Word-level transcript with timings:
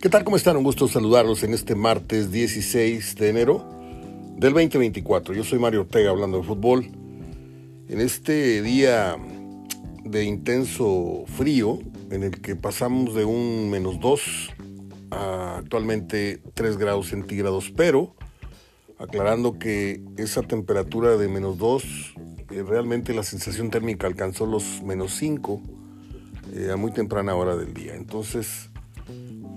¿Qué 0.00 0.08
tal? 0.08 0.22
¿Cómo 0.22 0.36
están? 0.36 0.56
Un 0.56 0.62
gusto 0.62 0.86
saludarlos 0.86 1.42
en 1.42 1.52
este 1.54 1.74
martes 1.74 2.30
16 2.30 3.16
de 3.16 3.30
enero 3.30 3.64
del 4.36 4.52
2024. 4.52 5.34
Yo 5.34 5.42
soy 5.42 5.58
Mario 5.58 5.80
Ortega 5.80 6.10
hablando 6.10 6.38
de 6.38 6.44
fútbol. 6.44 6.88
En 7.88 8.00
este 8.00 8.62
día 8.62 9.16
de 10.04 10.22
intenso 10.22 11.24
frío, 11.26 11.80
en 12.12 12.22
el 12.22 12.40
que 12.40 12.54
pasamos 12.54 13.12
de 13.16 13.24
un 13.24 13.70
menos 13.70 13.98
2 13.98 14.20
a 15.10 15.56
actualmente 15.56 16.42
3 16.54 16.76
grados 16.76 17.08
centígrados, 17.08 17.72
pero 17.76 18.14
aclarando 19.00 19.58
que 19.58 20.00
esa 20.16 20.42
temperatura 20.42 21.16
de 21.16 21.26
menos 21.26 21.58
2, 21.58 21.82
eh, 22.52 22.62
realmente 22.64 23.12
la 23.14 23.24
sensación 23.24 23.70
térmica 23.70 24.06
alcanzó 24.06 24.46
los 24.46 24.80
menos 24.80 25.16
5 25.16 25.60
eh, 26.54 26.70
a 26.72 26.76
muy 26.76 26.92
temprana 26.92 27.34
hora 27.34 27.56
del 27.56 27.74
día. 27.74 27.96
Entonces, 27.96 28.67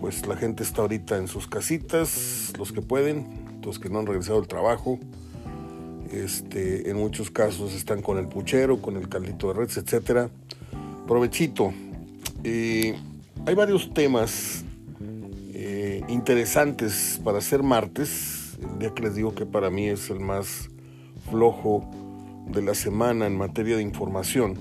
pues 0.02 0.26
la 0.26 0.36
gente 0.36 0.64
está 0.64 0.82
ahorita 0.82 1.16
en 1.18 1.28
sus 1.28 1.48
casitas, 1.48 2.52
los 2.58 2.72
que 2.72 2.82
pueden, 2.82 3.62
los 3.64 3.78
que 3.78 3.88
no 3.88 4.00
han 4.00 4.08
regresado 4.08 4.40
al 4.40 4.48
trabajo. 4.48 5.00
Este, 6.12 6.90
en 6.90 6.98
muchos 6.98 7.30
casos 7.30 7.74
están 7.74 8.02
con 8.02 8.18
el 8.18 8.28
puchero, 8.28 8.82
con 8.82 8.98
el 8.98 9.08
caldito 9.08 9.50
de 9.50 9.54
redes, 9.54 9.78
etcétera. 9.78 10.30
Provechito. 11.08 11.72
Eh, 12.44 12.96
hay 13.46 13.54
varios 13.54 13.94
temas 13.94 14.66
eh, 15.54 16.02
interesantes 16.10 17.22
para 17.24 17.38
hacer 17.38 17.62
martes, 17.62 18.58
el 18.60 18.80
día 18.80 18.94
que 18.96 19.04
les 19.04 19.14
digo 19.14 19.36
que 19.36 19.46
para 19.46 19.70
mí 19.70 19.88
es 19.88 20.10
el 20.10 20.20
más 20.20 20.68
flojo 21.30 21.88
de 22.48 22.64
la 22.64 22.74
semana 22.74 23.28
en 23.28 23.38
materia 23.38 23.76
de 23.76 23.84
información. 23.84 24.58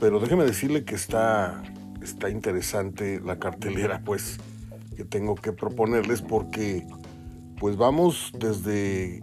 Pero 0.00 0.20
déjeme 0.20 0.44
decirle 0.44 0.84
que 0.84 0.94
está 0.94 1.60
está 2.04 2.30
interesante 2.30 3.20
la 3.20 3.38
cartelera 3.38 4.02
pues 4.04 4.38
que 4.96 5.04
tengo 5.04 5.34
que 5.34 5.52
proponerles 5.52 6.22
porque 6.22 6.86
pues 7.58 7.76
vamos 7.76 8.32
desde 8.38 9.20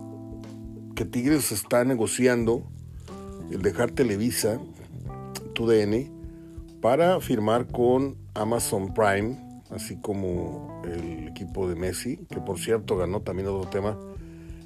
que 0.95 1.05
Tigres 1.05 1.51
está 1.51 1.83
negociando 1.85 2.67
el 3.51 3.61
dejar 3.61 3.91
Televisa, 3.91 4.59
TUDN, 5.53 6.09
para 6.81 7.19
firmar 7.19 7.67
con 7.67 8.15
Amazon 8.33 8.93
Prime, 8.93 9.37
así 9.69 9.97
como 9.97 10.81
el 10.85 11.27
equipo 11.27 11.69
de 11.69 11.75
Messi, 11.75 12.17
que 12.29 12.39
por 12.39 12.59
cierto 12.59 12.97
ganó 12.97 13.21
también 13.21 13.49
otro 13.49 13.69
tema, 13.69 13.97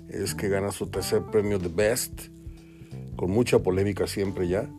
es 0.09 0.35
que 0.35 0.47
gana 0.50 0.72
su 0.72 0.88
tercer 0.88 1.23
premio 1.23 1.59
de 1.59 1.67
Best, 1.67 2.29
con 3.16 3.31
mucha 3.31 3.59
polémica 3.59 4.07
siempre 4.07 4.47
ya. 4.47 4.69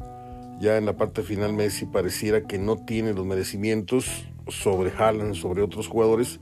Ya 0.61 0.77
en 0.79 0.87
la 0.87 0.97
parte 0.97 1.23
final 1.23 1.53
Messi 1.53 1.85
pareciera 1.87 2.43
que 2.43 2.59
no 2.59 2.77
tiene 2.77 3.12
los 3.12 3.27
merecimientos 3.27 4.27
sobre 4.49 4.91
Haaland, 4.91 5.35
sobre 5.35 5.62
otros 5.62 5.89
jugadores. 5.89 6.41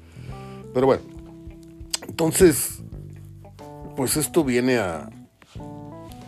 Pero 0.73 0.87
bueno, 0.87 1.03
entonces, 2.09 2.83
pues 3.97 4.17
esto 4.17 4.45
viene 4.45 4.79
a, 4.79 5.11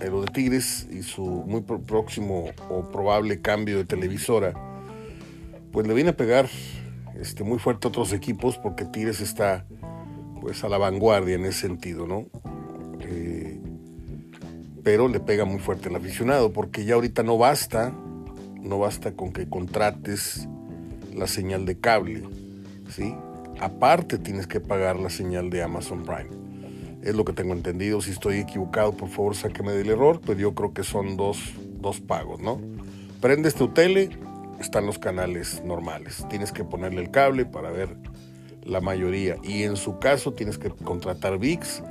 lo 0.09 0.23
de 0.23 0.29
Tigres 0.29 0.87
y 0.91 1.03
su 1.03 1.25
muy 1.25 1.62
próximo 1.62 2.51
o 2.69 2.91
probable 2.91 3.41
cambio 3.41 3.79
de 3.79 3.84
televisora, 3.84 4.55
pues 5.73 5.87
le 5.87 5.95
viene 5.95 6.11
a 6.11 6.17
pegar 6.17 6.48
este, 7.20 7.45
muy 7.45 7.59
fuerte 7.59 7.87
a 7.87 7.91
otros 7.91 8.12
equipos 8.12 8.59
porque 8.59 8.84
Tigres 8.84 9.20
está 9.20 9.67
pues 10.41 10.64
a 10.64 10.69
la 10.69 10.79
vanguardia 10.79 11.34
en 11.34 11.45
ese 11.45 11.61
sentido, 11.61 12.07
¿no? 12.07 12.27
Pero 14.87 15.09
le 15.09 15.19
pega 15.19 15.45
muy 15.45 15.59
fuerte 15.59 15.89
al 15.89 15.97
aficionado, 15.97 16.53
porque 16.53 16.84
ya 16.84 16.95
ahorita 16.95 17.25
no 17.25 17.37
basta, 17.37 17.92
no 18.62 18.79
basta 18.79 19.17
con 19.17 19.33
que 19.33 19.48
contrates 19.48 20.47
la 21.12 21.27
señal 21.27 21.67
de 21.67 21.81
cable, 21.81 22.23
¿sí? 22.89 23.12
Aparte 23.59 24.17
tienes 24.17 24.47
que 24.47 24.61
pagar 24.61 24.95
la 25.01 25.11
señal 25.11 25.51
de 25.51 25.64
Amazon 25.64 26.05
Prime. 26.05 26.30
Es 27.02 27.17
lo 27.17 27.24
que 27.24 27.33
tengo 27.33 27.52
entendido. 27.52 28.01
Si 28.01 28.13
estoy 28.13 28.39
equivocado, 28.39 28.92
por 28.92 29.08
favor, 29.08 29.35
sáqueme 29.35 29.73
del 29.73 29.91
error, 29.91 30.20
pero 30.24 30.39
yo 30.39 30.55
creo 30.55 30.73
que 30.73 30.85
son 30.85 31.17
dos, 31.17 31.55
dos 31.80 32.01
pagos, 32.01 32.41
¿no? 32.41 32.61
Prendes 33.20 33.57
tu 33.57 33.67
tele, 33.67 34.11
están 34.61 34.86
los 34.86 35.01
canales 35.01 35.64
normales. 35.64 36.24
Tienes 36.30 36.53
que 36.53 36.63
ponerle 36.63 37.03
el 37.03 37.11
cable 37.11 37.45
para 37.45 37.73
ver 37.73 37.97
la 38.63 38.80
mayoría. 38.80 39.35
Y 39.42 39.64
en 39.64 39.74
su 39.74 39.98
caso 39.98 40.33
tienes 40.33 40.58
que 40.58 40.70
contratar 40.70 41.39
VIX 41.39 41.83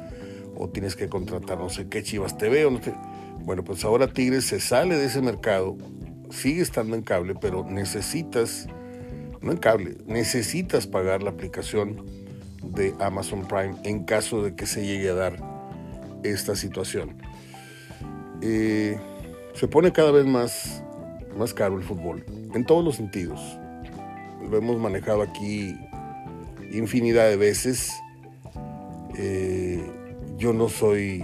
o 0.57 0.69
tienes 0.69 0.95
que 0.95 1.09
contratar 1.09 1.57
no 1.57 1.69
sé 1.69 1.87
qué 1.87 2.03
Chivas 2.03 2.37
TV 2.37 2.65
o 2.65 2.71
no 2.71 2.79
Bueno, 3.43 3.63
pues 3.63 3.83
ahora 3.83 4.07
Tigres 4.07 4.45
se 4.45 4.59
sale 4.59 4.95
de 4.95 5.05
ese 5.05 5.21
mercado, 5.21 5.77
sigue 6.29 6.61
estando 6.61 6.95
en 6.95 7.01
cable, 7.01 7.35
pero 7.39 7.63
necesitas, 7.63 8.67
no 9.41 9.51
en 9.51 9.57
cable, 9.57 9.97
necesitas 10.05 10.87
pagar 10.87 11.23
la 11.23 11.31
aplicación 11.31 12.05
de 12.63 12.93
Amazon 12.99 13.47
Prime 13.47 13.75
en 13.83 14.03
caso 14.03 14.41
de 14.41 14.55
que 14.55 14.65
se 14.65 14.85
llegue 14.85 15.09
a 15.09 15.13
dar 15.13 15.37
esta 16.23 16.55
situación. 16.55 17.17
Eh, 18.41 18.97
se 19.53 19.67
pone 19.67 19.91
cada 19.91 20.11
vez 20.11 20.25
más, 20.25 20.83
más 21.37 21.53
caro 21.53 21.77
el 21.77 21.83
fútbol, 21.83 22.25
en 22.53 22.65
todos 22.65 22.83
los 22.83 22.95
sentidos. 22.95 23.39
Lo 24.49 24.57
hemos 24.57 24.77
manejado 24.77 25.21
aquí 25.21 25.75
infinidad 26.71 27.29
de 27.29 27.37
veces. 27.37 27.91
Eh, 29.17 29.83
yo 30.37 30.53
no 30.53 30.69
soy 30.69 31.23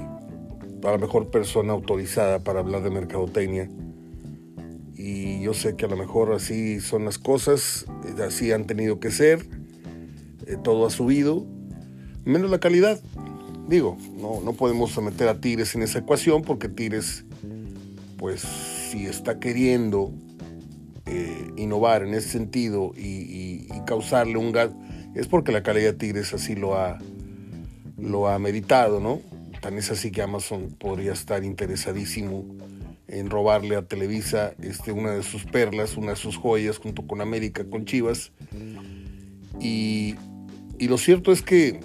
la 0.82 0.98
mejor 0.98 1.30
persona 1.30 1.74
autorizada 1.74 2.40
para 2.40 2.60
hablar 2.60 2.84
de 2.84 2.90
mercadotecnia. 2.90 3.70
Y 4.96 5.42
yo 5.42 5.54
sé 5.54 5.76
que 5.76 5.86
a 5.86 5.88
lo 5.88 5.98
mejor 5.98 6.32
así 6.34 6.80
son 6.80 7.06
las 7.06 7.18
cosas, 7.18 7.86
así 8.24 8.52
han 8.52 8.66
tenido 8.66 9.00
que 9.00 9.12
ser, 9.12 9.48
eh, 10.46 10.58
todo 10.64 10.86
ha 10.86 10.90
subido, 10.90 11.46
menos 12.24 12.52
la 12.52 12.60
calidad. 12.60 13.00
Digo, 13.68 13.98
no, 14.20 14.42
no 14.42 14.54
podemos 14.54 14.92
someter 14.92 15.28
a 15.28 15.40
Tigres 15.40 15.76
en 15.76 15.82
esa 15.82 16.00
ecuación 16.00 16.42
porque 16.42 16.70
Tigres, 16.70 17.26
pues 18.18 18.42
si 18.42 19.06
está 19.06 19.40
queriendo 19.40 20.14
eh, 21.06 21.52
innovar 21.58 22.04
en 22.04 22.14
ese 22.14 22.30
sentido 22.30 22.92
y, 22.96 23.68
y 23.70 23.82
causarle 23.86 24.38
un 24.38 24.52
gas, 24.52 24.72
es 25.16 25.28
porque 25.28 25.52
la 25.52 25.64
calidad 25.64 25.94
de 25.94 25.98
Tigres 25.98 26.34
así 26.34 26.56
lo 26.56 26.76
ha, 26.76 27.00
lo 28.02 28.28
ha 28.28 28.40
meditado, 28.40 29.00
¿no? 29.00 29.22
Tan 29.62 29.78
es 29.78 29.92
así 29.92 30.12
que 30.12 30.22
Amazon 30.22 30.76
podría 30.80 31.14
estar 31.14 31.44
interesadísimo 31.44 32.46
en 33.08 33.30
robarle 33.30 33.76
a 33.76 33.84
Televisa 33.84 34.54
este, 34.62 34.92
una 34.92 35.12
de 35.12 35.24
sus 35.24 35.44
perlas, 35.46 35.98
una 35.98 36.12
de 36.12 36.16
sus 36.16 36.38
joyas, 36.38 36.78
junto 36.78 37.06
con 37.06 37.22
América, 37.22 37.64
con 37.70 37.86
Chivas. 37.86 38.32
Y, 39.60 40.16
y 40.80 40.88
lo 40.88 40.98
cierto 40.98 41.32
es 41.32 41.42
que, 41.42 41.80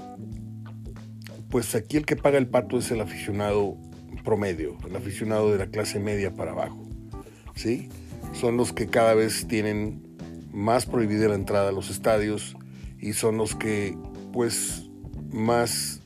pues 1.51 1.75
aquí 1.75 1.97
el 1.97 2.07
que 2.07 2.17
paga 2.17 2.39
el 2.39 2.47
pato 2.47 2.79
es 2.79 2.91
el 2.91 3.01
aficionado 3.01 3.77
promedio, 4.25 4.79
el 4.89 4.97
aficionado 4.97 5.53
de 5.53 5.59
la 5.59 5.67
clase 5.67 5.99
media 5.99 6.35
para 6.35 6.53
abajo. 6.53 6.87
¿sí? 7.55 7.89
Son 8.33 8.57
los 8.57 8.73
que 8.73 8.87
cada 8.87 9.15
vez 9.15 9.47
tienen 9.49 10.03
más 10.53 10.87
prohibida 10.87 11.29
la 11.29 11.35
entrada 11.35 11.71
a 11.71 11.73
los 11.73 11.91
estadios 11.91 12.57
y 13.01 13.13
son 13.13 13.37
los 13.37 13.55
que, 13.55 13.97
pues, 14.33 14.89
más 15.33 16.03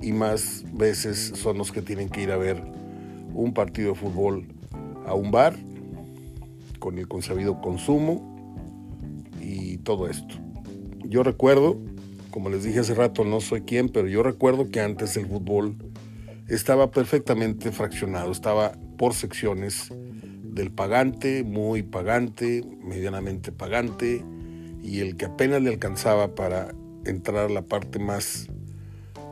y 0.00 0.12
más 0.12 0.64
veces 0.72 1.32
son 1.34 1.58
los 1.58 1.72
que 1.72 1.82
tienen 1.82 2.08
que 2.08 2.22
ir 2.22 2.30
a 2.30 2.36
ver 2.36 2.62
un 3.34 3.52
partido 3.52 3.90
de 3.90 3.94
fútbol 3.98 4.46
a 5.06 5.14
un 5.14 5.30
bar 5.30 5.56
con 6.78 6.98
el 6.98 7.08
consabido 7.08 7.60
consumo 7.60 8.36
y 9.40 9.78
todo 9.78 10.08
esto. 10.08 10.34
Yo 11.04 11.22
recuerdo, 11.22 11.78
como 12.30 12.50
les 12.50 12.64
dije 12.64 12.80
hace 12.80 12.94
rato, 12.94 13.24
no 13.24 13.40
soy 13.40 13.62
quien, 13.62 13.88
pero 13.88 14.08
yo 14.08 14.22
recuerdo 14.22 14.68
que 14.68 14.80
antes 14.80 15.16
el 15.16 15.26
fútbol 15.26 15.76
estaba 16.48 16.90
perfectamente 16.90 17.72
fraccionado, 17.72 18.30
estaba 18.30 18.72
por 18.96 19.14
secciones 19.14 19.92
del 20.42 20.70
pagante, 20.70 21.44
muy 21.44 21.82
pagante, 21.82 22.64
medianamente 22.82 23.52
pagante, 23.52 24.24
y 24.82 25.00
el 25.00 25.16
que 25.16 25.26
apenas 25.26 25.62
le 25.62 25.70
alcanzaba 25.70 26.34
para 26.34 26.74
entrar 27.04 27.46
a 27.46 27.48
la 27.48 27.62
parte 27.62 27.98
más 27.98 28.48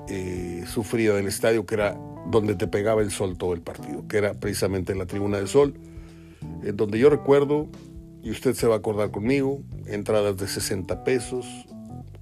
eh, 0.09 0.65
sufrida 0.67 1.15
del 1.15 1.27
estadio, 1.27 1.67
que 1.67 1.75
era 1.75 1.99
donde 2.31 2.55
te 2.55 2.67
pegaba 2.67 3.03
el 3.03 3.11
sol 3.11 3.37
todo 3.37 3.53
el 3.53 3.61
partido, 3.61 4.07
que 4.09 4.19
era 4.19 4.35
precisamente 4.35 4.93
en 4.93 4.99
la 4.99 5.07
tribuna 5.07 5.39
del 5.39 5.49
sol, 5.49 5.75
en 6.63 6.77
donde 6.77 6.99
yo 6.99 7.11
recuerdo, 7.11 7.69
y 8.23 8.31
usted 8.31 8.55
se 8.55 8.67
va 8.67 8.75
a 8.75 8.79
acordar 8.79 9.11
conmigo, 9.11 9.63
entradas 9.87 10.37
de 10.37 10.49
60 10.49 11.05
pesos, 11.05 11.47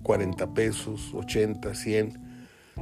40 0.03 0.53
pesos, 0.53 1.13
80, 1.15 1.75
100. 1.75 2.19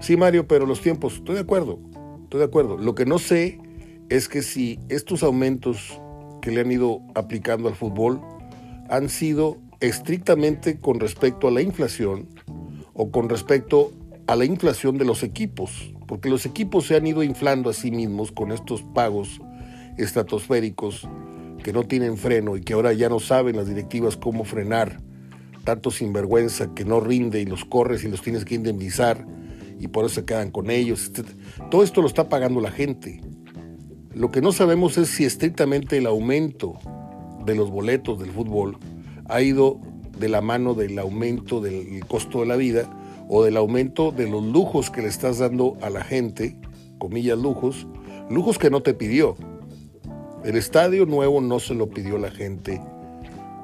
Sí, 0.01 0.17
Mario, 0.17 0.47
pero 0.49 0.67
los 0.67 0.81
tiempos, 0.81 1.15
estoy 1.15 1.37
de 1.37 1.43
acuerdo, 1.43 1.79
estoy 2.25 2.41
de 2.41 2.47
acuerdo. 2.47 2.77
Lo 2.77 2.95
que 2.95 3.07
no 3.07 3.19
sé 3.19 3.61
es 4.09 4.29
que 4.29 4.43
si 4.43 4.79
estos 4.89 5.23
aumentos 5.23 6.01
que 6.43 6.51
le 6.51 6.61
han 6.61 6.73
ido 6.73 7.01
aplicando 7.15 7.69
al 7.69 7.77
fútbol 7.77 8.21
han 8.89 9.09
sido 9.09 9.59
estrictamente 9.81 10.81
con 10.81 11.01
respecto 11.01 11.49
a 11.49 11.51
la 11.51 11.63
inflación 11.63 12.29
o 12.93 13.11
con 13.11 13.29
respecto 13.29 13.93
a 14.33 14.37
la 14.37 14.47
inflación 14.47 14.97
de 14.97 15.05
los 15.05 15.23
equipos, 15.23 15.93
porque 16.07 16.31
los 16.31 16.47
equipos 16.47 16.87
se 16.87 16.97
han 16.97 17.07
ido 17.07 17.23
inflando 17.23 17.69
a 17.69 17.75
sí 17.75 17.91
mismos 17.91 18.33
con 18.33 18.51
estos 18.51 18.83
pagos 18.83 19.43
estratosféricos 19.99 21.07
que 21.63 21.75
no 21.75 21.85
tienen 21.85 22.17
freno 22.17 22.57
y 22.57 22.63
que 22.63 22.73
ahora 22.73 22.95
ya 22.95 23.11
no 23.11 23.21
saben 23.21 23.57
las 23.57 23.69
directivas 23.69 24.17
cómo 24.17 24.45
frenar 24.45 25.03
tanto 25.65 25.91
sinvergüenza 25.91 26.73
que 26.75 26.87
no 26.87 26.99
rinde 26.99 27.43
y 27.43 27.45
los 27.45 27.67
corres 27.67 28.05
y 28.05 28.09
los 28.09 28.23
tienes 28.23 28.47
que 28.47 28.55
indemnizar 28.55 29.27
y 29.79 29.89
por 29.89 30.07
eso 30.07 30.15
se 30.15 30.25
quedan 30.25 30.51
con 30.51 30.71
ellos. 30.71 31.13
Todo 31.71 31.83
esto 31.83 32.01
lo 32.01 32.07
está 32.07 32.31
pagando 32.31 32.63
la 32.63 32.71
gente. 32.71 33.21
Lo 34.15 34.31
que 34.31 34.41
no 34.41 34.53
sabemos 34.53 34.97
es 34.97 35.09
si 35.09 35.25
estrictamente 35.25 35.99
el 35.99 36.07
aumento 36.07 36.79
de 37.45 37.55
los 37.55 37.71
boletos 37.71 38.19
del 38.19 38.31
fútbol 38.31 38.79
ha 39.29 39.43
ido 39.43 39.79
de 40.19 40.31
la 40.31 40.41
mano 40.41 40.73
del 40.73 40.99
aumento 40.99 41.61
del 41.61 42.07
costo 42.07 42.41
de 42.41 42.47
la 42.47 42.57
vida 42.57 42.89
o 43.29 43.45
del 43.45 43.57
aumento 43.57 44.13
de 44.13 44.29
los 44.29 44.43
lujos 44.43 44.91
que 44.91 45.03
le 45.03 45.09
estás 45.09 45.39
dando 45.39 45.77
a 45.81 45.91
la 45.91 46.05
gente, 46.05 46.57
comillas 46.99 47.39
lujos, 47.39 47.87
lujos 48.31 48.59
que 48.59 48.71
no 48.71 48.83
te 48.83 48.95
pidió. 48.95 49.37
El 50.45 50.57
estadio 50.57 51.07
nuevo 51.07 51.41
no 51.41 51.61
se 51.61 51.75
lo 51.75 51.89
pidió 51.89 52.19
la 52.19 52.31
gente 52.31 52.81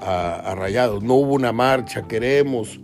a, 0.01 0.37
a 0.37 0.55
Rayados, 0.55 1.03
no 1.03 1.15
hubo 1.15 1.35
una 1.35 1.53
marcha, 1.53 2.07
queremos, 2.07 2.81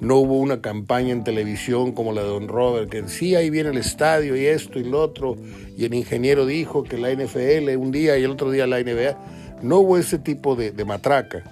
no 0.00 0.16
hubo 0.16 0.38
una 0.38 0.60
campaña 0.60 1.12
en 1.12 1.24
televisión 1.24 1.92
como 1.92 2.12
la 2.12 2.22
de 2.22 2.28
Don 2.28 2.46
Robert, 2.46 2.88
que 2.88 3.08
sí, 3.08 3.34
ahí 3.34 3.50
viene 3.50 3.70
el 3.70 3.78
estadio 3.78 4.36
y 4.36 4.46
esto 4.46 4.78
y 4.78 4.84
lo 4.84 5.02
otro, 5.02 5.36
y 5.76 5.84
el 5.84 5.94
ingeniero 5.94 6.46
dijo 6.46 6.84
que 6.84 6.98
la 6.98 7.12
NFL 7.12 7.76
un 7.76 7.90
día 7.90 8.16
y 8.16 8.24
el 8.24 8.30
otro 8.30 8.50
día 8.50 8.66
la 8.66 8.80
NBA. 8.80 9.18
No 9.62 9.78
hubo 9.78 9.98
ese 9.98 10.18
tipo 10.18 10.54
de, 10.54 10.70
de 10.70 10.84
matraca. 10.84 11.42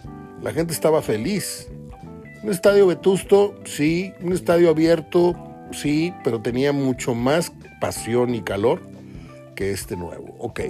La 0.43 0.52
gente 0.52 0.73
estaba 0.73 1.02
feliz. 1.02 1.69
Un 2.47 2.53
estadio 2.53 2.87
vetusto, 2.87 3.57
sí, 3.65 4.13
un 4.23 4.33
estadio 4.33 4.71
abierto, 4.71 5.35
sí, 5.73 6.15
pero 6.23 6.41
tenía 6.41 6.73
mucho 6.73 7.13
más 7.13 7.53
pasión 7.81 8.37
y 8.37 8.41
calor 8.41 8.83
que 9.57 9.73
este 9.73 9.97
nuevo. 9.97 10.37
Ok. 10.39 10.61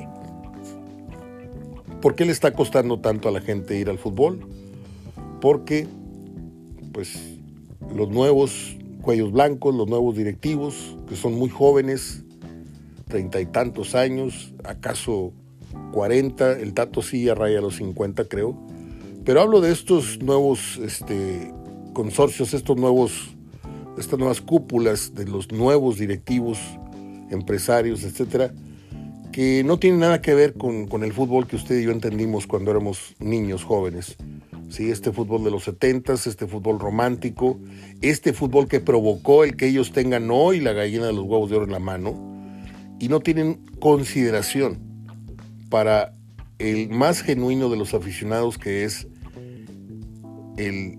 ¿Por 2.01 2.15
qué 2.15 2.25
le 2.25 2.33
está 2.33 2.53
costando 2.53 3.01
tanto 3.01 3.29
a 3.29 3.31
la 3.31 3.43
gente 3.43 3.77
ir 3.77 3.91
al 3.91 3.99
fútbol? 3.99 4.41
Porque, 5.43 5.87
pues, 6.95 7.15
los 7.95 8.09
nuevos 8.09 8.79
cuellos 9.03 9.31
blancos, 9.31 9.75
los 9.75 9.87
nuevos 9.87 10.17
directivos, 10.17 10.97
que 11.07 11.15
son 11.15 11.35
muy 11.35 11.51
jóvenes, 11.51 12.25
treinta 13.07 13.39
y 13.39 13.45
tantos 13.45 13.95
años, 13.95 14.55
acaso 14.65 15.35
40, 15.93 16.53
el 16.53 16.73
Tato 16.73 17.03
sí 17.03 17.25
ya 17.25 17.35
raya 17.35 17.61
los 17.61 17.77
50 17.77 18.25
creo, 18.25 18.57
pero 19.27 19.43
hablo 19.43 19.61
de 19.61 19.73
estos 19.73 20.23
nuevos 20.23 20.79
este, 20.83 21.53
consorcios, 21.97 22.53
estos 22.53 22.77
nuevos, 22.77 23.35
estas 23.97 24.19
nuevas 24.19 24.43
cúpulas 24.43 25.15
de 25.15 25.25
los 25.25 25.51
nuevos 25.51 25.97
directivos, 25.97 26.59
empresarios, 27.31 28.05
etcétera, 28.05 28.53
que 29.33 29.65
no 29.65 29.79
tienen 29.79 30.01
nada 30.01 30.21
que 30.21 30.35
ver 30.35 30.53
con, 30.53 30.89
con 30.89 31.05
el 31.05 31.15
fútbol 31.15 31.47
que 31.47 31.57
usted 31.57 31.81
y 31.81 31.85
yo 31.85 31.93
entendimos 31.93 32.47
cuando 32.47 32.71
éramos 32.71 33.15
niños 33.19 33.65
jóvenes. 33.65 34.19
¿sí? 34.69 34.91
este 34.91 35.11
fútbol 35.11 35.43
de 35.43 35.51
los 35.51 35.65
70 35.65 36.13
este 36.13 36.47
fútbol 36.47 36.79
romántico, 36.79 37.59
este 38.03 38.35
fútbol 38.35 38.69
que 38.69 38.81
provocó 38.81 39.45
el 39.45 39.57
que 39.57 39.69
ellos 39.69 39.93
tengan 39.93 40.31
hoy 40.31 40.61
la 40.61 40.75
gallina 40.75 41.07
de 41.07 41.15
los 41.15 41.25
huevos 41.25 41.49
de 41.49 41.57
oro 41.57 41.65
en 41.65 41.73
la 41.73 41.79
mano 41.79 42.15
y 42.99 43.09
no 43.09 43.21
tienen 43.21 43.65
consideración 43.81 44.81
para 45.71 46.13
el 46.59 46.91
más 46.91 47.23
genuino 47.23 47.71
de 47.71 47.79
los 47.79 47.95
aficionados 47.95 48.59
que 48.59 48.85
es 48.85 49.09
el, 50.59 50.99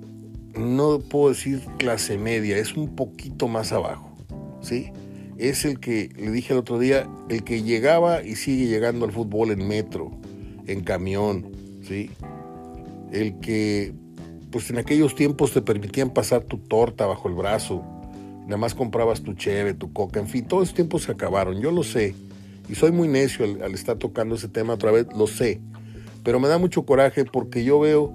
no 0.58 1.00
puedo 1.00 1.30
decir 1.30 1.62
clase 1.78 2.18
media, 2.18 2.58
es 2.58 2.76
un 2.76 2.96
poquito 2.96 3.48
más 3.48 3.72
abajo, 3.72 4.12
¿sí? 4.62 4.92
Es 5.38 5.66
el 5.66 5.80
que, 5.80 6.10
le 6.18 6.32
dije 6.32 6.54
el 6.54 6.60
otro 6.60 6.80
día, 6.80 7.08
el 7.30 7.44
que 7.44 7.62
llegaba 7.62 8.24
y 8.24 8.36
sigue 8.36 8.68
llegando 8.68 9.06
al 9.06 9.12
fútbol 9.12 9.52
en 9.52 9.68
metro, 9.68 10.12
en 10.66 10.84
camión, 10.84 11.52
¿sí? 11.84 12.10
el 13.12 13.40
que 13.40 13.94
pues 14.52 14.70
en 14.70 14.78
aquellos 14.78 15.16
tiempos 15.16 15.52
te 15.52 15.62
permitían 15.62 16.10
pasar 16.12 16.44
tu 16.44 16.58
torta 16.58 17.06
bajo 17.06 17.28
el 17.28 17.36
brazo, 17.36 17.84
nada 18.46 18.58
más 18.58 18.74
comprabas 18.74 19.22
tu 19.22 19.34
cheve, 19.34 19.74
tu 19.74 19.92
coca, 19.92 20.20
en 20.20 20.28
fin, 20.28 20.46
todos 20.46 20.64
esos 20.64 20.76
tiempos 20.76 21.04
se 21.04 21.12
acabaron, 21.12 21.60
yo 21.60 21.72
lo 21.72 21.84
sé, 21.84 22.16
y 22.70 22.76
soy 22.76 22.92
muy 22.92 23.08
necio 23.08 23.46
al, 23.46 23.74
estar 23.74 23.98
tocando 23.98 24.36
ese 24.36 24.48
tema 24.48 24.74
otra 24.74 24.92
vez, 24.92 25.08
lo 25.16 25.28
sé, 25.28 25.60
pero 26.24 26.40
me 26.40 26.48
da 26.48 26.58
mucho 26.58 26.86
coraje 26.86 27.26
porque 27.26 27.64
yo 27.64 27.80
veo 27.80 28.14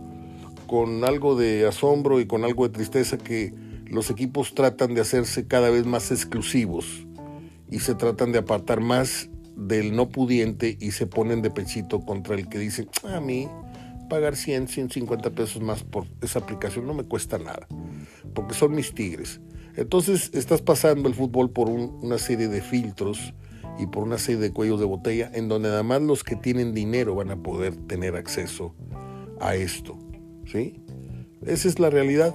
con 0.72 1.04
algo 1.04 1.36
de 1.36 1.66
asombro 1.66 2.18
y 2.18 2.24
con 2.24 2.44
algo 2.44 2.66
de 2.66 2.72
tristeza 2.72 3.18
que 3.18 3.52
los 3.84 4.08
equipos 4.08 4.54
tratan 4.54 4.94
de 4.94 5.02
hacerse 5.02 5.46
cada 5.46 5.68
vez 5.68 5.84
más 5.84 6.10
exclusivos 6.10 7.06
y 7.70 7.80
se 7.80 7.94
tratan 7.94 8.32
de 8.32 8.38
apartar 8.38 8.80
más 8.80 9.28
del 9.54 9.94
no 9.94 10.08
pudiente 10.08 10.78
y 10.80 10.92
se 10.92 11.06
ponen 11.06 11.42
de 11.42 11.50
pechito 11.50 12.00
contra 12.00 12.36
el 12.36 12.48
que 12.48 12.58
dice, 12.58 12.88
a 13.04 13.20
mí 13.20 13.50
pagar 14.08 14.34
100, 14.34 14.68
150 14.68 15.28
pesos 15.32 15.60
más 15.60 15.84
por 15.84 16.06
esa 16.22 16.38
aplicación, 16.38 16.86
no 16.86 16.94
me 16.94 17.04
cuesta 17.04 17.36
nada, 17.36 17.68
porque 18.32 18.54
son 18.54 18.74
mis 18.74 18.94
tigres. 18.94 19.42
Entonces 19.76 20.30
estás 20.32 20.62
pasando 20.62 21.06
el 21.06 21.14
fútbol 21.14 21.50
por 21.50 21.68
una 21.68 22.16
serie 22.16 22.48
de 22.48 22.62
filtros 22.62 23.34
y 23.78 23.88
por 23.88 24.04
una 24.04 24.16
serie 24.16 24.40
de 24.40 24.54
cuellos 24.54 24.80
de 24.80 24.86
botella 24.86 25.30
en 25.34 25.48
donde 25.48 25.68
nada 25.68 25.82
más 25.82 26.00
los 26.00 26.24
que 26.24 26.34
tienen 26.34 26.72
dinero 26.72 27.14
van 27.14 27.30
a 27.30 27.36
poder 27.36 27.76
tener 27.76 28.16
acceso 28.16 28.74
a 29.38 29.54
esto. 29.54 29.98
¿Sí? 30.46 30.82
Esa 31.46 31.68
es 31.68 31.78
la 31.78 31.90
realidad. 31.90 32.34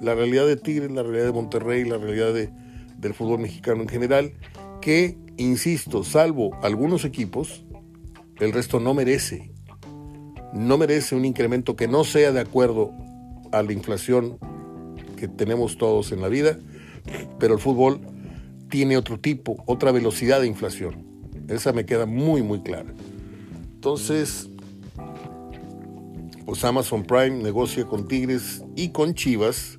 La 0.00 0.14
realidad 0.14 0.46
de 0.46 0.56
Tigres, 0.56 0.90
la 0.90 1.02
realidad 1.02 1.26
de 1.26 1.32
Monterrey, 1.32 1.84
la 1.84 1.98
realidad 1.98 2.32
de, 2.32 2.50
del 2.98 3.14
fútbol 3.14 3.40
mexicano 3.40 3.82
en 3.82 3.88
general, 3.88 4.32
que, 4.80 5.18
insisto, 5.36 6.04
salvo 6.04 6.54
algunos 6.62 7.04
equipos, 7.04 7.64
el 8.38 8.52
resto 8.52 8.78
no 8.78 8.94
merece 8.94 9.50
no 10.52 10.78
merece 10.78 11.14
un 11.14 11.24
incremento 11.24 11.76
que 11.76 11.88
no 11.88 12.04
sea 12.04 12.32
de 12.32 12.40
acuerdo 12.40 12.92
a 13.52 13.62
la 13.62 13.72
inflación 13.72 14.38
que 15.16 15.28
tenemos 15.28 15.78
todos 15.78 16.12
en 16.12 16.20
la 16.20 16.28
vida, 16.28 16.58
pero 17.38 17.54
el 17.54 17.60
fútbol 17.60 18.00
tiene 18.70 18.96
otro 18.96 19.18
tipo, 19.18 19.62
otra 19.66 19.92
velocidad 19.92 20.40
de 20.40 20.46
inflación. 20.46 21.06
Esa 21.48 21.72
me 21.72 21.86
queda 21.86 22.06
muy, 22.06 22.42
muy 22.42 22.60
clara. 22.60 22.92
Entonces, 23.74 24.50
pues 26.48 26.64
Amazon 26.64 27.02
Prime 27.02 27.42
negocia 27.42 27.84
con 27.84 28.08
Tigres 28.08 28.64
y 28.74 28.88
con 28.88 29.12
Chivas 29.12 29.78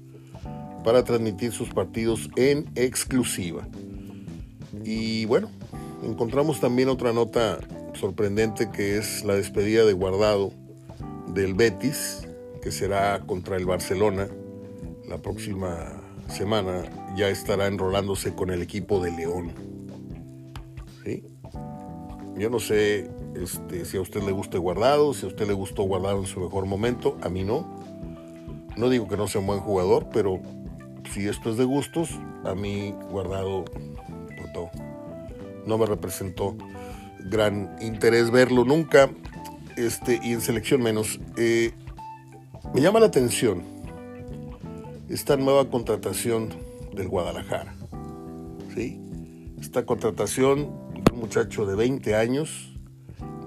para 0.83 1.03
transmitir 1.03 1.51
sus 1.51 1.69
partidos 1.69 2.29
en 2.35 2.69
exclusiva. 2.75 3.67
Y 4.83 5.25
bueno, 5.25 5.49
encontramos 6.03 6.59
también 6.59 6.89
otra 6.89 7.11
nota 7.11 7.57
sorprendente 7.95 8.69
que 8.69 8.99
es 8.99 9.25
la 9.25 9.33
despedida 9.33 9.83
de 9.83 9.93
Guardado 9.93 10.53
del 11.33 11.55
Betis, 11.55 12.27
que 12.61 12.71
será 12.71 13.19
contra 13.25 13.57
el 13.57 13.65
Barcelona 13.65 14.27
la 15.07 15.17
próxima 15.17 16.03
semana, 16.27 16.83
ya 17.17 17.29
estará 17.29 17.65
enrolándose 17.65 18.35
con 18.35 18.51
el 18.51 18.61
equipo 18.61 19.03
de 19.03 19.11
León. 19.11 19.53
¿Sí? 21.03 21.23
Yo 22.37 22.51
no 22.51 22.59
sé 22.59 23.09
este, 23.35 23.85
si 23.85 23.97
a 23.97 24.01
usted 24.01 24.21
le 24.23 24.31
guste 24.31 24.57
Guardado, 24.57 25.13
si 25.13 25.25
a 25.25 25.29
usted 25.29 25.47
le 25.47 25.53
gustó 25.53 25.83
Guardado 25.83 26.19
en 26.19 26.27
su 26.27 26.39
mejor 26.39 26.65
momento, 26.65 27.17
a 27.21 27.29
mí 27.29 27.43
no. 27.43 27.67
No 28.77 28.89
digo 28.89 29.07
que 29.07 29.17
no 29.17 29.27
sea 29.27 29.41
un 29.41 29.47
buen 29.47 29.59
jugador, 29.59 30.07
pero 30.13 30.39
si 31.13 31.27
esto 31.27 31.49
es 31.49 31.57
de 31.57 31.65
gustos, 31.65 32.11
a 32.45 32.55
mí 32.55 32.93
Guardado 33.09 33.65
no 35.65 35.77
me 35.77 35.85
representó 35.85 36.55
gran 37.29 37.75
interés 37.81 38.31
verlo 38.31 38.65
nunca 38.65 39.09
este, 39.77 40.19
y 40.23 40.33
en 40.33 40.41
selección 40.41 40.81
menos. 40.81 41.19
Eh, 41.37 41.71
me 42.73 42.81
llama 42.81 42.99
la 42.99 43.05
atención 43.07 43.63
esta 45.09 45.37
nueva 45.37 45.69
contratación 45.69 46.49
del 46.93 47.07
Guadalajara. 47.07 47.75
¿sí? 48.75 48.99
Esta 49.59 49.85
contratación 49.85 50.69
de 51.03 51.13
un 51.13 51.19
muchacho 51.19 51.65
de 51.65 51.75
20 51.75 52.15
años, 52.15 52.68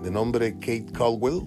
de 0.03 0.11
nombre 0.11 0.55
Kate 0.55 0.87
Caldwell, 0.93 1.43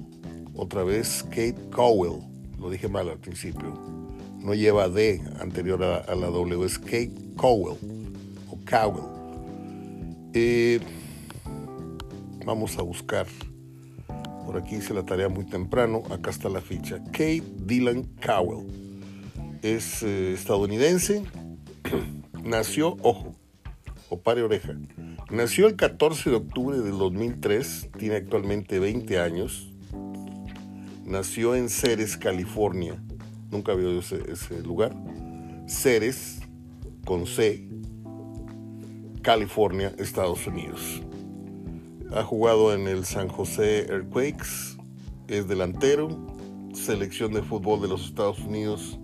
otra 0.55 0.83
vez 0.83 1.23
Kate 1.29 1.57
Cowell, 1.71 2.21
lo 2.59 2.69
dije 2.69 2.87
mal 2.87 3.09
al 3.09 3.19
principio, 3.19 3.73
no 4.39 4.53
lleva 4.53 4.89
D 4.89 5.21
anterior 5.39 5.83
a, 5.83 6.15
la 6.15 6.27
W, 6.27 6.65
es 6.65 6.79
Kate 6.79 7.13
Cowell 7.35 7.77
o 8.49 8.57
Cowell. 8.65 9.11
Vamos 12.45 12.77
a 12.77 12.83
buscar 12.83 13.25
por 14.45 14.57
aquí 14.57 14.75
hice 14.75 14.93
la 14.93 15.03
tarea 15.03 15.27
muy 15.27 15.45
temprano. 15.45 16.03
Acá 16.11 16.29
está 16.29 16.49
la 16.49 16.61
ficha. 16.61 17.03
Kate 17.05 17.43
Dylan 17.65 18.03
Cowell. 18.23 18.67
Es 19.63 20.03
eh, 20.03 20.33
estadounidense. 20.33 21.23
Nació, 22.43 22.95
ojo, 23.01 23.35
o 24.09 24.19
pare 24.19 24.43
oreja. 24.43 24.75
Nació 25.31 25.67
el 25.67 25.75
14 25.75 26.29
de 26.29 26.35
octubre 26.35 26.77
del 26.79 26.97
2003. 26.97 27.89
Tiene 27.97 28.15
actualmente 28.15 28.79
20 28.79 29.19
años. 29.19 29.71
Nació 31.03 31.55
en 31.55 31.69
Ceres, 31.69 32.17
California. 32.17 33.01
Nunca 33.51 33.71
había 33.71 33.87
oído 33.87 34.01
ese, 34.01 34.61
lugar. 34.63 34.95
Ceres, 35.67 36.41
con 37.05 37.25
C, 37.25 37.67
California, 39.21 39.93
Estados 39.97 40.45
Unidos. 40.45 41.01
Ha 42.13 42.23
jugado 42.23 42.73
en 42.73 42.87
el 42.87 43.05
San 43.05 43.27
José 43.27 43.87
Earthquakes, 43.87 44.77
es 45.27 45.47
delantero, 45.47 46.35
selección 46.73 47.33
de 47.33 47.41
fútbol 47.41 47.81
de 47.81 47.87
los 47.87 48.05
Estados 48.05 48.39
Unidos 48.39 48.99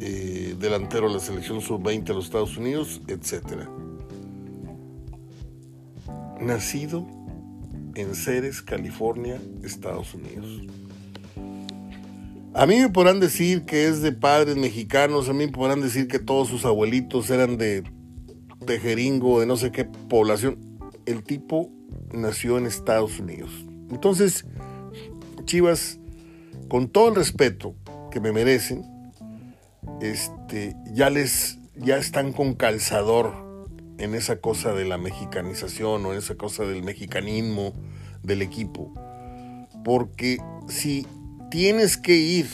eh, 0.00 0.54
delantero 0.58 1.08
de 1.08 1.14
la 1.14 1.20
selección 1.20 1.60
sub-20 1.60 2.04
de 2.04 2.14
los 2.14 2.26
Estados 2.26 2.56
Unidos, 2.56 3.00
etc. 3.08 3.68
Nacido 6.44 7.06
en 7.94 8.14
Ceres, 8.14 8.60
California, 8.60 9.40
Estados 9.62 10.14
Unidos. 10.14 10.62
A 12.52 12.66
mí 12.66 12.78
me 12.78 12.88
podrán 12.88 13.18
decir 13.18 13.64
que 13.64 13.86
es 13.86 14.02
de 14.02 14.12
padres 14.12 14.56
mexicanos, 14.56 15.28
a 15.28 15.32
mí 15.32 15.46
me 15.46 15.52
podrán 15.52 15.80
decir 15.80 16.06
que 16.06 16.18
todos 16.18 16.48
sus 16.48 16.64
abuelitos 16.64 17.30
eran 17.30 17.56
de 17.56 17.82
Tejeringo, 18.66 19.40
de 19.40 19.46
no 19.46 19.56
sé 19.56 19.72
qué 19.72 19.84
población. 19.84 20.58
El 21.06 21.24
tipo 21.24 21.70
nació 22.12 22.58
en 22.58 22.66
Estados 22.66 23.18
Unidos. 23.18 23.50
Entonces, 23.90 24.46
Chivas, 25.44 25.98
con 26.68 26.88
todo 26.88 27.08
el 27.08 27.16
respeto 27.16 27.74
que 28.10 28.20
me 28.20 28.32
merecen, 28.32 28.84
este, 30.00 30.76
ya 30.92 31.10
les, 31.10 31.58
ya 31.76 31.96
están 31.96 32.32
con 32.32 32.54
calzador 32.54 33.43
en 33.98 34.14
esa 34.14 34.40
cosa 34.40 34.72
de 34.72 34.84
la 34.84 34.98
mexicanización 34.98 36.04
o 36.04 36.12
en 36.12 36.18
esa 36.18 36.36
cosa 36.36 36.64
del 36.64 36.82
mexicanismo 36.82 37.74
del 38.22 38.42
equipo. 38.42 38.92
Porque 39.84 40.38
si 40.68 41.06
tienes 41.50 41.96
que 41.96 42.16
ir 42.16 42.48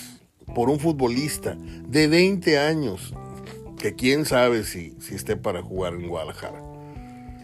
por 0.55 0.69
un 0.69 0.81
futbolista 0.81 1.57
de 1.89 2.09
20 2.09 2.59
años, 2.59 3.15
que 3.79 3.95
quién 3.95 4.27
sabe 4.27 4.65
si, 4.65 4.97
si 5.01 5.15
esté 5.15 5.37
para 5.37 5.63
jugar 5.63 5.95
en 5.95 6.09
Guadalajara, 6.09 6.63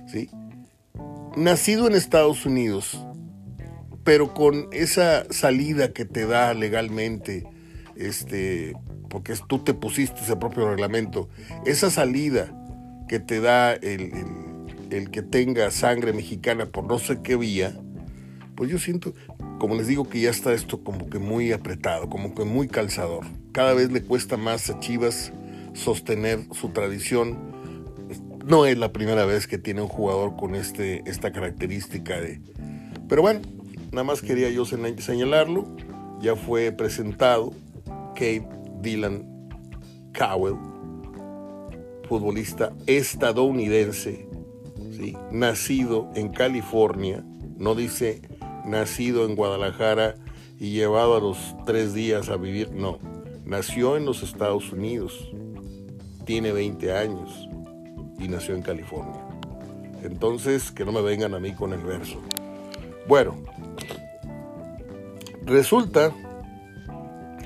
¿sí? 0.07 0.29
nacido 1.37 1.87
en 1.87 1.95
Estados 1.95 2.45
Unidos, 2.47 2.99
pero 4.05 4.35
con 4.35 4.69
esa 4.73 5.31
salida 5.33 5.93
que 5.93 6.05
te 6.05 6.27
da 6.27 6.55
legalmente, 6.55 7.45
este, 7.95 8.75
porque 9.09 9.35
tú 9.47 9.59
te 9.61 9.75
pusiste 9.75 10.23
ese 10.23 10.37
propio 10.37 10.69
reglamento, 10.69 11.29
esa 11.65 11.91
salida 11.91 12.53
que 13.09 13.21
te 13.21 13.41
da 13.41 13.73
el, 13.73 14.13
el 14.91 15.11
que 15.11 15.23
tenga 15.23 15.71
sangre 15.71 16.13
mexicana 16.13 16.67
por 16.67 16.85
no 16.85 16.99
sé 16.99 17.21
qué 17.23 17.37
vía, 17.37 17.79
pues 18.57 18.71
yo 18.71 18.79
siento, 18.79 19.13
como 19.59 19.75
les 19.75 19.87
digo, 19.87 20.09
que 20.09 20.21
ya 20.21 20.31
está 20.31 20.53
esto 20.55 20.83
como 20.83 21.11
que 21.11 21.19
muy 21.19 21.53
apretado, 21.53 22.09
como 22.09 22.35
que 22.35 22.45
muy 22.45 22.69
calzador. 22.69 23.25
Cada 23.53 23.75
vez 23.75 23.93
le 23.93 24.03
cuesta 24.03 24.37
más 24.37 24.71
a 24.71 24.81
Chivas 24.81 25.33
sostener 25.75 26.41
su 26.53 26.71
tradición. 26.71 27.37
No 28.45 28.65
es 28.65 28.79
la 28.79 28.93
primera 28.93 29.27
vez 29.27 29.47
que 29.47 29.59
tiene 29.59 29.83
un 29.83 29.89
jugador 29.89 30.37
con 30.37 30.55
este, 30.55 31.03
esta 31.09 31.33
característica 31.33 32.19
de... 32.21 32.41
Pero 33.09 33.23
bueno, 33.23 33.41
nada 33.93 34.05
más 34.05 34.23
quería 34.23 34.49
yo 34.51 34.65
señalarlo. 34.65 35.77
Ya 36.21 36.35
fue 36.35 36.73
presentado 36.73 37.53
Kate 38.15 38.49
Dylan 38.81 39.27
Cowell, 40.17 40.57
futbolista 42.07 42.73
estadounidense, 42.87 44.29
¿sí? 44.93 45.17
nacido 45.31 46.11
en 46.15 46.31
California, 46.31 47.25
no 47.57 47.75
dice 47.75 48.23
nacido 48.65 49.25
en 49.25 49.37
Guadalajara 49.37 50.17
y 50.59 50.73
llevado 50.73 51.17
a 51.17 51.21
los 51.21 51.39
tres 51.65 51.95
días 51.95 52.29
a 52.29 52.37
vivir. 52.37 52.73
No, 52.73 52.99
nació 53.45 53.97
en 53.97 54.05
los 54.05 54.23
Estados 54.23 54.73
Unidos, 54.73 55.31
tiene 56.25 56.53
20 56.53 56.93
años 56.93 57.49
y 58.19 58.29
nació 58.29 58.55
en 58.55 58.63
California. 58.63 59.27
Entonces, 60.03 60.71
que 60.71 60.85
no 60.85 60.93
me 60.93 61.03
vengan 61.03 61.35
a 61.35 61.41
mí 61.41 61.53
con 61.53 61.73
el 61.73 61.81
verso. 61.81 62.21
Bueno, 63.09 63.37
resulta 65.45 66.13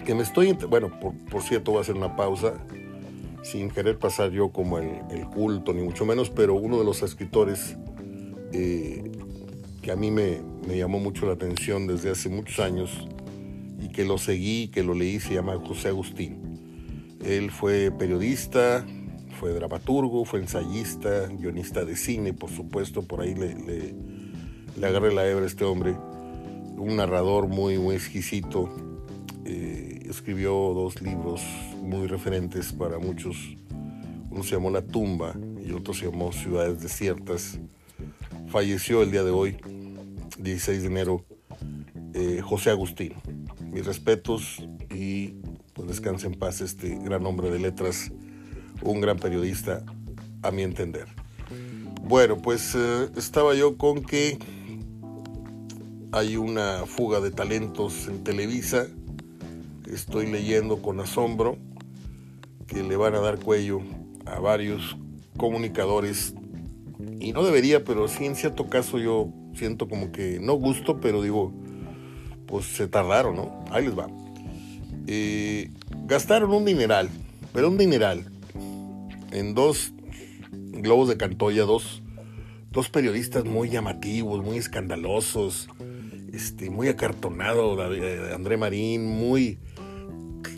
que 0.05 0.15
me 0.15 0.23
estoy... 0.23 0.53
Bueno, 0.53 0.91
por, 1.01 1.43
cierto, 1.43 1.73
voy 1.73 1.79
a 1.79 1.83
hacer 1.83 1.97
una 1.97 2.17
pausa 2.17 2.55
sin 3.43 3.71
querer 3.71 3.99
pasar 3.99 4.31
yo 4.31 4.51
como 4.51 4.79
el, 4.79 5.27
culto, 5.35 5.73
ni 5.73 5.83
mucho 5.83 6.05
menos, 6.05 6.31
pero 6.31 6.55
uno 6.55 6.79
de 6.79 6.85
los 6.85 7.03
escritores 7.03 7.77
eh, 8.53 9.11
que 9.83 9.93
a 9.93 9.97
mí 9.97 10.11
me, 10.11 10.41
me 10.67 10.77
llamó 10.77 10.99
mucho 10.99 11.27
la 11.27 11.33
atención 11.33 11.87
desde 11.87 12.11
hace 12.11 12.29
muchos 12.29 12.59
años 12.61 13.07
y 13.81 13.89
que 13.89 14.05
lo 14.05 14.19
seguí, 14.19 14.69
que 14.69 14.83
lo 14.83 14.95
leí, 14.95 15.21
se 15.21 15.35
llama 15.35 15.57
José 15.57 15.89
Agustín. 15.89 17.19
Él 17.25 17.51
fue 17.51 17.91
periodista, 17.91 18.87
fue 19.39 19.53
dramaturgo, 19.53 20.25
fue 20.25 20.41
ensayista, 20.41 21.27
guionista 21.29 21.85
de 21.85 21.97
cine, 21.97 22.35
por 22.35 22.51
supuesto, 22.51 23.03
por 23.03 23.23
ahí 23.23 23.35
le, 23.35 23.55
le, 24.77 24.87
agarré 24.87 25.15
la 25.15 25.27
hebra 25.27 25.45
a 25.45 25.47
este 25.47 25.65
hombre. 25.65 25.97
Un 26.77 26.97
narrador 26.97 27.49
muy, 27.49 27.79
muy 27.79 27.95
exquisito. 27.95 28.69
Eh, 29.45 30.00
escribió 30.11 30.53
dos 30.53 31.01
libros 31.01 31.41
muy 31.77 32.07
referentes 32.07 32.73
para 32.73 32.99
muchos. 32.99 33.37
Uno 34.31 34.43
se 34.43 34.57
llamó 34.57 34.71
La 34.71 34.83
tumba 34.83 35.35
y 35.65 35.73
otro 35.73 35.95
se 35.95 36.07
llamó 36.07 36.33
Ciudades 36.33 36.81
desiertas. 36.81 37.59
Falleció 38.49 39.03
el 39.03 39.11
día 39.11 39.23
de 39.23 39.31
hoy, 39.31 39.57
16 40.39 40.83
de 40.83 40.87
enero, 40.87 41.25
eh, 42.15 42.41
José 42.43 42.71
Agustín. 42.71 43.15
Mis 43.71 43.87
respetos 43.87 44.63
y 44.93 45.35
pues 45.75 45.89
descanse 45.89 46.27
en 46.27 46.35
paz 46.35 46.61
este 46.61 46.99
gran 46.99 47.25
hombre 47.25 47.51
de 47.51 47.61
letras, 47.61 48.11
un 48.83 49.01
gran 49.01 49.19
periodista, 49.19 49.85
a 50.43 50.51
mi 50.51 50.63
entender. 50.63 51.07
Bueno, 52.03 52.39
pues 52.39 52.75
eh, 52.75 53.09
estaba 53.17 53.55
yo 53.55 53.77
con 53.77 54.03
que 54.03 54.39
hay 56.13 56.37
una 56.37 56.87
fuga 56.87 57.21
de 57.21 57.31
talentos 57.31 58.09
en 58.09 58.25
Televisa. 58.25 58.89
Estoy 59.91 60.27
leyendo 60.27 60.81
con 60.81 61.01
asombro 61.01 61.59
que 62.69 62.83
le 62.85 62.97
van 62.97 63.15
a 63.17 63.21
dar 63.21 63.41
cuello 63.41 63.81
a 64.25 64.39
varios 64.39 64.97
comunicadores. 65.37 66.35
Y 67.19 67.33
no 67.33 67.43
debería, 67.45 67.85
pero 67.85 68.07
sí 68.07 68.25
en 68.25 68.37
cierto 68.37 68.69
caso 68.69 68.99
yo 68.99 69.33
siento 69.55 69.89
como 69.89 70.13
que 70.13 70.39
no 70.41 70.55
gusto, 70.55 71.01
pero 71.01 71.23
digo, 71.23 71.53
pues 72.47 72.67
se 72.67 72.87
tardaron, 72.87 73.35
¿no? 73.35 73.65
Ahí 73.71 73.87
les 73.87 73.99
va. 73.99 74.07
Eh, 75.07 75.73
gastaron 76.07 76.53
un 76.53 76.65
dineral, 76.65 77.09
pero 77.53 77.69
un 77.69 77.77
dineral, 77.77 78.31
en 79.33 79.55
dos 79.55 79.93
globos 80.53 81.09
de 81.09 81.17
Cantoya, 81.17 81.65
dos, 81.65 82.03
dos 82.71 82.89
periodistas 82.91 83.45
muy 83.45 83.71
llamativos, 83.71 84.45
muy 84.45 84.57
escandalosos, 84.57 85.69
este, 86.33 86.71
muy 86.71 86.87
acartonado, 86.87 87.77
André 88.33 88.57
Marín, 88.57 89.05
muy, 89.05 89.59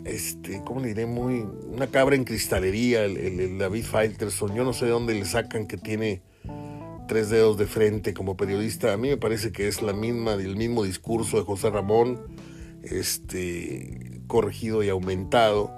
este, 0.05 0.61
¿cómo 0.63 0.81
le 0.81 0.89
diré? 0.89 1.05
Muy, 1.05 1.45
una 1.67 1.87
cabra 1.87 2.15
en 2.15 2.23
cristalería, 2.23 3.05
el, 3.05 3.17
el 3.17 3.57
David 3.57 3.85
Faitelson, 3.85 4.55
yo 4.55 4.63
no 4.63 4.73
sé 4.73 4.85
de 4.85 4.91
dónde 4.91 5.13
le 5.13 5.25
sacan 5.25 5.67
que 5.67 5.77
tiene 5.77 6.21
tres 7.07 7.29
dedos 7.29 7.57
de 7.57 7.67
frente 7.67 8.13
como 8.13 8.37
periodista, 8.37 8.93
a 8.93 8.97
mí 8.97 9.09
me 9.09 9.17
parece 9.17 9.51
que 9.51 9.67
es 9.67 9.81
la 9.81 9.93
misma, 9.93 10.33
el 10.33 10.55
mismo 10.55 10.83
discurso 10.83 11.37
de 11.37 11.43
José 11.43 11.69
Ramón, 11.69 12.19
este, 12.83 14.21
corregido 14.27 14.83
y 14.83 14.89
aumentado, 14.89 15.71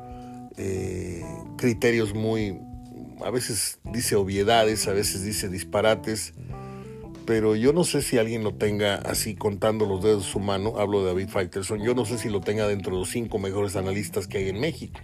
eh, 0.57 1.23
criterios 1.57 2.13
muy, 2.13 2.59
a 3.23 3.29
veces 3.29 3.79
dice 3.83 4.15
obviedades, 4.15 4.87
a 4.87 4.93
veces 4.93 5.23
dice 5.23 5.49
disparates, 5.49 6.33
pero 7.25 7.55
yo 7.55 7.73
no 7.73 7.83
sé 7.83 8.01
si 8.01 8.17
alguien 8.17 8.43
lo 8.43 8.53
tenga 8.53 8.95
así 8.95 9.35
contando 9.35 9.85
los 9.85 10.03
dedos 10.03 10.25
de 10.25 10.31
su 10.31 10.39
mano, 10.39 10.75
hablo 10.77 11.01
de 11.01 11.07
David 11.07 11.29
Faitelson, 11.29 11.81
yo 11.81 11.95
no 11.95 12.05
sé 12.05 12.17
si 12.17 12.29
lo 12.29 12.41
tenga 12.41 12.67
dentro 12.67 12.93
de 12.93 12.99
los 12.99 13.09
cinco 13.09 13.39
mejores 13.39 13.75
analistas 13.75 14.27
que 14.27 14.37
hay 14.37 14.49
en 14.49 14.59
México. 14.59 14.99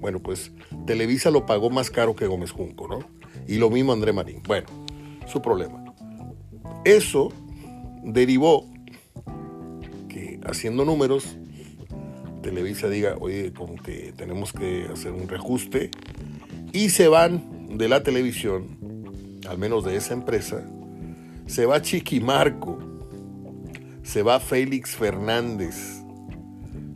Bueno, 0.00 0.20
pues 0.20 0.52
Televisa 0.86 1.30
lo 1.30 1.46
pagó 1.46 1.70
más 1.70 1.90
caro 1.90 2.14
que 2.14 2.26
Gómez 2.26 2.52
Junco, 2.52 2.86
¿no? 2.86 3.00
Y 3.48 3.56
lo 3.56 3.70
mismo 3.70 3.92
André 3.92 4.12
Marín. 4.12 4.42
Bueno, 4.46 4.66
su 5.26 5.42
problema. 5.42 5.84
Eso 6.84 7.32
derivó 8.04 8.64
que 10.08 10.38
haciendo 10.46 10.84
números, 10.84 11.36
Televisa 12.42 12.88
diga, 12.88 13.16
oye, 13.20 13.52
como 13.52 13.74
que 13.76 14.12
tenemos 14.16 14.52
que 14.52 14.86
hacer 14.92 15.12
un 15.12 15.28
reajuste 15.28 15.90
y 16.72 16.90
se 16.90 17.08
van 17.08 17.76
de 17.76 17.88
la 17.88 18.04
televisión, 18.04 18.78
al 19.48 19.58
menos 19.58 19.84
de 19.84 19.96
esa 19.96 20.14
empresa, 20.14 20.64
se 21.48 21.66
va 21.66 21.82
Chiquimarco, 21.82 22.78
se 24.04 24.22
va 24.22 24.38
Félix 24.38 24.94
Fernández, 24.94 25.74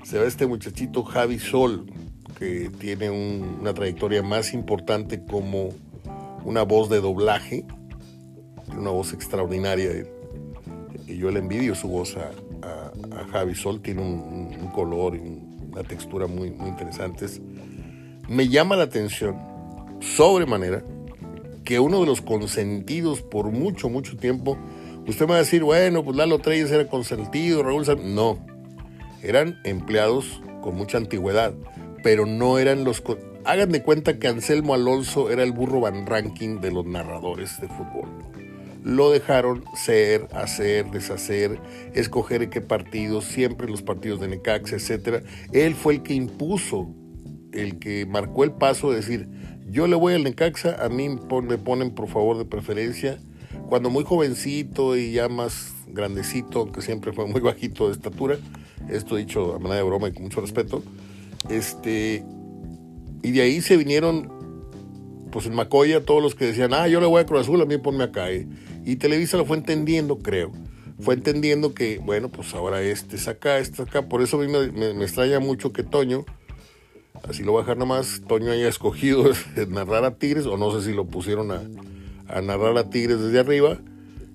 se 0.04 0.18
va 0.18 0.26
este 0.26 0.46
muchachito 0.46 1.02
Javi 1.02 1.40
Sol, 1.40 1.86
que 2.38 2.70
tiene 2.78 3.10
una 3.10 3.74
trayectoria 3.74 4.22
más 4.22 4.54
importante 4.54 5.24
como 5.24 5.70
una 6.44 6.62
voz 6.62 6.88
de 6.88 7.00
doblaje 7.00 7.66
una 8.76 8.90
voz 8.90 9.12
extraordinaria. 9.12 10.06
Y 11.06 11.16
yo 11.16 11.30
le 11.30 11.40
envidio 11.40 11.74
su 11.74 11.88
voz 11.88 12.16
a, 12.16 12.30
Javi 13.30 13.54
Sol, 13.54 13.80
tiene 13.80 14.02
un, 14.02 14.70
color 14.74 15.16
y 15.16 15.20
una 15.70 15.82
textura 15.82 16.26
muy, 16.26 16.50
muy 16.50 16.68
interesantes. 16.68 17.40
Me 18.28 18.48
llama 18.48 18.76
la 18.76 18.84
atención, 18.84 19.36
sobremanera, 20.00 20.82
que 21.72 21.80
uno 21.80 22.00
de 22.00 22.06
los 22.06 22.20
consentidos 22.20 23.22
por 23.22 23.50
mucho, 23.50 23.88
mucho 23.88 24.18
tiempo, 24.18 24.58
usted 25.06 25.26
va 25.26 25.36
a 25.36 25.38
decir, 25.38 25.64
bueno, 25.64 26.04
pues 26.04 26.18
Lalo 26.18 26.38
Treyes 26.38 26.70
era 26.70 26.86
consentido, 26.86 27.62
Raúl 27.62 27.86
no, 28.14 28.44
eran 29.22 29.58
empleados 29.64 30.42
con 30.60 30.74
mucha 30.74 30.98
antigüedad, 30.98 31.54
pero 32.02 32.26
no 32.26 32.58
eran 32.58 32.84
los, 32.84 33.02
hagan 33.46 33.72
de 33.72 33.82
cuenta 33.82 34.18
que 34.18 34.28
Anselmo 34.28 34.74
Alonso 34.74 35.30
era 35.30 35.44
el 35.44 35.52
burro 35.52 35.80
van 35.80 36.04
ranking 36.04 36.60
de 36.60 36.72
los 36.72 36.84
narradores 36.84 37.58
de 37.58 37.68
fútbol. 37.68 38.10
Lo 38.84 39.10
dejaron 39.10 39.64
ser, 39.74 40.28
hacer, 40.34 40.90
deshacer, 40.90 41.58
escoger 41.94 42.50
qué 42.50 42.60
partidos, 42.60 43.24
siempre 43.24 43.66
los 43.66 43.80
partidos 43.80 44.20
de 44.20 44.28
Necaxa, 44.28 44.76
etc. 44.76 45.24
Él 45.52 45.74
fue 45.74 45.94
el 45.94 46.02
que 46.02 46.12
impuso, 46.12 46.94
el 47.52 47.78
que 47.78 48.04
marcó 48.04 48.44
el 48.44 48.52
paso 48.52 48.90
de 48.90 48.96
decir, 48.96 49.28
yo 49.72 49.86
le 49.86 49.96
voy 49.96 50.12
al 50.12 50.22
Necaxa, 50.22 50.84
a 50.84 50.90
mí 50.90 51.08
me 51.08 51.56
ponen 51.56 51.90
por 51.90 52.08
favor 52.08 52.36
de 52.36 52.44
preferencia. 52.44 53.18
Cuando 53.68 53.88
muy 53.88 54.04
jovencito 54.04 54.96
y 54.96 55.12
ya 55.12 55.28
más 55.30 55.72
grandecito, 55.88 56.60
aunque 56.60 56.82
siempre 56.82 57.12
fue 57.12 57.26
muy 57.26 57.40
bajito 57.50 57.86
de 57.86 57.94
estatura, 57.94 58.36
esto 58.90 59.16
dicho 59.16 59.54
a 59.54 59.58
manera 59.58 59.76
de 59.76 59.82
broma 59.82 60.08
y 60.08 60.12
con 60.12 60.24
mucho 60.24 60.42
respeto, 60.42 60.82
este, 61.48 62.22
y 63.22 63.30
de 63.30 63.40
ahí 63.40 63.62
se 63.62 63.78
vinieron, 63.78 64.30
pues 65.30 65.46
en 65.46 65.54
Macoya, 65.54 66.04
todos 66.04 66.22
los 66.22 66.34
que 66.34 66.44
decían, 66.44 66.74
ah, 66.74 66.86
yo 66.86 67.00
le 67.00 67.06
voy 67.06 67.22
a 67.22 67.26
Cruz 67.26 67.40
Azul, 67.40 67.62
a 67.62 67.64
mí 67.64 67.78
ponme 67.78 68.04
acá. 68.04 68.30
Eh". 68.30 68.46
Y 68.84 68.96
Televisa 68.96 69.38
lo 69.38 69.46
fue 69.46 69.56
entendiendo, 69.56 70.18
creo. 70.18 70.52
Fue 71.00 71.14
entendiendo 71.14 71.72
que, 71.72 71.98
bueno, 71.98 72.28
pues 72.28 72.52
ahora 72.54 72.82
este 72.82 73.16
es 73.16 73.26
acá, 73.26 73.58
este 73.58 73.82
es 73.82 73.88
acá. 73.88 74.02
Por 74.08 74.20
eso 74.22 74.38
a 74.38 74.44
mí 74.44 74.52
me, 74.52 74.70
me, 74.94 75.02
extraña 75.02 75.40
mucho 75.40 75.72
que 75.72 75.82
Toño, 75.82 76.26
así 77.28 77.42
lo 77.42 77.52
voy 77.52 77.60
a 77.60 77.62
dejar 77.62 77.78
nomás, 77.78 78.22
Toño 78.26 78.50
haya 78.50 78.68
escogido 78.68 79.24
narrar 79.68 80.04
a 80.04 80.16
Tigres, 80.16 80.46
o 80.46 80.56
no 80.56 80.70
sé 80.72 80.86
si 80.86 80.94
lo 80.94 81.06
pusieron 81.06 81.50
a, 81.50 82.40
narrar 82.40 82.76
a 82.78 82.90
Tigres 82.90 83.20
desde 83.20 83.40
arriba 83.40 83.78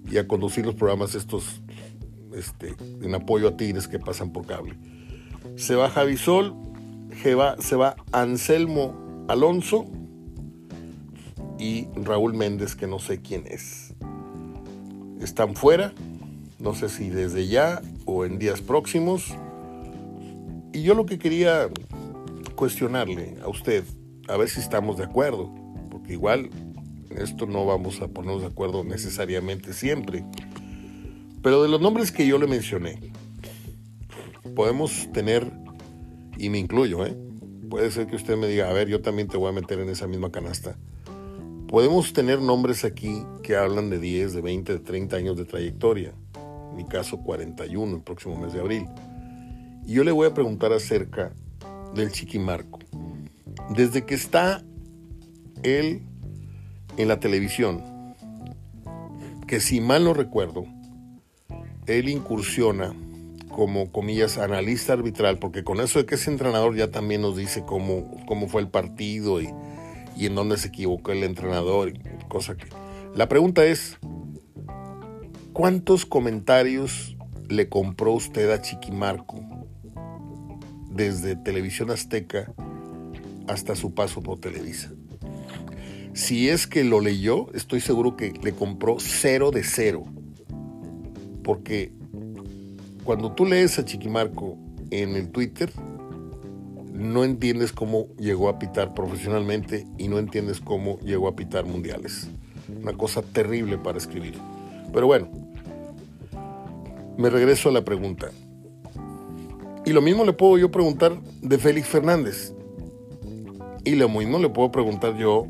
y 0.10 0.18
a 0.18 0.28
conducir 0.28 0.66
los 0.66 0.76
programas 0.76 1.16
estos 1.16 1.62
este, 2.34 2.76
en 3.02 3.16
apoyo 3.16 3.50
a 3.50 3.58
Tigres 3.58 3.88
que 3.88 4.00
pasan 4.00 4.32
por 4.32 4.46
cable. 4.46 4.76
Se 5.56 5.76
va 5.76 5.90
Javisol, 5.90 6.54
se 7.22 7.36
va, 7.36 7.60
se 7.60 7.76
va 7.76 7.96
Anselmo 8.12 9.26
Alonso 9.28 9.86
y 11.60 11.88
Raúl 11.96 12.34
Méndez, 12.34 12.76
que 12.76 12.88
no 12.88 13.00
sé 13.00 13.22
quién 13.22 13.46
es. 13.48 13.94
Están 15.20 15.56
fuera, 15.56 15.94
no 16.60 16.76
sé 16.76 16.90
si 16.90 17.10
desde 17.10 17.48
ya 17.48 17.82
o 18.06 18.26
en 18.26 18.38
días 18.38 18.62
próximos. 18.62 19.34
Y 20.74 20.84
yo 20.84 20.94
lo 20.94 21.06
que 21.06 21.18
quería 21.18 21.70
cuestionarle 22.58 23.38
a 23.42 23.48
usted, 23.48 23.86
a 24.28 24.36
ver 24.36 24.50
si 24.50 24.60
estamos 24.60 24.98
de 24.98 25.06
acuerdo, 25.06 25.54
porque 25.90 26.14
igual 26.14 26.50
esto 27.12 27.46
no 27.46 27.66
vamos 27.66 28.02
a 28.02 28.10
ponernos 28.10 28.42
de 28.42 28.48
acuerdo 28.48 28.84
necesariamente 28.84 29.72
siempre. 29.72 30.26
Pero 31.42 31.64
de 31.64 31.70
los 31.70 31.80
nombres 31.80 32.12
que 32.12 32.28
yo 32.28 32.38
le 32.38 32.48
mencioné, 32.48 33.00
podemos 34.56 35.08
tener, 35.14 35.50
y 36.38 36.50
me 36.50 36.58
incluyo, 36.58 37.06
¿eh? 37.06 37.16
puede 37.70 37.92
ser 37.92 38.08
que 38.08 38.16
usted 38.16 38.36
me 38.36 38.48
diga, 38.48 38.70
a 38.70 38.74
ver, 38.74 38.90
yo 38.90 39.02
también 39.02 39.28
te 39.28 39.38
voy 39.38 39.50
a 39.50 39.54
meter 39.54 39.80
en 39.80 39.90
esa 39.90 40.08
misma 40.08 40.32
canasta. 40.32 40.78
Podemos 41.68 42.12
tener 42.12 42.42
nombres 42.42 42.84
aquí 42.86 43.22
que 43.44 43.56
hablan 43.56 43.90
de 43.92 44.00
10, 44.00 44.34
de 44.34 44.42
20, 44.42 44.74
de 44.74 44.80
30 44.80 45.16
años 45.16 45.38
de 45.38 45.46
trayectoria. 45.46 46.14
En 46.72 46.76
mi 46.76 46.86
caso, 46.86 47.20
41 47.20 47.98
el 47.98 48.02
próximo 48.02 48.36
mes 48.40 48.54
de 48.54 48.62
abril. 48.62 48.86
Y 49.86 49.94
yo 49.94 50.04
le 50.04 50.12
voy 50.12 50.28
a 50.28 50.34
preguntar 50.34 50.74
acerca 50.74 51.34
del 51.94 52.12
Chiquimarco. 52.12 52.80
Desde 53.76 54.06
que 54.06 54.16
está 54.16 54.64
él 55.64 56.02
en 56.98 57.08
la 57.08 57.20
televisión, 57.20 57.84
que 59.48 59.60
si 59.60 59.82
mal 59.82 60.04
no 60.04 60.14
recuerdo, 60.14 60.66
él 61.86 62.10
incursiona 62.10 62.94
como, 63.50 63.92
comillas, 63.92 64.38
analista 64.38 64.94
arbitral, 64.94 65.40
porque 65.40 65.64
con 65.64 65.80
eso 65.80 66.00
de 66.00 66.06
que 66.06 66.16
es 66.16 66.28
entrenador 66.28 66.76
ya 66.76 66.92
también 66.92 67.22
nos 67.22 67.36
dice 67.36 67.64
cómo, 67.66 68.24
cómo 68.28 68.48
fue 68.48 68.62
el 68.62 68.70
partido 68.70 69.42
y, 69.42 69.50
en 70.18 70.36
dónde 70.36 70.58
se 70.58 70.68
equivocó 70.68 71.12
el 71.12 71.24
entrenador, 71.24 71.94
cosa 72.28 72.56
que... 72.56 72.68
La 73.16 73.28
pregunta 73.28 73.66
es, 73.66 73.98
¿cuántos 75.54 76.06
comentarios 76.06 77.18
le 77.50 77.68
compró 77.70 78.12
usted 78.14 78.52
a 78.52 78.62
Chiquimarco 78.62 79.57
desde 80.98 81.38
Televisión 81.38 81.92
Azteca 81.92 82.52
hasta 83.48 83.76
su 83.76 83.94
paso 83.94 84.22
por 84.22 84.40
Televisa? 84.40 84.92
Si 86.14 86.50
es 86.50 86.68
que 86.68 86.84
lo 86.84 87.00
leyó, 87.00 87.54
estoy 87.54 87.80
seguro 87.80 88.18
que 88.18 88.34
le 88.42 88.52
compró 88.52 88.98
cero 89.00 89.52
de 89.52 89.64
cero 89.64 90.04
porque 91.48 91.94
cuando 93.06 93.32
tú 93.32 93.46
lees 93.46 93.80
a 93.80 93.86
Chiquimarco 93.86 94.58
en 94.92 95.16
el 95.16 95.30
Twitter, 95.30 95.72
no 96.92 97.24
entiendes 97.24 97.72
cómo 97.72 98.10
llegó 98.20 98.50
a 98.50 98.60
pitar 98.60 98.94
profesionalmente 98.94 99.88
y 99.98 100.10
no 100.10 100.20
entiendes 100.20 100.60
cómo 100.60 101.00
llegó 101.00 101.30
a 101.30 101.38
pitar 101.38 101.66
mundiales. 101.66 102.28
Una 102.82 102.92
cosa 102.92 103.22
terrible 103.22 103.78
para 103.78 103.98
escribir. 103.98 104.38
Pero 104.92 105.08
bueno, 105.08 105.30
me 107.18 107.30
regreso 107.30 107.70
a 107.70 107.72
la 107.72 107.86
pregunta. 107.86 108.30
Y 109.88 109.94
lo 109.94 110.02
mismo 110.02 110.26
le 110.26 110.34
puedo 110.34 110.58
yo 110.58 110.70
preguntar 110.70 111.20
de 111.42 111.58
Félix 111.58 111.88
Fernández. 111.88 112.54
Y 113.84 113.96
lo 113.96 114.10
mismo 114.10 114.38
le 114.38 114.50
puedo 114.50 114.72
preguntar 114.72 115.18
yo 115.18 115.48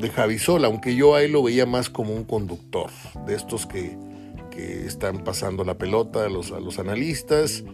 de 0.00 0.08
Javi 0.08 0.38
Sola, 0.38 0.68
aunque 0.68 0.96
yo 0.96 1.14
ahí 1.14 1.28
lo 1.28 1.42
veía 1.42 1.66
más 1.66 1.88
como 1.88 2.14
un 2.14 2.24
conductor, 2.24 2.90
de 3.26 3.34
estos 3.34 3.66
que 3.66 3.96
que 4.52 4.86
están 4.86 5.24
pasando 5.24 5.64
la 5.64 5.78
pelota 5.78 6.26
a 6.26 6.28
los, 6.28 6.52
a 6.52 6.60
los 6.60 6.78
analistas, 6.78 7.64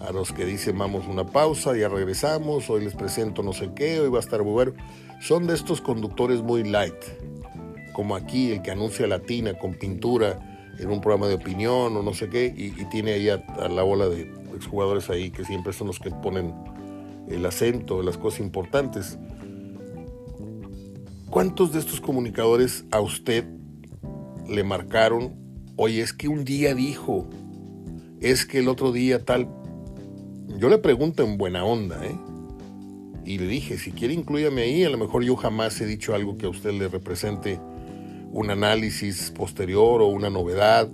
a 0.00 0.12
los 0.12 0.32
que 0.32 0.44
dicen 0.44 0.78
vamos 0.78 1.06
una 1.08 1.26
pausa, 1.26 1.76
ya 1.76 1.88
regresamos, 1.88 2.70
hoy 2.70 2.84
les 2.84 2.94
presento 2.94 3.42
no 3.42 3.52
sé 3.52 3.70
qué, 3.74 4.00
hoy 4.00 4.08
va 4.08 4.18
a 4.18 4.20
estar 4.20 4.42
bueno. 4.42 4.72
Son 5.20 5.46
de 5.46 5.54
estos 5.54 5.80
conductores 5.80 6.40
muy 6.40 6.62
light, 6.62 6.94
como 7.92 8.14
aquí 8.14 8.52
el 8.52 8.62
que 8.62 8.70
anuncia 8.70 9.06
Latina 9.08 9.54
con 9.54 9.74
pintura 9.74 10.38
en 10.78 10.88
un 10.90 11.00
programa 11.00 11.26
de 11.26 11.34
opinión 11.34 11.96
o 11.96 12.02
no 12.02 12.14
sé 12.14 12.28
qué, 12.28 12.54
y, 12.56 12.70
tiene 12.86 13.14
ahí 13.14 13.28
a, 13.28 13.42
la 13.68 13.82
bola 13.82 14.08
de 14.08 14.32
exjugadores 14.58 15.10
ahí 15.10 15.30
que 15.30 15.44
siempre 15.44 15.72
son 15.72 15.86
los 15.88 15.98
que 15.98 16.10
ponen 16.10 16.54
el 17.28 17.44
acento, 17.46 18.02
las 18.02 18.18
cosas 18.18 18.40
importantes. 18.40 19.18
¿Cuántos 21.30 21.72
de 21.72 21.78
estos 21.78 22.00
comunicadores 22.00 22.84
a 22.90 23.00
usted 23.00 23.44
le 24.48 24.64
marcaron 24.64 25.48
Oye, 25.80 26.02
es 26.02 26.12
que 26.12 26.26
un 26.26 26.44
día 26.44 26.74
dijo, 26.74 27.30
es 28.20 28.44
que 28.44 28.58
el 28.58 28.66
otro 28.66 28.90
día 28.90 29.24
tal. 29.24 29.48
Yo 30.58 30.68
le 30.68 30.78
pregunto 30.78 31.22
en 31.22 31.38
buena 31.38 31.64
onda, 31.64 32.04
¿eh? 32.04 32.16
Y 33.24 33.38
le 33.38 33.46
dije, 33.46 33.78
si 33.78 33.92
quiere 33.92 34.12
incluyame 34.12 34.62
ahí, 34.62 34.82
a 34.82 34.90
lo 34.90 34.98
mejor 34.98 35.22
yo 35.22 35.36
jamás 35.36 35.80
he 35.80 35.86
dicho 35.86 36.16
algo 36.16 36.36
que 36.36 36.46
a 36.46 36.48
usted 36.48 36.72
le 36.72 36.88
represente 36.88 37.60
un 38.32 38.50
análisis 38.50 39.30
posterior 39.30 40.02
o 40.02 40.08
una 40.08 40.30
novedad 40.30 40.88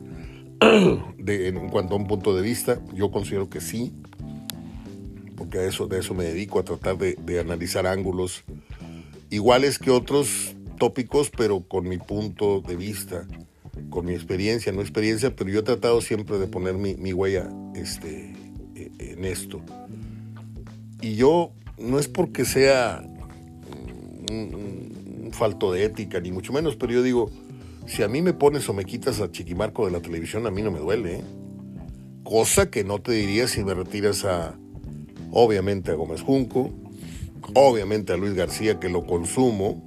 en 1.27 1.69
cuanto 1.71 1.95
a 1.95 1.99
un 1.99 2.07
punto 2.07 2.35
de 2.35 2.43
vista. 2.43 2.81
Yo 2.95 3.11
considero 3.11 3.49
que 3.49 3.61
sí, 3.61 3.93
porque 5.37 5.59
a 5.59 5.65
eso, 5.65 5.87
de 5.87 6.01
eso 6.01 6.15
me 6.15 6.25
dedico, 6.25 6.59
a 6.59 6.65
tratar 6.65 6.97
de, 6.99 7.41
analizar 7.41 7.87
ángulos 7.87 8.45
iguales 9.31 9.79
que 9.79 9.91
otros 9.91 10.55
tópicos, 10.79 11.31
pero 11.31 11.61
con 11.61 11.89
mi 11.89 11.99
punto 11.99 12.61
de 12.61 12.77
vista 12.77 13.27
con 13.91 14.07
mi 14.07 14.13
experiencia, 14.13 14.73
no 14.73 14.81
experiencia, 14.81 15.35
pero 15.35 15.51
yo 15.51 15.61
he 15.61 15.63
tratado 15.63 16.01
siempre 16.01 16.39
de 16.39 16.47
poner 16.47 16.75
mi, 16.75 17.13
huella 17.13 17.49
este, 17.75 18.33
e, 18.75 18.91
en 18.99 19.25
esto. 19.25 19.61
Y 21.01 21.17
yo 21.17 21.53
no 21.79 21.99
es 21.99 22.09
porque 22.09 22.45
sea 22.45 23.05
un, 24.31 25.31
falto 25.33 25.73
de 25.73 25.85
ética, 25.85 26.21
ni 26.21 26.31
mucho 26.31 26.53
menos, 26.53 26.77
pero 26.77 26.93
yo 26.93 27.03
digo, 27.03 27.31
si 27.87 28.03
a 28.03 28.09
mí 28.09 28.23
me 28.23 28.33
pones 28.33 28.69
o 28.69 28.75
me 28.75 28.85
quitas 28.85 29.21
a 29.21 29.31
Chiquimarco 29.31 29.87
de 29.87 29.93
la 29.93 30.01
televisión, 30.01 30.47
a 30.47 30.51
mí 30.51 30.63
no 30.63 30.71
me 30.71 30.79
duele. 30.79 31.17
¿eh? 31.17 31.25
Cosa 32.23 32.71
que 32.71 32.85
no 32.85 33.01
te 33.01 33.13
diría 33.13 33.49
si 33.49 33.63
me 33.63 33.75
retiras 33.75 34.25
a, 34.25 34.59
obviamente, 35.31 35.91
a 35.91 35.95
Gómez 35.95 36.23
Junco, 36.23 36.71
obviamente 37.55 38.13
a 38.13 38.17
Luis 38.17 38.35
García, 38.35 38.81
que 38.81 38.89
lo 38.89 39.07
consumo. 39.07 39.83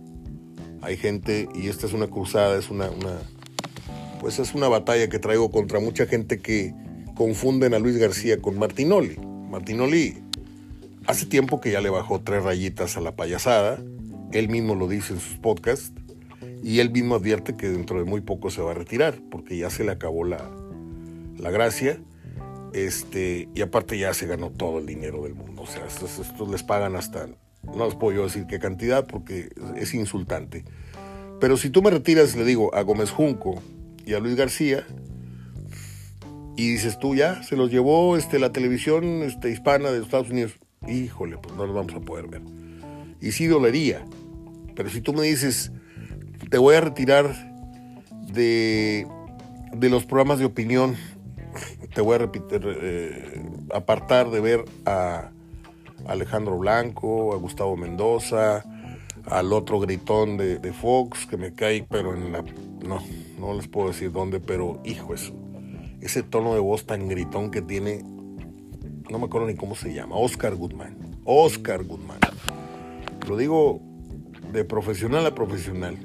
Hay 0.82 0.98
gente, 0.98 1.50
y 1.56 1.68
esta 1.68 1.88
es 1.88 1.94
una 1.94 2.08
cruzada, 2.08 2.58
es 2.58 2.70
una, 2.70 2.90
una 2.90 3.20
pues 4.20 4.40
es 4.40 4.54
una 4.54 4.68
batalla 4.68 5.10
que 5.10 5.20
traigo 5.20 5.52
contra 5.52 5.80
mucha 5.80 6.06
gente 6.06 6.40
que 6.40 6.74
confunden 7.16 7.74
a 7.74 7.80
Luis 7.80 7.98
García 7.98 8.40
con 8.42 8.58
Martinoli. 8.58 9.18
Martinoli 9.50 10.18
hace 11.08 11.26
tiempo 11.26 11.62
que 11.62 11.72
ya 11.72 11.82
le 11.82 11.90
bajó 11.90 12.22
tres 12.22 12.44
rayitas 12.44 12.98
a 12.98 13.02
la 13.02 13.16
payasada, 13.16 13.82
él 14.32 14.50
mismo 14.50 14.76
lo 14.76 14.88
dice 14.88 15.14
en 15.14 15.20
sus 15.20 15.38
podcasts, 15.38 15.94
y 16.63 16.80
él 16.80 16.91
mismo 16.91 17.15
advierte 17.15 17.56
que 17.56 17.70
dentro 17.70 18.00
de 18.00 18.06
muy 18.06 18.22
poco 18.22 18.50
se 18.50 18.62
va 18.62 18.72
a 18.72 18.74
retirar, 18.74 19.20
porque 19.32 19.58
ya 19.58 19.70
se 19.70 19.84
le 19.84 19.91
acabó 19.91 20.24
la, 20.24 20.50
la 21.38 21.52
gracia, 21.52 22.00
este, 22.74 23.50
y 23.56 23.62
aparte 23.62 23.98
ya 23.98 24.13
se 24.13 24.28
ganó 24.28 24.50
todo 24.52 24.80
el 24.80 24.86
dinero 24.86 25.24
del 25.24 25.36
mundo, 25.36 25.63
o 25.63 25.67
sea, 25.67 25.86
estos, 25.86 26.50
les 26.50 26.63
pagan 26.63 26.96
hasta, 26.96 27.28
no 27.63 27.86
les 27.86 27.96
puedo 27.96 28.24
decir 28.24 28.46
qué 28.48 28.60
cantidad, 28.60 29.06
porque 29.08 29.50
es 29.76 29.93
insultante. 29.93 30.65
Pero 31.39 31.58
si 31.58 31.70
tú 31.70 31.82
me 31.82 31.91
retiras, 31.91 32.36
le 32.36 32.43
digo, 32.43 32.74
a 32.74 32.82
Gómez 32.82 33.12
Junco, 33.12 33.62
y 34.08 34.13
a 34.13 34.20
Luis 34.20 34.36
García. 34.36 34.88
Y 36.56 36.72
dices 36.72 36.98
tú, 36.98 37.13
ya, 37.13 37.43
se 37.43 37.56
los 37.56 37.70
llevó 37.70 38.17
este, 38.17 38.39
la 38.39 38.52
televisión 38.52 39.22
este, 39.22 39.52
hispana 39.52 39.91
de 39.91 40.02
Estados 40.02 40.32
Unidos. 40.32 40.54
Híjole, 40.88 41.38
pues 41.38 41.56
no 41.56 41.65
los 41.67 41.76
vamos 41.76 41.93
a 41.93 42.00
poder 42.00 42.28
ver. 42.28 42.41
Y 43.22 43.34
sí 43.34 43.46
dolería. 43.46 44.06
Pero 44.76 44.89
si 44.89 45.02
tú 45.02 45.13
me 45.13 45.24
dices, 45.24 45.72
te 46.50 46.58
voy 46.58 46.76
a 46.76 46.82
retirar 46.82 47.34
de, 48.32 49.08
de 49.73 49.89
los 49.89 50.06
programas 50.06 50.39
de 50.39 50.45
opinión, 50.45 50.95
te 51.93 52.02
voy 52.02 52.15
a 52.15 52.17
repetir, 52.19 52.62
eh, 52.63 53.41
apartar 53.73 54.30
de 54.30 54.39
ver 54.39 54.65
a 54.86 55.32
Alejandro 56.06 56.58
Blanco, 56.58 57.34
a 57.34 57.38
Gustavo 57.38 57.76
Mendoza, 57.76 58.63
al 59.26 59.52
otro 59.52 59.80
gritón 59.80 60.38
de, 60.38 60.58
de, 60.60 60.73
Fox 60.73 61.26
que 61.26 61.38
me 61.38 61.54
cae, 61.54 61.86
pero 61.89 62.15
en 62.15 62.32
la... 62.32 62.43
No, 62.86 63.02
no 63.39 63.54
les 63.54 63.67
puedo 63.67 63.89
decir 63.89 64.12
dónde, 64.12 64.39
pero 64.39 64.82
hijo 64.86 65.13
eso. 65.13 65.34
Ese 66.00 66.23
tono 66.23 66.54
de 66.54 66.60
voz 66.60 66.86
tan 66.86 67.08
gritón 67.10 67.52
que 67.52 67.62
tiene, 67.62 68.04
no 69.10 69.19
me 69.19 69.26
acuerdo 69.26 69.47
ni 69.47 69.56
cómo 69.56 69.76
se 69.76 69.93
llama, 69.93 70.15
Oscar 70.15 70.56
Goodman. 70.56 71.19
Oscar 71.26 71.84
Goodman. 71.84 72.19
Lo 73.28 73.36
digo 73.36 73.82
de 74.54 74.63
profesional 74.63 75.26
a 75.26 75.36
profesional. 75.36 75.97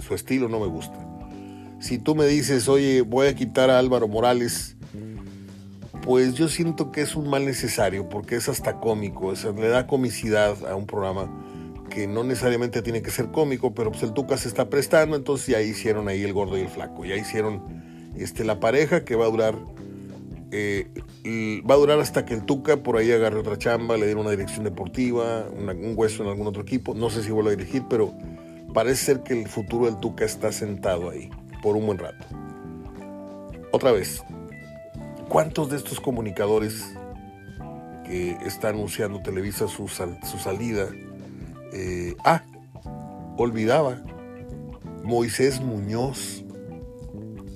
Su 0.00 0.14
estilo 0.14 0.48
no 0.48 0.60
me 0.60 0.66
gusta. 0.66 0.98
Si 1.80 1.98
tú 1.98 2.14
me 2.14 2.26
dices, 2.26 2.68
oye, 2.68 3.02
voy 3.02 3.28
a 3.28 3.34
quitar 3.34 3.70
a 3.70 3.78
Álvaro 3.78 4.06
Morales, 4.08 4.76
pues 6.02 6.34
yo 6.34 6.48
siento 6.48 6.92
que 6.92 7.02
es 7.02 7.16
un 7.16 7.28
mal 7.28 7.44
necesario, 7.46 8.08
porque 8.08 8.36
es 8.36 8.48
hasta 8.48 8.80
cómico, 8.80 9.32
le 9.32 9.68
da 9.68 9.86
comicidad 9.86 10.56
a 10.66 10.76
un 10.76 10.86
programa 10.86 11.30
que 11.90 12.06
no 12.06 12.22
necesariamente 12.22 12.82
tiene 12.82 13.02
que 13.02 13.10
ser 13.10 13.30
cómico, 13.30 13.74
pero 13.74 13.90
pues 13.90 14.02
el 14.02 14.12
Tuca 14.12 14.36
se 14.36 14.48
está 14.48 14.70
prestando, 14.70 15.16
entonces 15.16 15.48
ya 15.48 15.60
hicieron 15.60 16.08
ahí 16.08 16.22
el 16.22 16.32
gordo 16.32 16.56
y 16.56 16.60
el 16.60 16.68
flaco, 16.68 17.04
ya 17.04 17.16
hicieron 17.16 17.62
este, 18.16 18.44
la 18.44 18.60
pareja 18.60 19.04
que 19.04 19.16
va 19.16 19.26
a 19.26 19.28
durar 19.28 19.56
eh, 20.52 20.88
va 21.68 21.74
a 21.74 21.78
durar 21.78 22.00
hasta 22.00 22.24
que 22.24 22.34
el 22.34 22.44
Tuca 22.44 22.82
por 22.82 22.96
ahí 22.96 23.12
agarre 23.12 23.38
otra 23.38 23.56
chamba, 23.56 23.96
le 23.96 24.06
den 24.06 24.18
una 24.18 24.30
dirección 24.30 24.64
deportiva, 24.64 25.46
un 25.48 25.92
hueso 25.96 26.22
en 26.24 26.30
algún 26.30 26.46
otro 26.46 26.62
equipo. 26.62 26.94
No 26.94 27.10
sé 27.10 27.22
si 27.22 27.30
vuelve 27.30 27.52
a 27.52 27.56
dirigir, 27.56 27.84
pero 27.88 28.12
parece 28.72 29.04
ser 29.04 29.22
que 29.22 29.40
el 29.40 29.48
futuro 29.48 29.86
del 29.86 29.98
Tuca 29.98 30.24
está 30.24 30.52
sentado 30.52 31.10
ahí 31.10 31.30
por 31.62 31.76
un 31.76 31.86
buen 31.86 31.98
rato. 31.98 32.26
Otra 33.72 33.92
vez, 33.92 34.22
¿cuántos 35.28 35.70
de 35.70 35.76
estos 35.76 36.00
comunicadores 36.00 36.84
que 38.04 38.32
está 38.44 38.70
anunciando 38.70 39.22
Televisa 39.22 39.68
su, 39.68 39.88
su 39.88 40.38
salida? 40.38 40.88
Eh, 41.72 42.14
ah, 42.24 42.42
olvidaba, 43.36 44.02
Moisés 45.02 45.60
Muñoz. 45.60 46.44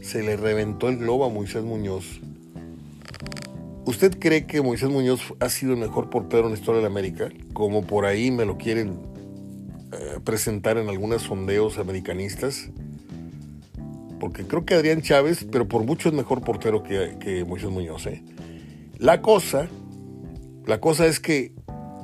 Se 0.02 0.22
le 0.22 0.36
reventó 0.36 0.88
el 0.88 0.98
globo 0.98 1.24
a 1.24 1.30
Moisés 1.30 1.64
Muñoz 1.64 2.20
¿Usted 3.86 4.18
cree 4.18 4.46
que 4.46 4.62
Moisés 4.62 4.88
Muñoz 4.88 5.34
ha 5.40 5.50
sido 5.50 5.74
el 5.74 5.78
mejor 5.78 6.08
portero 6.08 6.44
en 6.44 6.52
la 6.52 6.58
historia 6.58 6.78
de 6.78 6.84
la 6.84 6.88
América? 6.88 7.28
Como 7.52 7.86
por 7.86 8.06
ahí 8.06 8.30
me 8.30 8.46
lo 8.46 8.56
quieren 8.56 8.98
eh, 9.94 10.20
presentar 10.24 10.78
en 10.78 10.88
algunos 10.88 11.22
sondeos 11.22 11.78
americanistas. 11.78 12.70
Porque 14.20 14.46
creo 14.46 14.64
que 14.64 14.74
Adrián 14.74 15.02
Chávez, 15.02 15.46
pero 15.50 15.68
por 15.68 15.84
mucho 15.84 16.08
es 16.08 16.14
mejor 16.14 16.42
portero 16.42 16.82
que, 16.82 17.44
Moisés 17.46 17.70
Muñoz. 17.70 18.06
¿eh? 18.06 18.22
La 18.98 19.20
cosa, 19.22 19.68
la 20.66 20.80
cosa 20.80 21.06
es 21.06 21.20
que 21.20 21.52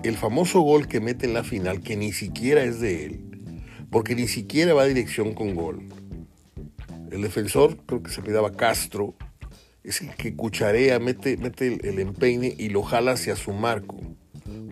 el 0.02 0.16
famoso 0.16 0.60
gol 0.60 0.88
que 0.88 1.00
mete 1.00 1.26
en 1.26 1.34
la 1.34 1.44
final, 1.44 1.80
que 1.80 1.96
ni 1.96 2.12
siquiera 2.12 2.62
es 2.62 2.80
de 2.80 3.06
él, 3.06 3.20
porque 3.90 4.14
ni 4.14 4.28
siquiera 4.28 4.74
va 4.74 4.82
a 4.82 4.86
dirección 4.86 5.34
con 5.34 5.54
gol. 5.54 5.82
El 7.10 7.22
defensor, 7.22 7.76
creo 7.86 8.02
que 8.02 8.10
se 8.10 8.22
pidaba 8.22 8.52
Castro, 8.52 9.14
es 9.82 10.02
el 10.02 10.14
que 10.14 10.34
cucharea, 10.36 10.98
mete, 10.98 11.36
mete 11.36 11.78
el, 11.88 11.98
empeine 11.98 12.54
y 12.56 12.68
lo 12.68 12.82
jala 12.82 13.12
hacia 13.12 13.36
su 13.36 13.52
marco. 13.52 13.96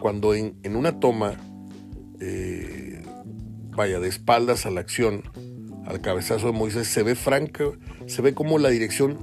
Cuando 0.01 0.35
en, 0.35 0.55
una 0.77 1.01
toma, 1.01 1.35
eh, 2.21 3.03
vaya, 3.79 4.01
de 4.01 4.09
espaldas 4.09 4.67
a 4.67 4.71
la 4.71 4.81
acción, 4.81 5.23
al 5.87 6.03
cabezazo 6.03 6.49
de 6.49 6.53
Moisés, 6.53 6.89
se 6.89 7.03
ve 7.03 7.15
franca, 7.15 7.65
se 8.07 8.21
ve 8.21 8.35
como 8.35 8.59
la 8.59 8.69
dirección 8.69 9.17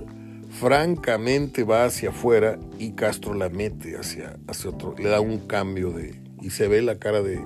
francamente 0.49 1.63
va 1.63 1.85
hacia 1.85 2.09
afuera 2.09 2.57
y 2.79 2.93
Castro 2.93 3.33
la 3.33 3.49
mete 3.49 3.97
hacia, 3.97 4.37
hacia 4.47 4.69
otro, 4.69 4.95
le 4.97 5.09
da 5.09 5.19
un 5.19 5.39
cambio 5.39 5.91
de, 5.91 6.15
y 6.41 6.49
se 6.49 6.67
ve 6.67 6.81
la 6.81 6.97
cara 6.97 7.21
de, 7.21 7.39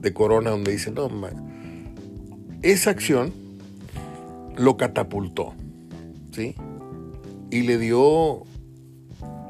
de 0.00 0.12
Corona 0.12 0.50
donde 0.50 0.72
dice, 0.72 0.92
no, 0.92 1.10
esa 2.62 2.90
acción 2.90 3.32
lo 4.56 4.76
catapultó, 4.76 5.54
¿sí? 6.32 6.54
y 7.50 7.62
le 7.62 7.78
dio, 7.78 8.42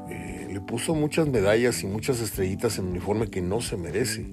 eh, 0.09 0.47
le 0.51 0.61
puso 0.61 0.95
muchas 0.95 1.27
medallas 1.27 1.83
y 1.83 1.87
muchas 1.87 2.21
estrellitas 2.21 2.77
en 2.77 2.85
un 2.85 2.91
uniforme 2.91 3.27
que 3.27 3.41
no 3.41 3.61
se 3.61 3.75
merece. 3.77 4.31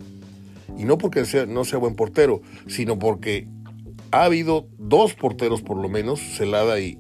Y 0.79 0.85
no 0.85 0.99
porque 0.99 1.25
no 1.49 1.65
sea 1.65 1.79
buen 1.79 1.95
portero, 1.95 2.43
sino 2.67 2.99
porque 2.99 3.49
ha 4.11 4.25
habido 4.25 4.69
dos 4.79 5.15
porteros 5.15 5.63
por 5.63 5.77
lo 5.77 5.89
menos, 5.89 6.21
Celada 6.21 6.81
y, 6.81 6.99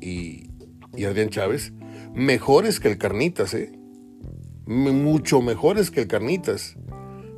y, 0.94 1.04
Adrián 1.04 1.28
Chávez, 1.28 1.72
mejores 2.14 2.80
que 2.80 2.88
el 2.88 2.98
Carnitas, 2.98 3.54
¿eh? 3.54 3.72
mucho 4.66 5.42
mejores 5.42 5.90
que 5.90 6.00
el 6.00 6.08
Carnitas. 6.08 6.76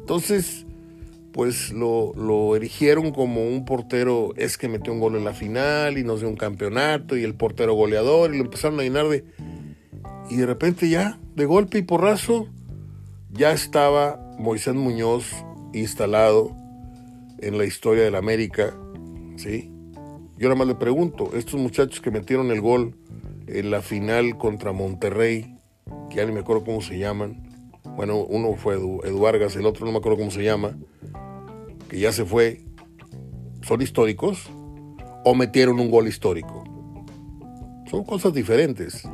Entonces, 0.00 0.66
pues 1.32 1.72
lo, 1.72 2.14
lo, 2.14 2.56
erigieron 2.56 3.12
como 3.12 3.46
un 3.46 3.64
portero, 3.64 4.32
es 4.36 4.56
que 4.56 4.68
metió 4.68 4.92
un 4.92 5.00
gol 5.00 5.16
en 5.16 5.24
la 5.24 5.34
final 5.34 5.98
y 5.98 6.04
nos 6.04 6.20
dio 6.20 6.28
un 6.28 6.36
campeonato 6.36 7.16
y 7.16 7.24
el 7.24 7.34
portero 7.34 7.74
goleador 7.74 8.34
y 8.34 8.38
lo 8.38 8.44
empezaron 8.44 8.80
a 8.80 8.82
llenar 8.82 9.08
de... 9.08 9.24
Y 10.30 10.36
de 10.36 10.46
repente 10.46 10.88
ya, 10.88 11.18
de 11.34 11.46
golpe 11.46 11.78
y 11.78 11.82
porrazo, 11.82 12.48
ya 13.30 13.52
estaba 13.52 14.20
Moisés 14.38 14.74
Muñoz 14.74 15.24
instalado 15.72 16.56
en 17.38 17.58
la 17.58 17.64
historia 17.64 18.04
de 18.04 18.10
la 18.10 18.18
América, 18.18 18.74
¿sí? 19.36 19.70
Yo 20.36 20.48
nada 20.48 20.54
más 20.54 20.68
le 20.68 20.74
pregunto, 20.76 21.30
estos 21.34 21.60
muchachos 21.60 22.00
que 22.00 22.10
metieron 22.10 22.50
el 22.50 22.60
gol 22.60 22.96
en 23.46 23.70
la 23.70 23.82
final 23.82 24.38
contra 24.38 24.72
Monterrey, 24.72 25.56
que 26.10 26.16
ya 26.16 26.26
ni 26.26 26.32
me 26.32 26.40
acuerdo 26.40 26.64
cómo 26.64 26.80
se 26.80 26.98
llaman, 26.98 27.42
bueno, 27.96 28.18
uno 28.18 28.54
fue 28.54 28.74
Edu, 28.74 29.00
Edu 29.04 29.18
Vargas, 29.18 29.56
el 29.56 29.66
otro 29.66 29.84
no 29.84 29.92
me 29.92 29.98
acuerdo 29.98 30.18
cómo 30.18 30.30
se 30.30 30.44
llama, 30.44 30.76
que 31.88 31.98
ya 31.98 32.12
se 32.12 32.24
fue, 32.24 32.64
son 33.62 33.82
históricos 33.82 34.48
o 35.24 35.34
metieron 35.34 35.80
un 35.80 35.90
gol 35.90 36.06
histórico. 36.06 36.64
Son 37.90 38.04
cosas 38.04 38.32
diferentes, 38.32 39.08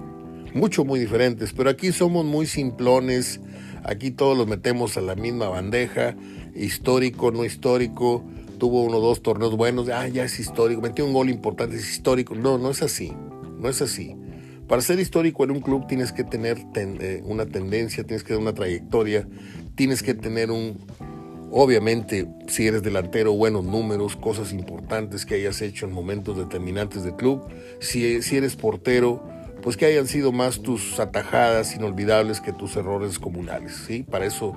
mucho, 0.53 0.85
muy 0.85 1.01
diferentes, 1.01 1.53
pero 1.53 1.71
aquí 1.71 1.93
somos 1.93 2.25
muy 2.25 2.47
simplones, 2.47 3.41
aquí 3.85 4.11
todos 4.11 4.37
los 4.37 4.47
metemos 4.47 4.97
a 4.97 5.01
la 5.01 5.15
misma 5.15 5.49
bandeja, 5.49 6.17
histórico, 6.55 7.31
no 7.31 7.45
histórico, 7.45 8.25
tuvo 8.59 8.83
uno 8.83 8.99
o 8.99 9.01
dos 9.01 9.23
torneos 9.23 9.57
buenos, 9.57 9.89
ah, 9.89 10.09
ya 10.09 10.25
es 10.25 10.39
histórico, 10.39 10.81
metió 10.81 11.05
un 11.05 11.13
gol 11.13 11.31
importante, 11.31 11.77
es 11.77 11.91
histórico. 11.91 12.35
No, 12.35 12.59
no 12.59 12.71
es 12.71 12.83
así, 12.83 13.13
no 13.59 13.69
es 13.69 13.83
así. 13.83 14.17
Para 14.69 14.81
ser 14.81 14.99
histórico 14.99 15.45
en 15.45 15.51
un 15.51 15.61
club 15.61 15.87
tienes 15.87 16.13
que 16.13 16.25
tener 16.25 16.59
eh, 16.75 17.23
una 17.25 17.47
tendencia, 17.47 18.05
tienes 18.05 18.23
que 18.23 18.29
tener 18.29 18.43
una 18.43 18.55
trayectoria, 18.55 19.29
tienes 19.75 20.03
que 20.03 20.15
tener 20.15 20.51
un, 20.51 20.79
Obviamente, 21.57 22.27
si 22.49 22.67
eres 22.67 22.83
delantero, 22.83 23.33
buenos 23.33 23.63
números, 23.65 24.17
cosas 24.17 24.53
importantes 24.53 25.25
que 25.25 25.37
hayas 25.37 25.63
hecho 25.63 25.87
en 25.87 25.93
momentos 25.93 26.37
determinantes 26.37 27.05
del 27.05 27.15
club. 27.15 27.45
Si, 27.79 28.23
si 28.23 28.37
eres 28.37 28.57
portero, 28.57 29.23
pues 29.63 29.77
que 29.77 29.87
hayan 29.87 30.09
sido 30.09 30.33
más 30.33 30.63
tus 30.63 30.99
atajadas 30.99 31.77
inolvidables 31.77 32.41
que 32.41 32.53
tus 32.53 32.75
errores 32.75 33.21
comunales, 33.21 33.77
¿sí? 33.87 34.03
Para 34.03 34.27
eso, 34.27 34.57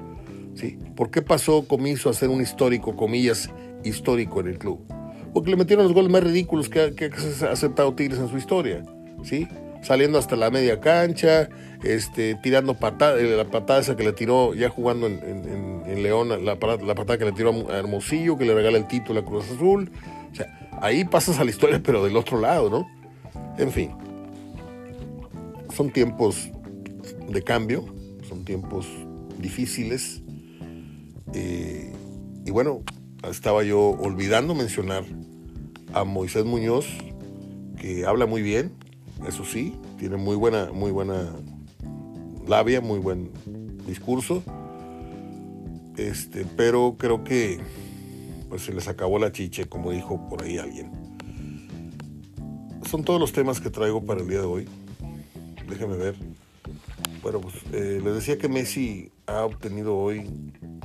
¿sí? 0.58 0.78
¿Por 0.96 1.12
qué 1.12 1.22
pasó 1.22 1.68
Comiso 1.68 2.10
a 2.10 2.14
ser 2.14 2.30
un 2.30 2.42
histórico, 2.42 2.96
comillas, 2.96 3.50
histórico 3.84 4.42
en 4.42 4.48
el 4.48 4.58
club? 4.58 4.86
Porque 5.34 5.52
le 5.52 5.56
metieron 5.56 5.86
los 5.86 5.94
goles 5.94 6.12
más 6.12 6.24
ridículos 6.24 6.70
que, 6.70 6.80
ha 6.80 7.52
aceptado 7.52 7.94
Tigres 7.94 8.20
en 8.20 8.30
su 8.30 8.38
historia, 8.38 8.84
¿sí? 9.24 9.48
saliendo 9.82 10.18
hasta 10.18 10.36
la 10.36 10.50
media 10.50 10.80
cancha, 10.80 11.50
este, 11.84 12.36
tirando 12.36 12.74
patada, 12.74 13.20
eh, 13.20 13.38
la 13.38 13.46
patada 13.46 13.80
esa 13.80 13.96
que 13.96 14.04
le 14.04 14.14
tiró 14.14 14.54
ya 14.54 14.70
jugando 14.70 15.08
en, 15.08 16.04
León, 16.04 16.30
la, 16.30 16.38
la, 16.38 16.56
patada 16.60 17.18
que 17.18 17.26
le 17.26 17.32
tiró 17.32 17.72
a 17.72 17.78
Hermosillo, 17.78 18.38
que 18.38 18.46
le 18.46 18.54
regala 18.54 18.78
el 18.78 18.88
título 18.88 19.22
a 19.22 19.26
Cruz 19.26 19.46
Azul. 19.50 19.90
O 20.32 20.36
sea, 20.36 20.70
ahí 20.82 21.06
pasas 21.06 21.40
a 21.40 21.44
la 21.44 21.50
historia, 21.50 21.82
pero 21.84 22.04
del 22.04 22.16
otro 22.18 22.40
lado, 22.40 22.70
¿no? 22.70 22.88
En 23.58 23.72
fin, 23.72 23.92
son 25.74 25.90
tiempos 25.90 26.50
de 27.30 27.42
cambio, 27.42 27.86
son 28.28 28.44
tiempos 28.46 28.88
difíciles. 29.40 30.22
Eh, 31.34 31.94
y 32.46 32.52
bueno, 32.52 32.84
estaba 33.30 33.64
yo 33.64 33.80
olvidando 33.80 34.56
mencionar 34.56 35.04
a 35.94 36.04
Moisés 36.04 36.46
Muñoz, 36.46 36.86
que 37.80 38.06
habla 38.06 38.26
muy 38.26 38.42
bien, 38.42 38.74
eso 39.28 39.46
sí, 39.46 39.76
tiene 39.98 40.18
muy 40.18 40.36
buena, 40.36 40.72
muy 40.72 40.92
buena 40.92 41.34
labia, 42.48 42.82
muy 42.82 43.00
buen 43.00 43.32
discurso. 43.86 44.44
Este, 45.98 46.46
pero 46.56 46.96
creo 46.98 47.24
que 47.24 47.60
pues 48.50 48.62
se 48.62 48.74
les 48.74 48.88
acabó 48.88 49.20
la 49.20 49.32
chiche, 49.32 49.66
como 49.66 49.92
dijo 49.92 50.28
por 50.30 50.44
ahí 50.44 50.58
alguien. 50.58 50.92
Son 52.90 53.04
todos 53.04 53.20
los 53.20 53.34
temas 53.34 53.60
que 53.60 53.70
traigo 53.70 54.06
para 54.06 54.22
el 54.22 54.30
día 54.30 54.40
de 54.40 54.46
hoy. 54.46 54.68
Déjenme 55.68 55.98
ver. 55.98 56.16
Bueno, 57.22 57.42
pues 57.42 57.56
eh, 57.74 58.00
les 58.02 58.14
decía 58.14 58.38
que 58.38 58.48
Messi 58.48 59.12
ha 59.28 59.46
obtenido 59.46 59.96
hoy 59.96 60.26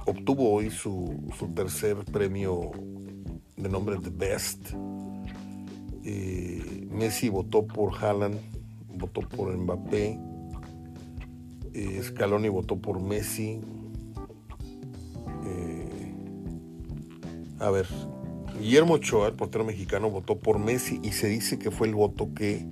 obtuvo 0.06 0.52
hoy 0.52 0.70
su, 0.70 1.16
tercer 1.54 1.96
premio 2.04 2.70
de 3.56 3.68
nombre 3.68 3.98
The 3.98 4.10
Best. 4.10 4.70
Eh, 6.04 6.88
Messi 6.90 7.28
votó 7.28 7.66
por 7.66 7.94
Haaland, 7.94 8.38
votó 8.96 9.20
por 9.20 9.56
Mbappé, 9.56 10.18
eh, 11.74 12.00
Scaloni 12.02 12.48
votó 12.48 12.76
por 12.76 13.00
Messi. 13.00 13.60
Eh, 15.44 16.14
a 17.60 17.70
ver, 17.70 17.86
Guillermo 18.58 18.94
Ochoa, 18.94 19.28
el 19.28 19.34
portero 19.34 19.64
mexicano, 19.64 20.10
votó 20.10 20.38
por 20.38 20.58
Messi 20.58 21.00
y 21.02 21.12
se 21.12 21.28
dice 21.28 21.58
que 21.58 21.70
fue 21.70 21.86
el 21.86 21.94
voto 21.94 22.34
que 22.34 22.66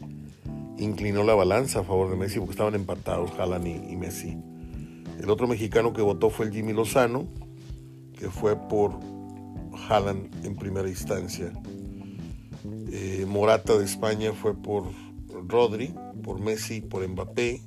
inclinó 0.78 1.22
la 1.22 1.34
balanza 1.34 1.80
a 1.80 1.84
favor 1.84 2.10
de 2.10 2.16
Messi 2.16 2.38
porque 2.38 2.52
estaban 2.52 2.74
empatados 2.74 3.30
Haaland 3.38 3.66
y, 3.90 3.96
Messi. 3.96 4.36
El 5.20 5.28
otro 5.28 5.46
mexicano 5.46 5.92
que 5.92 6.00
votó 6.00 6.30
fue 6.30 6.46
el 6.46 6.52
Jimmy 6.52 6.72
Lozano, 6.72 7.28
que 8.18 8.30
fue 8.30 8.56
por 8.56 8.98
Haaland 9.88 10.44
en 10.46 10.56
primera 10.56 10.88
instancia. 10.88 11.52
Eh, 12.90 13.26
Morata 13.28 13.76
de 13.78 13.84
España 13.84 14.32
fue 14.32 14.54
por 14.54 14.84
Rodri, 15.46 15.94
por 16.22 16.40
Messi, 16.40 16.80
por 16.80 17.06
Mbappé. 17.06 17.60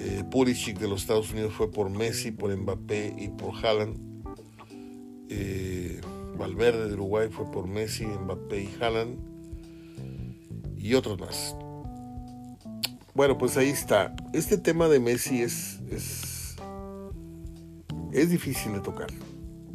Eh, 0.00 0.24
Pulisic 0.30 0.78
de 0.78 0.88
los 0.88 1.02
Estados 1.02 1.32
Unidos 1.32 1.54
fue 1.54 1.70
por 1.70 1.88
Messi, 1.88 2.32
por 2.32 2.54
Mbappé 2.54 3.14
y 3.18 3.28
por 3.28 3.54
Haaland. 3.54 3.96
Eh, 5.30 6.00
Valverde 6.38 6.88
de 6.88 6.94
Uruguay 6.94 7.28
fue 7.30 7.50
por 7.50 7.66
Messi, 7.66 8.04
Mbappé 8.04 8.62
y 8.62 8.74
Haaland. 8.78 9.18
Y 10.76 10.94
otros 10.94 11.18
más. 11.18 11.56
Bueno, 13.16 13.38
pues 13.38 13.56
ahí 13.56 13.70
está. 13.70 14.14
Este 14.34 14.58
tema 14.58 14.88
de 14.88 15.00
Messi 15.00 15.40
es, 15.40 15.80
es, 15.90 16.56
es 18.12 18.28
difícil 18.28 18.74
de 18.74 18.80
tocar. 18.80 19.06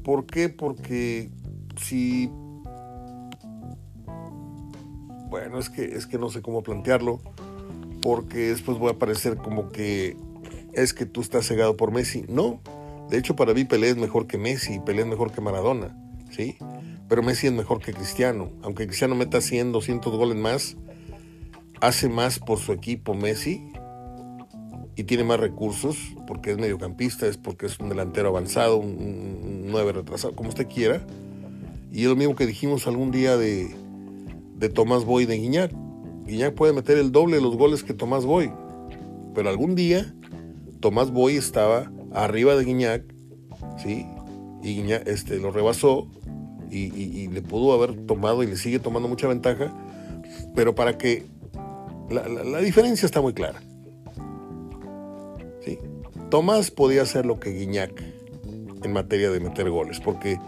¿Por 0.04 0.28
qué? 0.28 0.48
Porque 0.48 1.32
si... 1.76 2.30
Bueno, 5.32 5.58
es 5.58 5.72
que, 5.72 5.86
es 5.86 6.06
que 6.06 6.20
no 6.20 6.30
sé 6.30 6.44
cómo 6.44 6.62
plantearlo 6.62 7.20
porque 8.04 8.50
después 8.50 8.78
voy 8.78 8.92
a 8.92 9.00
parecer 9.00 9.38
como 9.38 9.72
que 9.72 10.18
es 10.74 10.94
que 10.94 11.08
tú 11.08 11.22
estás 11.22 11.48
cegado 11.48 11.76
por 11.78 11.92
Messi. 11.92 12.26
No, 12.28 12.62
de 13.10 13.18
hecho 13.18 13.36
para 13.36 13.56
mí 13.56 13.64
Pelé 13.66 13.90
es 13.90 13.98
mejor 13.98 14.28
que 14.28 14.38
Messi, 14.38 14.80
Pelé 14.80 15.02
es 15.02 15.08
mejor 15.08 15.32
que 15.32 15.42
Maradona, 15.42 15.98
¿sí? 16.30 16.58
Pero 17.10 17.24
Messi 17.24 17.48
es 17.48 17.54
mejor 17.54 17.80
que 17.82 17.92
Cristiano. 17.92 18.52
Aunque 18.62 18.86
Cristiano 18.86 19.16
meta 19.16 19.42
100, 19.42 19.72
200 19.72 20.16
goles 20.16 20.38
más, 20.38 20.78
hace 21.82 22.10
más 22.10 22.40
por 22.40 22.60
su 22.60 22.72
equipo 22.72 23.14
Messi 23.14 23.72
y 24.96 25.04
tiene 25.04 25.24
más 25.24 25.40
recursos 25.40 25.98
porque 26.28 26.52
es 26.52 26.58
mediocampista, 26.58 27.28
es 27.28 27.38
porque 27.38 27.66
es 27.66 27.80
un 27.80 27.90
delantero 27.90 28.30
avanzado, 28.30 28.78
un, 28.78 29.68
9 29.68 29.92
retrasado, 29.94 30.36
como 30.36 30.50
usted 30.50 30.68
quiera. 30.68 31.06
Y 31.92 32.04
es 32.04 32.08
lo 32.08 32.16
mismo 32.16 32.36
que 32.36 32.46
dijimos 32.46 32.88
algún 32.88 33.12
día 33.12 33.36
de, 33.38 33.70
de 34.56 34.70
Tomás 34.70 35.04
Boy 35.04 35.26
de 35.26 35.38
Guiñac 35.38 35.72
Guiñac 36.26 36.54
puede 36.54 36.74
meter 36.74 36.98
el 36.98 37.12
doble 37.12 37.36
de 37.36 37.42
los 37.42 37.58
goles 37.58 37.84
que 37.84 37.94
Tomás 37.94 38.26
Boy. 38.26 38.52
Pero 39.36 39.50
algún 39.50 39.76
día 39.76 40.14
Tomás 40.80 41.12
Boy 41.12 41.36
estaba 41.36 41.92
arriba 42.14 42.56
de 42.56 42.64
Guiñac, 42.64 43.04
¿sí? 43.78 44.06
Y 44.64 44.76
Guiñac 44.76 45.08
este, 45.08 45.38
lo 45.38 45.52
rebasó 45.52 46.08
y, 46.70 47.28
le 47.28 47.42
pudo 47.42 47.74
haber 47.74 48.06
tomado 48.06 48.44
y 48.44 48.48
le 48.48 48.56
sigue 48.56 48.80
tomando 48.80 49.10
mucha 49.10 49.28
ventaja. 49.28 49.74
Pero 50.56 50.74
para 50.74 50.98
que 50.98 51.26
la, 52.12 52.60
diferencia 52.60 53.06
está 53.06 53.22
muy 53.22 53.34
clara. 53.34 53.62
¿sí? 55.66 55.80
Tomás 56.30 56.72
podía 56.72 57.02
hacer 57.02 57.26
lo 57.26 57.40
que 57.40 57.52
Guiñac 57.52 57.92
en 58.84 58.94
materia 58.94 59.30
de 59.32 59.40
meter 59.40 59.70
goles, 59.70 60.00
porque 60.00 60.40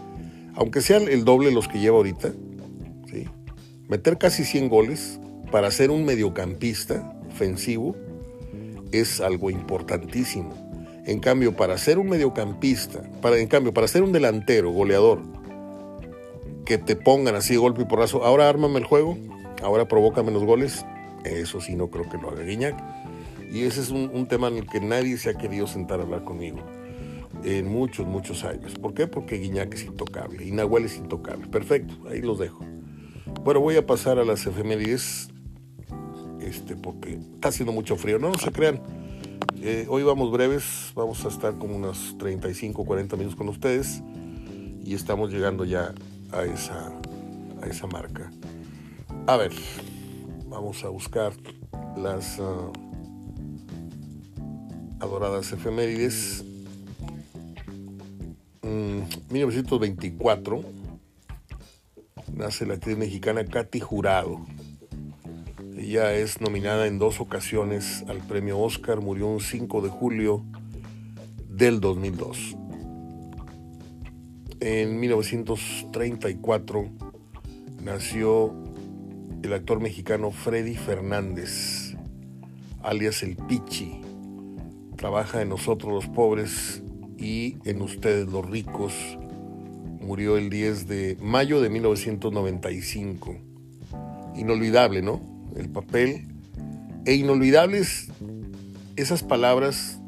aunque 0.54 0.80
sean 0.80 1.08
el 1.08 1.24
doble 1.24 1.50
los 1.50 1.68
que 1.68 1.80
lleva 1.80 1.96
ahorita, 1.96 2.32
¿sí? 3.10 3.28
meter 3.88 4.18
casi 4.18 4.44
100 4.44 4.68
goles 4.68 5.20
para 5.50 5.70
ser 5.70 5.90
un 5.90 6.04
mediocampista 6.04 7.12
ofensivo 7.30 7.96
es 8.92 9.20
algo 9.20 9.50
importantísimo. 9.50 10.52
En 11.06 11.20
cambio, 11.20 11.54
para 11.54 11.76
ser 11.76 11.98
un 11.98 12.08
mediocampista, 12.08 13.02
en 13.22 13.46
cambio, 13.46 13.74
para 13.74 13.88
ser 13.88 14.02
un 14.02 14.12
delantero, 14.12 14.70
goleador, 14.70 15.20
que 16.64 16.78
te 16.78 16.96
pongan 16.96 17.34
así 17.34 17.56
golpe 17.56 17.82
y 17.82 17.84
porrazo, 17.84 18.24
ahora 18.24 18.48
ármame 18.48 18.78
el 18.78 18.84
juego, 18.84 19.18
ahora 19.62 19.86
provoca 19.86 20.22
menos 20.22 20.44
goles, 20.44 20.84
eso 21.24 21.60
sí 21.60 21.74
no 21.76 21.88
creo 21.88 22.08
que 22.08 22.18
lo 22.18 22.30
haga 22.30 22.42
Guiñac. 22.42 22.76
Y 23.52 23.62
ese 23.62 23.80
es 23.80 23.90
un, 23.90 24.26
tema 24.26 24.48
en 24.48 24.56
el 24.56 24.66
que 24.66 24.80
nadie 24.80 25.16
se 25.16 25.30
ha 25.30 25.34
querido 25.34 25.66
sentar 25.66 26.00
a 26.00 26.02
hablar 26.02 26.24
conmigo 26.24 26.58
en 27.44 27.68
muchos, 27.68 28.06
muchos 28.06 28.42
años. 28.44 28.74
¿Por 28.74 28.94
qué? 28.94 29.06
Porque 29.06 29.36
Guiñac 29.36 29.72
es 29.74 29.84
intocable 29.84 30.44
y 30.44 30.84
es 30.84 30.96
intocable. 30.96 31.46
Perfecto, 31.46 31.94
ahí 32.08 32.20
los 32.20 32.38
dejo. 32.38 32.64
Bueno, 33.44 33.60
voy 33.60 33.76
a 33.76 33.86
pasar 33.86 34.18
a 34.18 34.24
las 34.24 34.46
efemérides 34.46 35.28
este, 36.40 36.76
porque 36.76 37.14
está 37.14 37.48
haciendo 37.48 37.72
mucho 37.72 37.96
frío. 37.96 38.18
No, 38.18 38.30
no 38.30 38.38
se 38.38 38.50
crean. 38.50 38.80
Eh, 39.62 39.86
hoy 39.88 40.02
vamos 40.02 40.30
breves, 40.30 40.92
vamos 40.94 41.24
a 41.24 41.28
estar 41.28 41.56
como 41.56 41.76
unos 41.76 42.16
35, 42.18 42.84
40 42.84 43.16
minutos 43.16 43.36
con 43.36 43.48
ustedes 43.48 44.02
y 44.84 44.94
estamos 44.94 45.32
llegando 45.32 45.64
ya 45.64 45.94
a 46.32 46.44
esa, 46.44 46.92
a 47.62 47.66
esa 47.66 47.86
marca. 47.86 48.30
A 49.26 49.36
ver, 49.36 49.52
vamos 50.54 50.84
a 50.84 50.88
buscar 50.88 51.32
las 51.96 52.38
ah, 52.38 52.70
adoradas 55.00 55.52
efemérides. 55.52 56.44
1924 58.62 60.58
mm, 60.58 60.64
nace 62.38 62.66
la 62.66 62.74
actriz 62.74 62.96
mexicana 62.96 63.44
Katy 63.44 63.80
Jurado. 63.80 64.46
Ella 65.76 66.14
es 66.14 66.40
nominada 66.40 66.86
en 66.86 67.00
dos 67.00 67.20
ocasiones 67.20 68.04
al 68.08 68.18
premio 68.18 68.60
Oscar, 68.60 69.00
murió 69.00 69.26
un 69.26 69.40
5 69.40 69.82
de 69.82 69.88
julio 69.88 70.44
del 71.48 71.80
2002. 71.80 72.56
En 74.60 75.00
1934 75.00 76.88
nació 77.82 78.63
el 79.44 79.52
actor 79.52 79.78
mexicano 79.80 80.30
Freddy 80.30 80.74
Fernández, 80.74 81.94
alias 82.82 83.22
El 83.22 83.36
Pichi. 83.36 84.00
Trabaja 84.96 85.42
en 85.42 85.50
Nosotros 85.50 85.92
los 85.92 86.06
Pobres 86.08 86.82
y 87.18 87.58
en 87.64 87.82
Ustedes 87.82 88.26
los 88.26 88.48
Ricos. 88.48 88.94
Murió 90.00 90.38
el 90.38 90.48
10 90.48 90.88
de 90.88 91.18
mayo 91.20 91.60
de 91.60 91.68
1995. 91.68 93.36
Inolvidable, 94.34 95.02
¿no? 95.02 95.20
el 95.56 95.68
papel, 95.68 96.26
e 97.04 97.14
inolvidables 97.14 98.08
esas 98.96 99.22
palabras, 99.22 100.00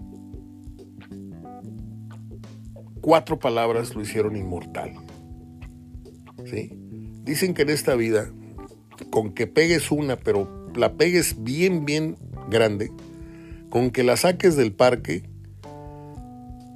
cuatro 3.03 3.39
palabras 3.39 3.95
lo 3.95 4.01
hicieron 4.01 4.35
inmortal. 4.35 4.95
¿sí? 6.47 6.71
Dicen 7.23 7.53
que 7.53 7.63
en 7.63 7.69
esta 7.69 7.95
vida, 7.97 8.31
con 9.11 9.33
que 9.33 9.47
pegues 9.47 9.91
una, 9.91 10.17
pero 10.17 10.69
la 10.75 10.95
pegues 10.95 11.43
bien, 11.43 11.85
bien 11.85 12.17
grande, 12.51 12.91
con 13.71 13.91
que 13.91 14.03
la 14.03 14.17
saques 14.17 14.57
del 14.57 14.73
parque, 14.73 15.23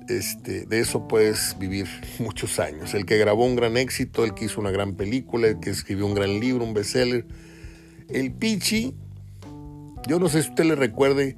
este, 0.09 0.67
de 0.67 0.81
eso 0.81 1.07
puedes 1.07 1.57
vivir 1.59 1.87
muchos 2.19 2.59
años. 2.59 2.95
El 2.95 3.07
que 3.07 3.19
grabó 3.19 3.45
un 3.45 3.57
gran 3.57 3.77
éxito, 3.77 4.25
el 4.25 4.35
que 4.35 4.47
hizo 4.47 4.61
una 4.61 4.71
gran 4.71 4.95
película, 4.95 5.49
el 5.49 5.61
que 5.61 5.71
escribió 5.71 6.07
un 6.07 6.15
gran 6.15 6.41
libro, 6.41 6.65
un 6.65 6.75
bestseller, 6.75 7.27
el 8.09 8.33
Pichi, 8.33 8.95
yo 10.09 10.19
no 10.19 10.29
sé 10.29 10.43
si 10.43 10.49
usted 10.49 10.65
le 10.65 10.75
recuerde 10.75 11.37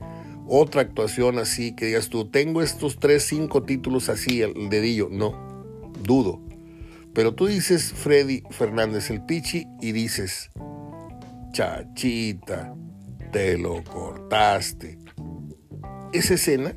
otra 0.49 0.83
actuación 0.83 1.39
así 1.39 1.75
que 1.75 1.87
digas 1.87 2.09
tú, 2.09 2.27
tengo 2.27 2.63
estos 2.63 2.99
tres, 2.99 3.25
cinco 3.25 3.63
títulos 3.63 4.09
así, 4.09 4.43
el 4.43 4.69
dedillo. 4.71 5.09
No, 5.11 5.35
dudo. 6.03 6.41
Pero 7.15 7.35
tú 7.35 7.47
dices 7.47 7.93
Freddy 7.93 8.43
Fernández 8.51 9.11
el 9.11 9.23
Pichi 9.25 9.67
y 9.81 9.93
dices, 9.93 10.51
chachita, 11.53 12.75
te 13.31 13.59
lo 13.59 13.85
cortaste. 13.85 14.99
Esa 16.13 16.35
escena, 16.35 16.75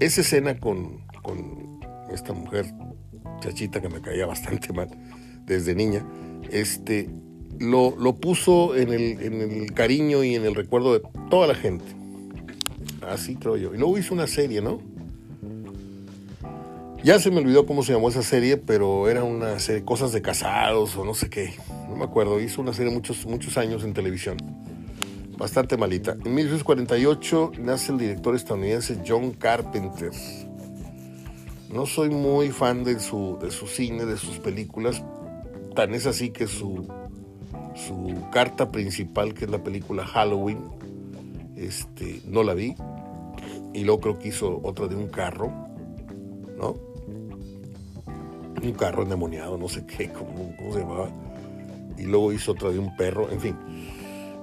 esa 0.00 0.20
escena 0.22 0.58
con, 0.58 1.04
con 1.22 1.80
esta 2.10 2.32
mujer 2.32 2.66
chachita 3.40 3.80
que 3.80 3.88
me 3.88 4.00
caía 4.00 4.26
bastante 4.26 4.72
mal 4.72 4.88
desde 5.44 5.74
niña, 5.74 6.04
este, 6.50 7.08
lo, 7.58 8.16
puso 8.16 8.76
en 8.76 8.92
el, 8.92 9.72
cariño 9.74 10.24
y 10.24 10.34
en 10.34 10.44
el 10.44 10.54
recuerdo 10.54 10.94
de 10.94 11.02
toda 11.30 11.46
la 11.46 11.54
gente. 11.54 11.84
Así 13.02 13.36
creo 13.36 13.56
yo. 13.56 13.74
Y 13.74 13.78
luego 13.78 13.98
hizo 13.98 14.14
una 14.14 14.26
serie, 14.26 14.60
¿no? 14.60 14.80
Ya 17.04 17.20
se 17.20 17.30
me 17.30 17.38
olvidó 17.38 17.66
cómo 17.66 17.84
se 17.84 17.92
llamó 17.92 18.08
esa 18.08 18.22
serie, 18.22 18.56
pero 18.56 19.08
era 19.08 19.22
una 19.22 19.60
serie, 19.60 19.84
cosas 19.84 20.12
de 20.12 20.22
casados 20.22 20.96
o 20.96 21.04
no 21.04 21.14
sé 21.14 21.30
qué. 21.30 21.54
No 21.88 21.96
me 21.96 22.04
acuerdo. 22.04 22.40
Hizo 22.40 22.60
una 22.60 22.72
serie 22.72 22.92
muchos, 22.92 23.26
muchos 23.26 23.56
años 23.58 23.84
en 23.84 23.94
televisión. 23.94 24.36
Bastante 25.38 25.76
malita. 25.76 26.12
En 26.24 26.34
1948 26.34 27.52
nace 27.60 27.92
el 27.92 27.98
director 27.98 28.34
estadounidense 28.34 29.02
John 29.06 29.32
Carpenter. 29.32 30.10
no 31.70 31.84
soy 31.84 32.08
muy 32.08 32.50
fan 32.50 32.84
de 32.84 32.98
su, 32.98 33.38
de 33.40 33.50
su 33.50 33.66
cine, 33.66 34.06
de 34.06 34.16
sus 34.16 34.38
películas. 34.38 35.02
Tan 35.74 35.92
es 35.92 36.06
así 36.06 36.30
que 36.30 36.46
su, 36.46 36.88
su 37.74 38.16
carta 38.32 38.72
principal, 38.72 39.34
que 39.34 39.44
es 39.44 39.50
la 39.50 39.62
película 39.62 40.06
Halloween, 40.06 40.58
este, 41.54 42.22
no 42.26 42.42
la 42.42 42.54
vi. 42.54 42.74
Y 43.74 43.84
luego 43.84 44.00
creo 44.00 44.18
que 44.18 44.28
hizo 44.28 44.60
otra 44.64 44.88
de 44.88 44.96
un 44.96 45.08
carro, 45.08 45.52
¿no? 46.56 46.76
Un 48.62 48.72
carro 48.72 49.02
endemoniado, 49.02 49.58
no 49.58 49.68
sé 49.68 49.84
qué, 49.84 50.10
cómo, 50.10 50.54
cómo 50.56 50.72
se 50.72 50.80
llamaba. 50.80 51.10
Y 51.98 52.04
luego 52.04 52.32
hizo 52.32 52.52
otra 52.52 52.70
de 52.70 52.78
un 52.78 52.96
perro, 52.96 53.30
en 53.30 53.40
fin. 53.40 53.56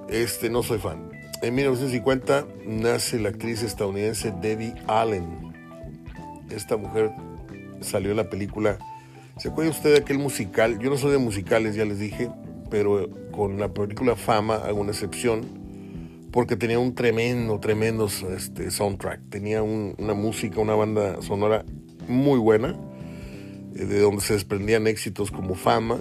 Este, 0.08 0.50
no 0.50 0.62
soy 0.62 0.78
fan. 0.78 1.10
En 1.42 1.54
1950 1.54 2.46
nace 2.66 3.18
la 3.18 3.30
actriz 3.30 3.62
estadounidense 3.62 4.32
Debbie 4.40 4.74
Allen. 4.86 5.52
Esta 6.50 6.76
mujer 6.76 7.10
salió 7.80 8.10
en 8.10 8.16
la 8.16 8.30
película. 8.30 8.78
¿Se 9.38 9.48
acuerda 9.48 9.70
usted 9.70 9.92
de 9.92 9.98
aquel 9.98 10.18
musical? 10.18 10.78
Yo 10.78 10.90
no 10.90 10.96
soy 10.96 11.12
de 11.12 11.18
musicales, 11.18 11.74
ya 11.74 11.84
les 11.84 11.98
dije, 11.98 12.30
pero 12.70 13.08
con 13.30 13.58
la 13.58 13.68
película 13.68 14.16
Fama 14.16 14.56
hago 14.56 14.80
una 14.80 14.92
excepción 14.92 15.64
porque 16.34 16.56
tenía 16.56 16.80
un 16.80 16.96
tremendo, 16.96 17.60
tremendo 17.60 18.08
este, 18.36 18.70
soundtrack. 18.72 19.20
Tenía 19.28 19.62
una 19.62 20.14
música, 20.14 20.60
una 20.60 20.74
banda 20.74 21.22
sonora 21.22 21.64
muy 22.08 22.40
buena, 22.40 22.76
eh, 23.76 23.84
de 23.84 24.00
donde 24.00 24.20
se 24.20 24.34
desprendían 24.34 24.88
éxitos 24.88 25.30
como 25.30 25.54
Fama, 25.54 25.98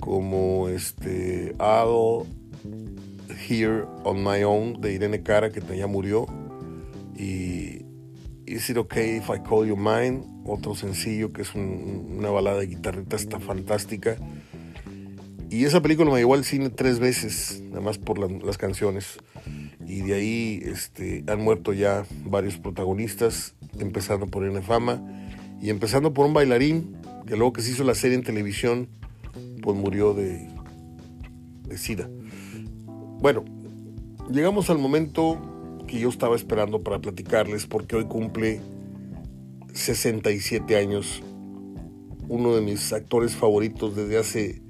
como 0.00 0.68
este, 0.68 1.54
All 1.58 2.26
Here 3.48 3.84
on 4.04 4.24
My 4.24 4.42
Own 4.42 4.80
de 4.80 4.94
Irene 4.94 5.22
Cara, 5.22 5.50
que 5.50 5.60
ya 5.76 5.86
murió, 5.86 6.26
y 7.16 7.84
Is 8.46 8.68
It 8.68 8.76
Okay 8.76 9.18
If 9.18 9.28
I 9.28 9.40
Call 9.48 9.68
You 9.68 9.76
Mine, 9.76 10.22
otro 10.44 10.74
sencillo 10.74 11.32
que 11.32 11.42
es 11.42 11.54
una 11.54 12.30
balada 12.30 12.60
de 12.60 12.66
guitarrita, 12.66 13.16
está 13.16 13.38
fantástica. 13.38 14.16
Y 15.50 15.64
esa 15.64 15.82
película 15.82 16.10
me 16.10 16.18
llevó 16.18 16.34
al 16.34 16.44
cine 16.44 16.70
tres 16.70 16.98
veces, 16.98 17.62
nada 17.68 17.80
más 17.80 17.98
por 17.98 18.18
las 18.18 18.58
canciones. 18.58 19.18
Y 19.86 20.02
de 20.02 20.14
ahí 20.14 20.62
este, 20.64 21.24
han 21.26 21.40
muerto 21.40 21.72
ya 21.72 22.04
varios 22.24 22.56
protagonistas, 22.56 23.54
empezando 23.78 24.26
por 24.26 24.44
Irene 24.44 24.62
Fama 24.62 25.02
y 25.60 25.70
empezando 25.70 26.14
por 26.14 26.26
un 26.26 26.34
bailarín 26.34 26.96
que 27.26 27.36
luego 27.36 27.52
que 27.52 27.62
se 27.62 27.72
hizo 27.72 27.84
la 27.84 27.94
serie 27.94 28.16
en 28.16 28.24
televisión, 28.24 28.88
pues 29.62 29.76
murió 29.76 30.14
de, 30.14 30.48
de 31.64 31.78
SIDA. 31.78 32.08
Bueno, 33.20 33.44
llegamos 34.30 34.70
al 34.70 34.78
momento 34.78 35.82
que 35.86 35.98
yo 35.98 36.08
estaba 36.08 36.36
esperando 36.36 36.82
para 36.82 37.00
platicarles 37.00 37.66
porque 37.66 37.96
hoy 37.96 38.04
cumple 38.04 38.60
67 39.72 40.76
años 40.76 41.22
uno 42.28 42.54
de 42.54 42.60
mis 42.60 42.92
actores 42.92 43.34
favoritos 43.34 43.96
desde 43.96 44.18
hace 44.18 44.62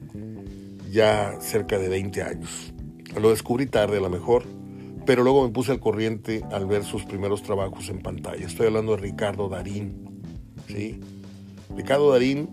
ya 0.91 1.39
cerca 1.41 1.79
de 1.79 1.89
20 1.89 2.23
años. 2.23 2.73
Lo 3.21 3.31
descubrí 3.31 3.67
tarde 3.67 3.99
a 3.99 4.01
lo 4.01 4.09
mejor, 4.09 4.45
pero 5.05 5.23
luego 5.23 5.47
me 5.47 5.53
puse 5.53 5.73
al 5.73 5.81
corriente 5.81 6.43
al 6.53 6.67
ver 6.67 6.85
sus 6.85 7.05
primeros 7.05 7.43
trabajos 7.43 7.89
en 7.91 8.01
pantalla. 8.01 8.47
Estoy 8.47 8.69
hablando 8.69 8.97
de 8.97 9.03
Ricardo 9.03 9.49
Darín. 9.49 10.23
¿sí? 10.69 11.01
Ricardo 11.77 12.11
Darín 12.11 12.49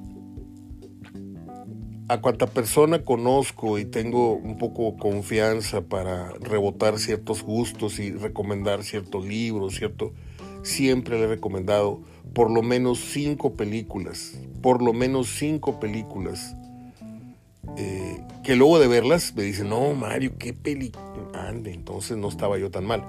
a 2.10 2.22
cuanta 2.22 2.48
persona 2.48 3.04
conozco 3.04 3.78
y 3.80 3.86
tengo 3.86 4.34
un 4.34 4.58
poco 4.58 4.96
confianza 4.96 5.82
para 5.82 6.30
rebotar 6.39 7.00
ciertos 7.00 7.43
gustos 7.43 8.00
y 8.00 8.12
recomendar 8.12 8.84
ciertos 8.84 9.26
libros, 9.26 9.76
¿cierto? 9.76 10.13
Siempre 10.63 11.17
le 11.17 11.26
he 11.26 11.28
recomendado 11.28 12.02
por 12.34 12.50
lo 12.50 12.62
menos 12.62 13.00
cinco 13.00 13.56
películas, 13.56 14.39
por 14.62 14.82
lo 14.82 14.93
menos 14.93 15.28
cinco 15.28 15.80
películas, 15.82 16.56
eh, 17.78 18.22
que 18.43 18.56
luego 18.56 18.80
de 18.80 18.88
verlas 18.88 19.36
me 19.36 19.43
dicen, 19.43 19.70
no, 19.70 19.93
Mario, 19.93 20.34
qué 20.39 20.54
película, 20.54 21.04
ande, 21.34 21.74
entonces 21.74 22.15
no 22.15 22.30
estaba 22.30 22.58
yo 22.58 22.72
tan 22.72 22.86
mal. 22.86 23.04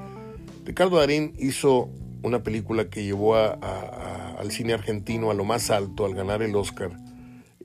Ricardo 0.65 0.97
Darín 0.97 1.35
hizo 1.39 1.89
una 2.23 2.43
película 2.43 2.91
que 2.91 3.05
llevó 3.05 3.37
al 3.37 4.51
cine 4.51 4.73
argentino 4.73 5.31
a 5.31 5.35
lo 5.35 5.45
más 5.45 5.71
alto 5.71 6.05
al 6.05 6.15
ganar 6.15 6.43
el 6.43 6.57
Oscar 6.57 7.08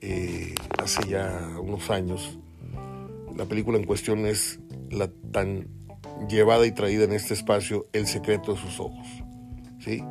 eh, 0.06 0.54
hace 0.78 1.08
ya 1.08 1.56
unos 1.58 1.90
años. 1.90 2.38
La 3.34 3.46
película 3.46 3.78
en 3.78 3.84
cuestión 3.84 4.26
es 4.26 4.60
la 4.90 5.08
tan 5.32 5.66
llevada 6.28 6.66
y 6.66 6.72
traída 6.72 7.04
en 7.04 7.12
este 7.12 7.32
espacio 7.32 7.86
El 7.92 8.06
secreto 8.06 8.52
de 8.52 8.60
sus 8.60 8.80
ojos. 8.80 9.06
¿sí? 9.78 10.02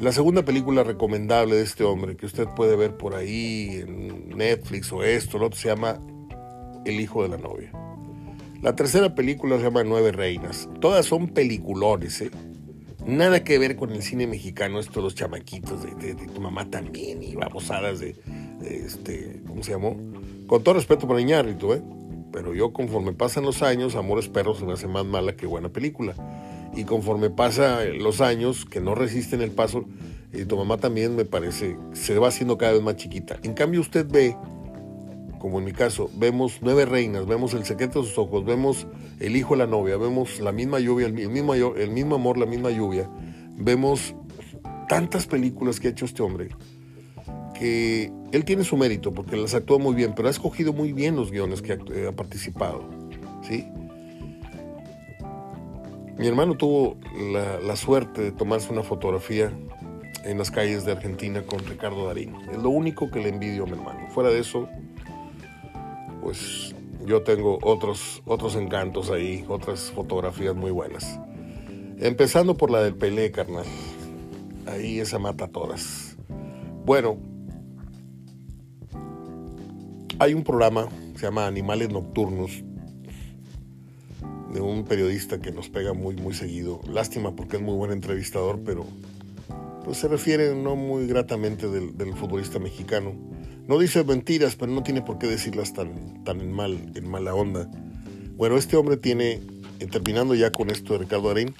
La 0.00 0.10
segunda 0.10 0.44
película 0.44 0.82
recomendable 0.82 1.54
de 1.54 1.62
este 1.62 1.84
hombre, 1.84 2.16
que 2.16 2.26
usted 2.26 2.48
puede 2.56 2.74
ver 2.74 2.96
por 2.96 3.14
ahí 3.14 3.82
en 3.86 4.30
Netflix 4.36 4.92
o 4.92 5.04
esto, 5.04 5.38
lo 5.38 5.46
otro, 5.46 5.58
se 5.58 5.68
llama 5.68 6.00
El 6.84 7.00
hijo 7.00 7.22
de 7.22 7.28
la 7.28 7.38
novia. 7.38 7.70
La 8.60 8.74
tercera 8.74 9.14
película 9.14 9.56
se 9.58 9.62
llama 9.62 9.84
Nueve 9.84 10.10
Reinas. 10.10 10.68
Todas 10.80 11.06
son 11.06 11.28
peliculones, 11.28 12.20
¿eh? 12.22 12.30
Nada 13.06 13.42
que 13.42 13.58
ver 13.58 13.74
con 13.74 13.90
el 13.90 14.02
cine 14.02 14.28
mexicano, 14.28 14.78
estos 14.78 15.02
los 15.02 15.14
chamaquitos 15.16 15.82
de, 15.82 16.14
tu 16.14 16.40
mamá 16.40 16.70
también 16.70 17.20
y 17.22 17.34
babosadas 17.34 17.98
de, 17.98 18.16
este, 18.64 19.42
¿cómo 19.46 19.62
se 19.62 19.72
llamó? 19.72 19.96
Con 20.46 20.62
todo 20.62 20.74
respeto 20.74 21.06
por 21.06 21.18
Iñárritu, 21.18 21.72
¿eh? 21.72 21.82
Pero 22.32 22.54
yo 22.54 22.72
conforme 22.72 23.12
pasan 23.12 23.44
los 23.44 23.62
años, 23.62 23.94
Amores 23.94 24.28
Perros 24.28 24.58
se 24.58 24.64
me 24.64 24.72
hace 24.72 24.88
más 24.88 25.04
mala 25.04 25.36
que 25.36 25.46
buena 25.46 25.68
película. 25.68 26.14
Y 26.74 26.84
conforme 26.84 27.28
pasan 27.28 27.98
los 27.98 28.20
años, 28.20 28.64
que 28.64 28.80
no 28.80 28.94
resisten 28.94 29.42
el 29.42 29.50
paso, 29.50 29.84
y 30.32 30.46
tu 30.46 30.56
mamá 30.56 30.78
también 30.78 31.14
me 31.14 31.26
parece, 31.26 31.76
se 31.92 32.18
va 32.18 32.28
haciendo 32.28 32.56
cada 32.56 32.72
vez 32.72 32.82
más 32.82 32.96
chiquita. 32.96 33.38
En 33.42 33.52
cambio 33.52 33.80
usted 33.80 34.06
ve 34.08 34.36
como 35.42 35.58
en 35.58 35.64
mi 35.64 35.72
caso, 35.72 36.08
vemos 36.14 36.60
Nueve 36.62 36.84
Reinas, 36.84 37.26
vemos 37.26 37.52
El 37.52 37.64
secreto 37.64 38.00
de 38.00 38.08
sus 38.08 38.16
ojos, 38.16 38.44
vemos 38.44 38.86
El 39.18 39.34
hijo 39.34 39.54
de 39.54 39.58
la 39.58 39.66
novia, 39.66 39.96
vemos 39.96 40.38
La 40.38 40.52
misma 40.52 40.78
lluvia, 40.78 41.06
el 41.06 41.12
mismo 41.12 42.14
amor, 42.14 42.38
la 42.38 42.46
misma 42.46 42.70
lluvia, 42.70 43.10
vemos 43.56 44.14
tantas 44.88 45.26
películas 45.26 45.80
que 45.80 45.88
ha 45.88 45.90
hecho 45.90 46.04
este 46.04 46.22
hombre, 46.22 46.50
que 47.62 48.10
él 48.32 48.44
tiene 48.44 48.64
su 48.64 48.76
mérito 48.76 49.14
porque 49.14 49.36
las 49.36 49.54
actúa 49.54 49.78
muy 49.78 49.94
bien, 49.94 50.14
pero 50.16 50.26
ha 50.26 50.32
escogido 50.32 50.72
muy 50.72 50.92
bien 50.92 51.14
los 51.14 51.30
guiones 51.30 51.62
que 51.62 51.74
ha, 51.74 52.10
participado, 52.10 52.82
¿sí? 53.46 53.68
Mi 56.18 56.26
hermano 56.26 56.56
tuvo 56.56 56.96
la, 57.64 57.76
suerte 57.76 58.20
de 58.20 58.32
tomarse 58.32 58.72
una 58.72 58.82
fotografía 58.82 59.52
en 60.24 60.38
las 60.38 60.50
calles 60.50 60.84
de 60.84 60.90
Argentina 60.90 61.42
con 61.42 61.60
Ricardo 61.60 62.04
Darín. 62.08 62.34
Es 62.50 62.58
lo 62.58 62.70
único 62.70 63.12
que 63.12 63.20
le 63.20 63.28
envidio 63.28 63.62
a 63.62 63.66
mi 63.66 63.74
hermano. 63.74 64.08
Fuera 64.10 64.30
de 64.30 64.40
eso, 64.40 64.68
pues 66.20 66.74
yo 67.06 67.22
tengo 67.22 67.60
otros, 67.62 68.24
otros 68.26 68.56
encantos 68.56 69.08
ahí, 69.08 69.44
otras 69.46 69.92
fotografías 69.92 70.56
muy 70.56 70.72
buenas. 70.72 71.20
Empezando 71.98 72.56
por 72.56 72.72
la 72.72 72.82
del 72.82 72.96
Pelé, 72.96 73.30
carnal. 73.30 73.66
Ahí 74.66 74.98
esa 74.98 75.20
mata 75.20 75.46
todas. 75.46 76.16
Bueno, 76.84 77.18
hay 80.22 80.34
un 80.34 80.44
programa, 80.44 80.88
se 81.16 81.22
llama 81.22 81.48
Animales 81.48 81.90
Nocturnos, 81.90 82.62
de 84.52 84.60
un 84.60 84.84
periodista 84.84 85.40
que 85.40 85.50
nos 85.50 85.68
pega 85.68 85.94
muy, 85.94 86.14
muy 86.14 86.32
seguido. 86.32 86.80
Lástima 86.88 87.34
porque 87.34 87.56
es 87.56 87.62
muy 87.62 87.74
buen 87.74 87.90
entrevistador, 87.90 88.60
pero 88.64 88.86
pues 89.84 89.98
se 89.98 90.06
refiere 90.06 90.54
no 90.54 90.76
muy 90.76 91.08
gratamente 91.08 91.66
del, 91.68 92.14
futbolista 92.14 92.60
mexicano 92.60 93.14
no 93.66 93.78
dice 93.78 94.02
mentiras, 94.04 94.56
pero 94.56 94.72
no 94.72 94.82
tiene 94.82 95.02
por 95.02 95.18
qué 95.18 95.26
decirlas 95.28 95.72
tan, 95.72 96.22
tan 96.24 96.40
en, 96.40 96.52
mal, 96.52 96.92
en 96.94 97.08
mala 97.08 97.32
onda. 97.34 97.70
Bueno, 98.36 98.56
este 98.56 98.76
hombre 98.76 98.96
tiene, 98.96 99.40
eh, 99.78 99.86
terminando 99.86 100.34
ya 100.34 100.50
con 100.50 100.70
esto 100.70 100.94
de 100.94 101.00
Ricardo 101.00 101.30
Arín, 101.30 101.54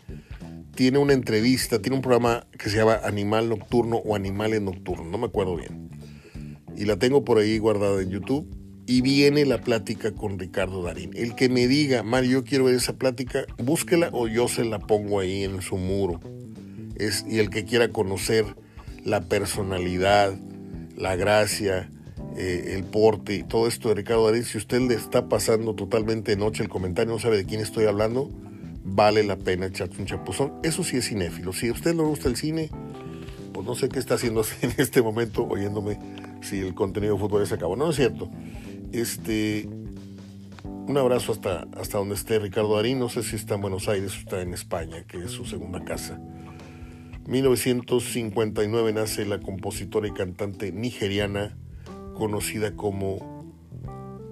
tiene 0.74 0.98
una 0.98 1.12
entrevista, 1.12 1.80
tiene 1.80 1.96
un 1.96 2.02
programa 2.02 2.44
que 2.58 2.70
se 2.70 2.78
llama 2.78 3.00
Animal 3.04 3.48
Nocturno 3.48 3.98
o 3.98 4.16
Animales 4.16 4.60
Nocturnos, 4.60 5.06
no 5.06 5.16
me 5.16 5.26
acuerdo 5.26 5.56
bien. 5.56 5.90
Y 6.76 6.84
la 6.84 6.98
tengo 6.98 7.24
por 7.24 7.38
ahí 7.38 7.58
guardada 7.58 8.02
en 8.02 8.10
YouTube. 8.10 8.61
Y 8.86 9.00
viene 9.00 9.46
la 9.46 9.58
plática 9.58 10.12
con 10.12 10.38
Ricardo 10.38 10.82
Darín. 10.82 11.10
El 11.14 11.34
que 11.34 11.48
me 11.48 11.68
diga, 11.68 12.02
Mario, 12.02 12.30
yo 12.40 12.44
quiero 12.44 12.64
ver 12.64 12.74
esa 12.74 12.94
plática, 12.94 13.44
búsquela 13.58 14.10
o 14.12 14.26
yo 14.26 14.48
se 14.48 14.64
la 14.64 14.78
pongo 14.80 15.20
ahí 15.20 15.44
en 15.44 15.62
su 15.62 15.76
muro. 15.76 16.20
Es, 16.96 17.24
y 17.28 17.38
el 17.38 17.48
que 17.48 17.64
quiera 17.64 17.88
conocer 17.88 18.44
la 19.04 19.22
personalidad, 19.22 20.34
la 20.96 21.16
gracia, 21.16 21.90
eh, 22.36 22.74
el 22.74 22.84
porte 22.84 23.34
y 23.34 23.42
todo 23.42 23.66
esto 23.68 23.88
de 23.88 23.96
Ricardo 23.96 24.26
Darín, 24.26 24.44
si 24.44 24.58
usted 24.58 24.80
le 24.80 24.94
está 24.94 25.28
pasando 25.28 25.74
totalmente 25.74 26.32
de 26.32 26.36
noche 26.36 26.62
el 26.62 26.68
comentario, 26.68 27.12
no 27.12 27.18
sabe 27.18 27.36
de 27.36 27.44
quién 27.44 27.60
estoy 27.60 27.84
hablando, 27.84 28.30
vale 28.84 29.22
la 29.22 29.36
pena 29.36 29.66
echarse 29.66 29.98
un 30.00 30.06
chapuzón. 30.06 30.54
Eso 30.62 30.82
sí 30.82 30.96
es 30.96 31.08
cinéfilo. 31.08 31.52
Si 31.52 31.68
a 31.68 31.72
usted 31.72 31.94
no 31.94 32.02
le 32.02 32.08
gusta 32.08 32.28
el 32.28 32.36
cine, 32.36 32.70
pues 33.52 33.66
no 33.66 33.74
sé 33.74 33.88
qué 33.88 33.98
está 33.98 34.14
haciendo 34.14 34.44
en 34.62 34.72
este 34.78 35.02
momento 35.02 35.44
oyéndome 35.44 35.98
si 36.40 36.60
el 36.60 36.74
contenido 36.74 37.14
de 37.14 37.20
fútbol 37.20 37.46
se 37.46 37.54
acabó. 37.54 37.76
No, 37.76 37.90
es 37.90 37.96
cierto. 37.96 38.30
Este, 38.92 39.68
un 40.64 40.96
abrazo 40.98 41.32
hasta, 41.32 41.66
hasta 41.76 41.98
donde 41.98 42.14
esté 42.14 42.38
Ricardo 42.38 42.76
Darín. 42.76 42.98
No 42.98 43.08
sé 43.08 43.22
si 43.22 43.36
está 43.36 43.54
en 43.54 43.62
Buenos 43.62 43.88
Aires 43.88 44.14
o 44.14 44.18
está 44.18 44.42
en 44.42 44.52
España, 44.52 45.04
que 45.04 45.18
es 45.18 45.30
su 45.30 45.44
segunda 45.44 45.84
casa. 45.84 46.20
1959 47.26 48.92
nace 48.92 49.24
la 49.24 49.40
compositora 49.40 50.08
y 50.08 50.12
cantante 50.12 50.72
nigeriana 50.72 51.56
conocida 52.14 52.74
como, 52.74 53.54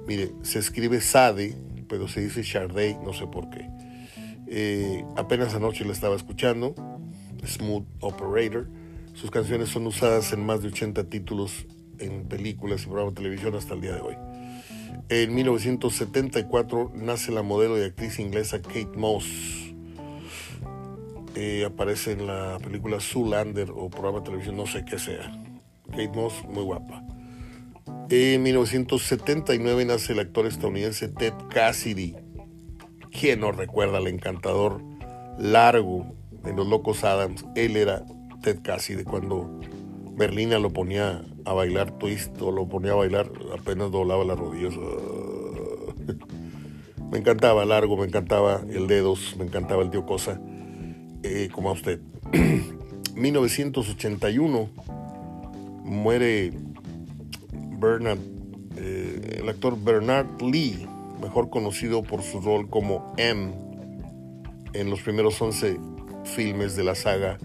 mire, 0.06 0.32
se 0.42 0.58
escribe 0.58 1.00
Sade, 1.00 1.56
pero 1.88 2.08
se 2.08 2.20
dice 2.20 2.42
Sharday, 2.42 2.98
no 3.04 3.12
sé 3.12 3.26
por 3.26 3.48
qué. 3.50 3.68
Eh, 4.48 5.04
apenas 5.16 5.54
anoche 5.54 5.84
la 5.84 5.92
estaba 5.92 6.16
escuchando, 6.16 6.74
Smooth 7.46 7.86
Operator. 8.00 8.68
Sus 9.14 9.30
canciones 9.30 9.68
son 9.68 9.86
usadas 9.86 10.32
en 10.32 10.44
más 10.44 10.62
de 10.62 10.68
80 10.68 11.04
títulos 11.04 11.66
en 11.98 12.24
películas 12.24 12.82
y 12.82 12.86
programas 12.86 13.14
de 13.14 13.22
televisión 13.22 13.54
hasta 13.54 13.74
el 13.74 13.80
día 13.80 13.94
de 13.94 14.00
hoy. 14.00 14.16
En 15.09 15.34
1974 15.34 16.93
nace 16.95 17.32
la 17.32 17.43
modelo 17.43 17.78
y 17.78 17.82
actriz 17.82 18.18
inglesa 18.18 18.62
Kate 18.62 18.97
Moss. 18.97 19.26
Eh, 21.34 21.64
aparece 21.64 22.12
en 22.12 22.26
la 22.26 22.59
película 22.62 23.01
Zoolander 23.01 23.70
o 23.70 23.88
programa 23.88 24.18
de 24.18 24.24
televisión, 24.24 24.57
no 24.57 24.66
sé 24.66 24.84
qué 24.84 24.99
sea. 24.99 25.32
Kate 25.91 26.11
Moss, 26.14 26.45
muy 26.49 26.62
guapa. 26.62 27.03
En 28.09 28.43
1979 28.43 29.84
nace 29.84 30.12
el 30.12 30.18
actor 30.18 30.47
estadounidense 30.47 31.09
Ted 31.09 31.34
Cassidy. 31.49 32.16
¿Quién 33.11 33.41
no 33.41 33.53
recuerda 33.53 33.99
al 33.99 34.09
encantador 34.09 34.82
largo 35.38 36.14
de 36.43 36.53
los 36.53 36.66
Locos 36.66 37.05
Adams? 37.05 37.45
Él 37.55 37.76
era 37.76 38.05
Ted 38.43 38.61
Cassidy 38.62 39.05
cuando 39.05 39.61
Berlina 40.16 40.59
lo 40.59 40.70
ponía 40.70 41.24
a 41.45 41.53
bailar 41.53 41.99
twist 41.99 42.41
o 42.43 42.51
lo 42.51 42.68
ponía 42.68 42.93
a 42.93 42.97
bailar, 42.97 43.30
apenas 43.59 43.91
doblaba 43.91 44.24
las 44.24 44.38
rodillas. 44.38 44.74
me 47.11 47.18
encantaba 47.18 47.64
Largo, 47.64 47.97
me 47.97 48.07
encantaba 48.07 48.62
el 48.68 48.86
Dedos, 48.86 49.36
me 49.38 49.45
encantaba 49.45 49.82
el 49.82 49.91
Tío 49.91 50.07
Cosa, 50.07 50.41
eh, 51.22 51.49
como 51.53 51.70
a 51.70 51.72
usted. 51.72 52.01
1981 53.14 54.68
muere 55.84 56.53
Bernard, 57.78 58.18
eh, 58.76 59.38
el 59.41 59.49
actor 59.49 59.76
Bernard 59.82 60.41
Lee, 60.41 60.86
mejor 61.20 61.51
conocido 61.51 62.03
por 62.03 62.22
su 62.22 62.41
rol 62.41 62.68
como 62.68 63.12
M 63.16 63.53
en 64.72 64.91
los 64.91 65.01
primeros 65.01 65.41
11 65.41 65.78
filmes 66.24 66.76
de 66.76 66.84
la 66.84 66.95
saga 66.95 67.38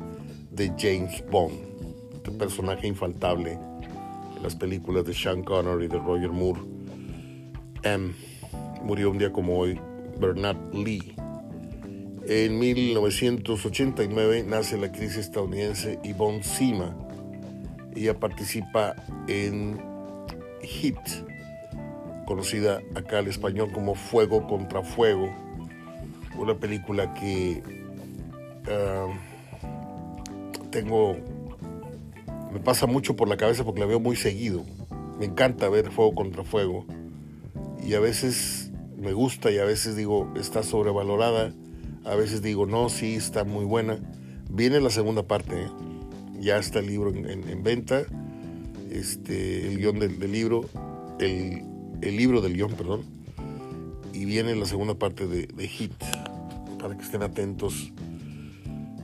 de 0.52 0.72
James 0.78 1.24
Bond, 1.30 1.56
este 2.16 2.32
personaje 2.32 2.88
infaltable 2.88 3.58
las 4.41 4.55
películas 4.55 5.05
de 5.05 5.13
Sean 5.13 5.43
Connery 5.43 5.86
y 5.86 5.88
de 5.88 5.99
Roger 5.99 6.31
Moore. 6.31 6.61
M 7.83 8.13
murió 8.86 9.09
un 9.09 9.17
día 9.17 9.31
como 9.31 9.57
hoy, 9.57 9.79
Bernard 10.19 10.57
Lee. 10.73 11.15
En 12.27 12.57
1989 12.59 14.45
nace 14.47 14.77
la 14.77 14.88
actriz 14.88 15.17
estadounidense 15.17 15.99
Yvonne 16.03 16.43
Sima. 16.43 16.95
Ella 17.95 18.19
participa 18.19 18.95
en 19.27 19.79
Hit, 20.61 20.97
conocida 22.25 22.81
acá 22.95 23.19
al 23.19 23.27
español 23.27 23.71
como 23.71 23.95
Fuego 23.95 24.47
contra 24.47 24.81
Fuego, 24.83 25.29
una 26.38 26.55
película 26.55 27.13
que 27.13 27.63
ah, 28.67 29.07
tengo, 30.71 31.15
me 32.56 32.60
pasa 32.60 32.88
mucho 32.88 33.16
por 33.16 33.30
la 33.30 33.38
cabeza 33.38 33.64
porque 33.64 33.82
la 33.82 33.86
veo 33.86 33.99
muy 33.99 34.16
seguido. 34.16 34.66
Me 35.20 35.26
encanta 35.26 35.70
ver 35.70 35.91
Fuego 35.91 36.16
contra 36.16 36.43
Fuego 36.43 36.88
y 37.86 37.93
a 37.93 37.99
veces 37.99 38.72
me 38.97 39.14
gusta 39.14 39.51
y 39.51 39.60
a 39.60 39.66
veces 39.66 39.95
digo 39.95 40.34
está 40.36 40.64
sobrevalorada, 40.64 41.53
a 42.03 42.16
veces 42.16 42.41
digo 42.41 42.66
no, 42.66 42.89
sí, 42.89 43.14
está 43.14 43.43
muy 43.43 43.66
buena. 43.66 43.99
Viene 44.49 44.82
la 44.82 44.89
segunda 44.89 45.28
parte, 45.28 45.53
¿eh? 45.53 45.68
ya 46.39 46.58
está 46.58 46.80
el 46.80 46.88
libro 46.88 47.14
en 47.14 47.64
venta 47.64 48.06
este, 48.95 49.68
el 49.68 49.78
guion 49.78 49.99
del, 49.99 50.32
libro, 50.32 50.66
el, 51.20 51.64
libro 52.01 52.41
del 52.41 52.53
guion, 52.53 52.72
perdón, 52.72 53.03
y 54.14 54.26
viene 54.26 54.56
la 54.56 54.66
segunda 54.66 54.95
parte 54.95 55.28
de, 55.28 55.68
Hit, 55.68 55.93
para 56.80 56.95
que 56.95 57.03
estén 57.03 57.22
atentos. 57.22 57.91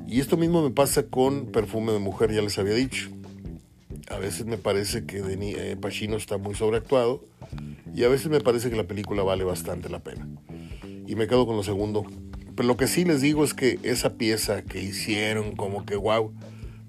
Y 0.08 0.20
esto 0.20 0.38
mismo 0.38 0.62
me 0.62 0.72
pasa 0.72 1.04
con 1.04 1.47
Perfume 1.47 1.91
de 1.91 1.99
Mujer, 1.99 2.32
ya 2.34 2.41
les 2.41 2.58
había 2.58 2.74
dicho. 2.74 3.10
A 4.10 4.18
veces 4.18 4.45
me 4.45 4.58
parece 4.58 5.06
que 5.06 5.22
Denis, 5.22 5.58
eh, 5.58 5.78
Pacino 5.80 6.18
está 6.18 6.38
muy 6.38 6.56
sobreactuado 6.56 7.26
y 7.93 8.04
a 8.04 8.10
veces 8.10 8.30
me 8.30 8.41
parece 8.41 8.70
que 8.70 8.76
la 8.76 8.86
película 8.86 9.24
vale 9.24 9.43
bastante 9.43 9.89
la 9.89 9.99
pena. 9.99 10.28
Y 11.08 11.16
me 11.16 11.28
quedo 11.28 11.45
con 11.45 11.56
lo 11.56 11.64
segundo. 11.64 12.06
Pero 12.56 12.68
lo 12.68 12.78
que 12.78 12.88
sí 12.88 13.06
les 13.06 13.22
digo 13.22 13.43
es 13.43 13.54
que 13.54 13.80
esa 13.84 14.16
pieza 14.16 14.64
que 14.64 14.82
hicieron, 14.82 15.56
como 15.56 15.86
que 15.86 15.95
wow, 15.95 16.34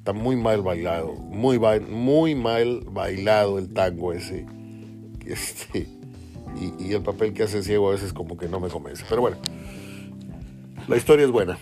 Está 0.03 0.13
muy 0.13 0.35
mal 0.35 0.63
bailado, 0.63 1.13
muy, 1.13 1.61
muy 1.89 2.35
mal 2.35 2.81
bailado 2.91 3.61
el 3.61 3.73
tango 3.73 4.13
ese. 4.13 4.45
Este, 5.25 5.87
y, 6.81 6.93
el 6.93 7.03
papel 7.03 7.33
que 7.33 7.45
hace 7.45 7.63
ciego 7.63 7.89
a 7.89 7.93
veces 7.93 8.13
como 8.13 8.37
que 8.37 8.49
no 8.49 8.59
me 8.59 8.69
convence. 8.69 9.05
Pero 9.09 9.21
bueno, 9.21 9.37
la 10.89 10.97
historia 10.97 11.25
es 11.25 11.31
buena. 11.31 11.57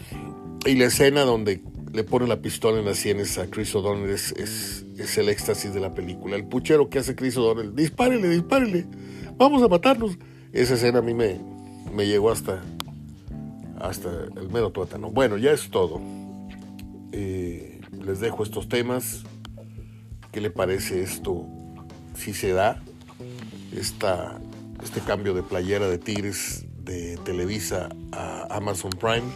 Y 0.64 0.76
la 0.76 0.86
escena 0.86 1.20
donde 1.20 1.60
le 1.92 2.02
pone 2.02 2.26
la 2.26 2.40
pistola 2.40 2.78
en 2.78 2.86
las 2.86 2.96
sienes 2.96 3.36
a 3.36 3.48
Chris 3.48 3.74
O'Donnell 3.74 4.08
es, 4.08 4.32
es, 4.32 4.86
el 5.00 5.28
éxtasis 5.28 5.72
de 5.72 5.80
la 5.80 5.94
película. 5.94 6.36
El 6.36 6.44
puchero 6.44 6.90
que 6.90 6.98
hace 6.98 7.14
Chris 7.14 7.36
O'Donnell, 7.36 7.74
dispárele, 7.74 8.28
dispárele, 8.28 8.86
vamos 9.36 9.62
a 9.62 9.68
matarnos. 9.68 10.18
Esa 10.52 10.74
escena 10.74 10.98
a 10.98 11.02
mí 11.02 11.14
me, 11.14 11.40
me 11.94 12.06
llegó 12.06 12.30
hasta, 12.30 12.62
hasta 13.80 14.10
el 14.36 14.50
mero 14.50 14.70
tuétano. 14.70 15.10
Bueno, 15.10 15.38
ya 15.38 15.52
es 15.52 15.70
todo. 15.70 16.00
Eh, 17.12 17.80
les 18.04 18.20
dejo 18.20 18.42
estos 18.42 18.68
temas. 18.68 19.22
¿Qué 20.32 20.40
le 20.40 20.50
parece 20.50 21.02
esto? 21.02 21.46
Si 22.14 22.34
se 22.34 22.52
da 22.52 22.82
esta, 23.74 24.38
este 24.82 25.00
cambio 25.00 25.34
de 25.34 25.42
playera 25.42 25.88
de 25.88 25.98
Tigres 25.98 26.66
de 26.84 27.16
Televisa 27.24 27.88
a 28.12 28.54
Amazon 28.54 28.90
Prime, 28.90 29.26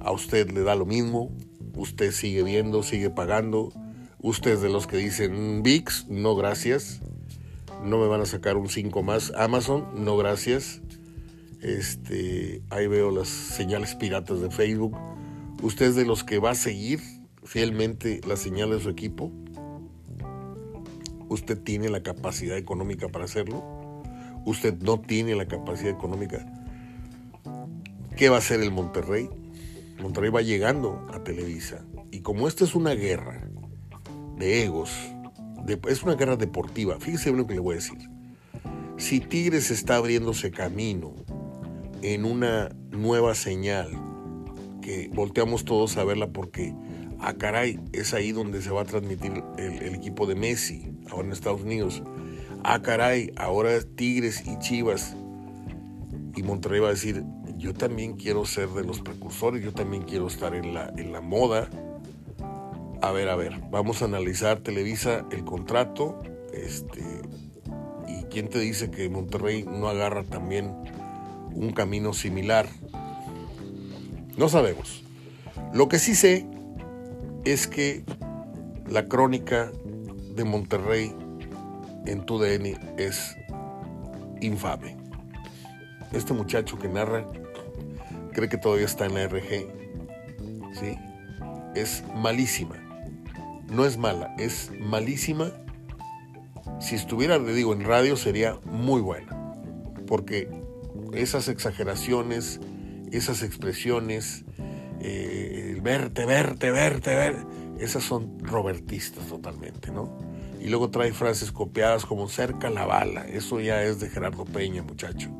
a 0.00 0.10
usted 0.10 0.50
le 0.50 0.62
da 0.62 0.74
lo 0.74 0.86
mismo, 0.86 1.30
usted 1.74 2.12
sigue 2.12 2.42
viendo, 2.42 2.82
sigue 2.82 3.10
pagando, 3.10 3.72
usted 4.26 4.54
es 4.54 4.60
de 4.60 4.68
los 4.68 4.88
que 4.88 4.96
dicen 4.96 5.62
VIX, 5.62 6.08
no 6.08 6.34
gracias, 6.34 7.00
no 7.84 7.98
me 7.98 8.08
van 8.08 8.20
a 8.20 8.26
sacar 8.26 8.56
un 8.56 8.68
5 8.68 9.04
más, 9.04 9.32
Amazon, 9.36 9.86
no 9.94 10.16
gracias, 10.16 10.80
este, 11.62 12.60
ahí 12.70 12.88
veo 12.88 13.12
las 13.12 13.28
señales 13.28 13.94
piratas 13.94 14.40
de 14.40 14.50
Facebook, 14.50 14.96
usted 15.62 15.86
es 15.86 15.94
de 15.94 16.04
los 16.04 16.24
que 16.24 16.40
va 16.40 16.50
a 16.50 16.54
seguir 16.56 17.00
fielmente 17.44 18.20
la 18.26 18.34
señal 18.36 18.70
de 18.70 18.80
su 18.80 18.90
equipo? 18.90 19.30
¿Usted 21.28 21.56
tiene 21.56 21.88
la 21.88 22.02
capacidad 22.02 22.56
económica 22.56 23.06
para 23.06 23.26
hacerlo? 23.26 24.02
¿Usted 24.44 24.74
no 24.80 24.98
tiene 24.98 25.36
la 25.36 25.46
capacidad 25.46 25.90
económica? 25.90 26.44
¿Qué 28.16 28.28
va 28.28 28.36
a 28.36 28.38
hacer 28.40 28.60
el 28.60 28.72
Monterrey? 28.72 29.30
Monterrey 30.02 30.30
va 30.30 30.42
llegando 30.42 31.06
a 31.12 31.22
Televisa. 31.22 31.84
Y 32.10 32.20
como 32.20 32.48
esta 32.48 32.64
es 32.64 32.74
una 32.74 32.92
guerra 32.94 33.45
de 34.36 34.64
egos, 34.64 34.90
es 35.88 36.02
una 36.02 36.14
guerra 36.14 36.36
deportiva, 36.36 36.98
fíjese 37.00 37.32
lo 37.32 37.46
que 37.46 37.54
le 37.54 37.60
voy 37.60 37.74
a 37.74 37.76
decir. 37.76 38.10
Si 38.96 39.20
Tigres 39.20 39.70
está 39.70 39.96
abriéndose 39.96 40.50
camino 40.50 41.14
en 42.02 42.24
una 42.24 42.70
nueva 42.90 43.34
señal, 43.34 43.90
que 44.80 45.10
volteamos 45.12 45.64
todos 45.64 45.96
a 45.96 46.04
verla 46.04 46.28
porque 46.28 46.72
ah, 47.20 47.34
caray, 47.34 47.80
es 47.92 48.14
ahí 48.14 48.32
donde 48.32 48.62
se 48.62 48.70
va 48.70 48.82
a 48.82 48.84
transmitir 48.84 49.42
el, 49.58 49.94
equipo 49.94 50.26
de 50.26 50.34
Messi, 50.34 50.92
ahora 51.10 51.26
en 51.26 51.32
Estados 51.32 51.62
Unidos. 51.62 52.02
Ah, 52.62 52.82
caray, 52.82 53.32
ahora 53.36 53.70
Tigres 53.82 54.44
y 54.46 54.58
Chivas. 54.58 55.16
Y 56.36 56.42
Monterrey 56.42 56.80
va 56.80 56.88
a 56.88 56.92
decir, 56.92 57.24
yo 57.56 57.72
también 57.72 58.14
quiero 58.14 58.44
ser 58.44 58.68
de 58.70 58.84
los 58.84 59.00
precursores, 59.00 59.64
yo 59.64 59.72
también 59.72 60.02
quiero 60.02 60.26
estar 60.26 60.54
en 60.54 60.74
la, 60.74 60.92
en 60.96 61.12
la 61.12 61.20
moda. 61.20 61.68
A 63.02 63.12
ver, 63.12 63.28
a 63.28 63.36
ver, 63.36 63.60
vamos 63.70 64.02
a 64.02 64.06
analizar 64.06 64.60
Televisa 64.60 65.26
el 65.30 65.44
contrato. 65.44 66.22
Este, 66.52 67.02
¿Y 68.08 68.24
quién 68.24 68.48
te 68.48 68.58
dice 68.58 68.90
que 68.90 69.08
Monterrey 69.08 69.64
no 69.64 69.88
agarra 69.88 70.24
también 70.24 70.74
un 71.54 71.72
camino 71.72 72.12
similar? 72.12 72.66
No 74.36 74.48
sabemos. 74.48 75.04
Lo 75.72 75.88
que 75.88 75.98
sí 75.98 76.14
sé 76.14 76.46
es 77.44 77.66
que 77.66 78.04
la 78.88 79.08
crónica 79.08 79.70
de 80.34 80.44
Monterrey 80.44 81.14
en 82.06 82.24
tu 82.24 82.38
DN 82.38 82.78
es 82.96 83.36
infame. 84.40 84.96
Este 86.12 86.32
muchacho 86.32 86.78
que 86.78 86.88
narra 86.88 87.26
cree 88.32 88.48
que 88.48 88.58
todavía 88.58 88.86
está 88.86 89.06
en 89.06 89.14
la 89.14 89.26
RG. 89.26 89.66
¿sí? 90.72 90.98
Es 91.74 92.04
malísima. 92.14 92.85
No 93.70 93.84
es 93.84 93.98
mala, 93.98 94.34
es 94.38 94.70
malísima. 94.80 95.52
Si 96.80 96.94
estuviera, 96.94 97.38
le 97.38 97.52
digo, 97.52 97.72
en 97.72 97.84
radio 97.84 98.16
sería 98.16 98.58
muy 98.64 99.00
buena. 99.00 99.54
Porque 100.06 100.48
esas 101.12 101.48
exageraciones, 101.48 102.60
esas 103.10 103.42
expresiones, 103.42 104.44
eh, 105.00 105.78
verte, 105.82 106.26
verte, 106.26 106.70
verte, 106.70 107.14
ver. 107.14 107.36
esas 107.78 108.04
son 108.04 108.38
robertistas 108.40 109.26
totalmente, 109.26 109.90
¿no? 109.90 110.18
Y 110.60 110.68
luego 110.68 110.90
trae 110.90 111.12
frases 111.12 111.52
copiadas 111.52 112.06
como 112.06 112.28
cerca 112.28 112.70
la 112.70 112.86
bala. 112.86 113.26
Eso 113.26 113.60
ya 113.60 113.82
es 113.82 114.00
de 114.00 114.08
Gerardo 114.08 114.44
Peña, 114.44 114.82
muchacho. 114.82 115.30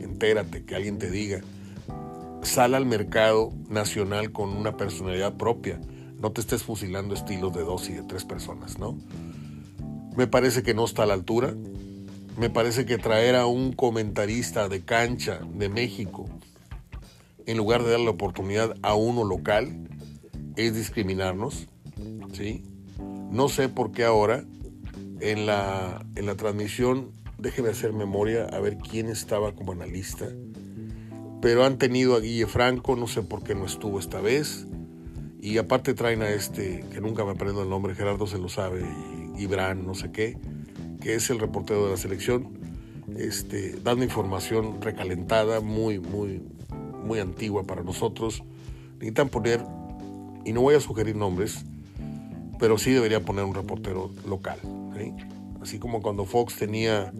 Entérate, 0.00 0.64
que 0.64 0.74
alguien 0.74 0.98
te 0.98 1.10
diga. 1.10 1.40
Sal 2.42 2.74
al 2.74 2.86
mercado 2.86 3.52
nacional 3.68 4.32
con 4.32 4.50
una 4.50 4.76
personalidad 4.76 5.36
propia. 5.36 5.80
No 6.20 6.32
te 6.32 6.40
estés 6.40 6.62
fusilando 6.62 7.14
estilos 7.14 7.52
de 7.52 7.62
dos 7.62 7.88
y 7.88 7.92
de 7.92 8.02
tres 8.02 8.24
personas, 8.24 8.78
¿no? 8.78 8.98
Me 10.16 10.26
parece 10.26 10.62
que 10.62 10.74
no 10.74 10.84
está 10.84 11.02
a 11.02 11.06
la 11.06 11.14
altura. 11.14 11.54
Me 12.38 12.50
parece 12.50 12.86
que 12.86 12.98
traer 12.98 13.34
a 13.34 13.46
un 13.46 13.72
comentarista 13.72 14.68
de 14.68 14.82
cancha 14.82 15.40
de 15.54 15.68
México 15.68 16.26
en 17.46 17.56
lugar 17.56 17.84
de 17.84 17.92
dar 17.92 18.00
la 18.00 18.10
oportunidad 18.10 18.74
a 18.82 18.94
uno 18.94 19.24
local 19.24 19.88
es 20.56 20.74
discriminarnos. 20.74 21.68
¿sí? 22.32 22.64
No 23.30 23.48
sé 23.48 23.68
por 23.68 23.92
qué 23.92 24.04
ahora 24.04 24.44
en 25.20 25.46
la, 25.46 26.04
en 26.16 26.26
la 26.26 26.34
transmisión, 26.34 27.12
déjeme 27.38 27.70
hacer 27.70 27.92
memoria 27.92 28.44
a 28.44 28.60
ver 28.60 28.78
quién 28.78 29.08
estaba 29.08 29.54
como 29.54 29.72
analista, 29.72 30.26
pero 31.40 31.64
han 31.64 31.78
tenido 31.78 32.16
a 32.16 32.20
Guille 32.20 32.46
Franco, 32.46 32.96
no 32.96 33.06
sé 33.06 33.22
por 33.22 33.42
qué 33.42 33.54
no 33.54 33.64
estuvo 33.64 33.98
esta 33.98 34.20
vez, 34.20 34.66
y 35.46 35.58
aparte 35.58 35.94
traen 35.94 36.22
a 36.22 36.30
este, 36.30 36.84
que 36.92 37.00
nunca 37.00 37.24
me 37.24 37.30
aprendo 37.30 37.62
el 37.62 37.68
nombre, 37.68 37.94
Gerardo 37.94 38.26
se 38.26 38.36
lo 38.36 38.48
sabe, 38.48 38.84
Ibran, 39.38 39.86
no 39.86 39.94
sé 39.94 40.10
qué, 40.10 40.36
que 41.00 41.14
es 41.14 41.30
el 41.30 41.38
reportero 41.38 41.84
de 41.84 41.92
la 41.92 41.96
selección, 41.96 42.58
este, 43.16 43.76
dando 43.80 44.02
información 44.02 44.82
recalentada, 44.82 45.60
muy, 45.60 46.00
muy, 46.00 46.42
muy 47.04 47.20
antigua 47.20 47.62
para 47.62 47.84
nosotros. 47.84 48.42
Necesitan 48.94 49.28
poner, 49.28 49.64
y 50.44 50.52
no 50.52 50.62
voy 50.62 50.74
a 50.74 50.80
sugerir 50.80 51.14
nombres, 51.14 51.64
pero 52.58 52.76
sí 52.76 52.90
debería 52.90 53.20
poner 53.20 53.44
un 53.44 53.54
reportero 53.54 54.10
local. 54.28 54.58
Así 55.62 55.78
como 55.78 56.02
cuando 56.02 56.24
Fox 56.24 56.56
tenía 56.56 57.12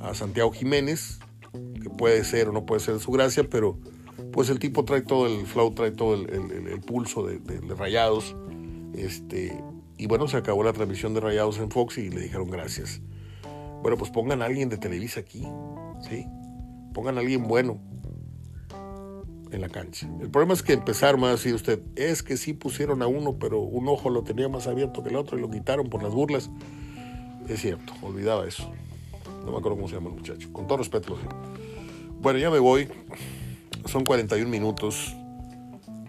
a 0.00 0.14
Santiago 0.14 0.50
Jiménez, 0.50 1.18
que 1.82 1.90
puede 1.90 2.24
ser 2.24 2.48
o 2.48 2.52
no 2.52 2.64
puede 2.64 2.80
ser 2.80 2.98
su 3.00 3.12
gracia, 3.12 3.44
pero 3.50 3.78
pues 4.32 4.48
el 4.50 4.58
tipo 4.58 4.84
trae 4.84 5.02
todo 5.02 5.26
el 5.26 5.46
flow, 5.46 5.72
trae 5.72 5.90
todo 5.90 6.14
el, 6.14 6.80
pulso 6.80 7.24
de, 7.26 7.38
rayados. 7.74 8.36
Este, 8.94 9.62
y 9.98 10.06
bueno, 10.06 10.28
se 10.28 10.36
acabó 10.36 10.62
la 10.62 10.72
transmisión 10.72 11.14
de 11.14 11.20
rayados 11.20 11.58
en 11.58 11.70
Fox 11.70 11.98
y 11.98 12.10
le 12.10 12.20
dijeron 12.20 12.50
gracias. 12.50 13.00
Bueno, 13.82 13.96
pues 13.96 14.10
pongan 14.10 14.42
a 14.42 14.46
alguien 14.46 14.68
de 14.68 14.78
Televisa 14.78 15.20
aquí, 15.20 15.46
¿sí? 16.08 16.26
Pongan 16.92 17.18
a 17.18 17.20
alguien 17.20 17.46
bueno 17.46 17.78
en 19.52 19.60
la 19.60 19.68
cancha. 19.68 20.08
El 20.20 20.30
problema 20.30 20.54
es 20.54 20.62
que 20.62 20.72
empezaron 20.72 21.22
a 21.24 21.30
decir 21.30 21.54
usted, 21.54 21.80
es 21.94 22.22
que 22.22 22.36
sí 22.36 22.52
pusieron 22.52 23.02
a 23.02 23.06
uno, 23.06 23.38
pero 23.38 23.60
un 23.60 23.88
ojo 23.88 24.10
lo 24.10 24.22
tenía 24.22 24.48
más 24.48 24.66
abierto 24.66 25.02
que 25.02 25.10
el 25.10 25.16
otro 25.16 25.38
y 25.38 25.40
lo 25.40 25.50
quitaron 25.50 25.88
por 25.88 26.02
las 26.02 26.12
burlas. 26.12 26.50
Es 27.48 27.60
cierto, 27.60 27.92
olvidaba 28.02 28.46
eso. 28.46 28.70
No 29.44 29.52
me 29.52 29.58
acuerdo 29.58 29.76
cómo 29.76 29.88
se 29.88 29.94
llama 29.94 30.10
el 30.10 30.16
muchacho. 30.16 30.52
Con 30.52 30.66
todo 30.66 30.78
respeto 30.78 31.10
lo 31.10 31.18
digo. 31.18 31.30
Bueno, 32.20 32.38
ya 32.38 32.50
me 32.50 32.58
voy. 32.58 32.88
Son 33.86 34.04
41 34.04 34.48
minutos. 34.48 35.16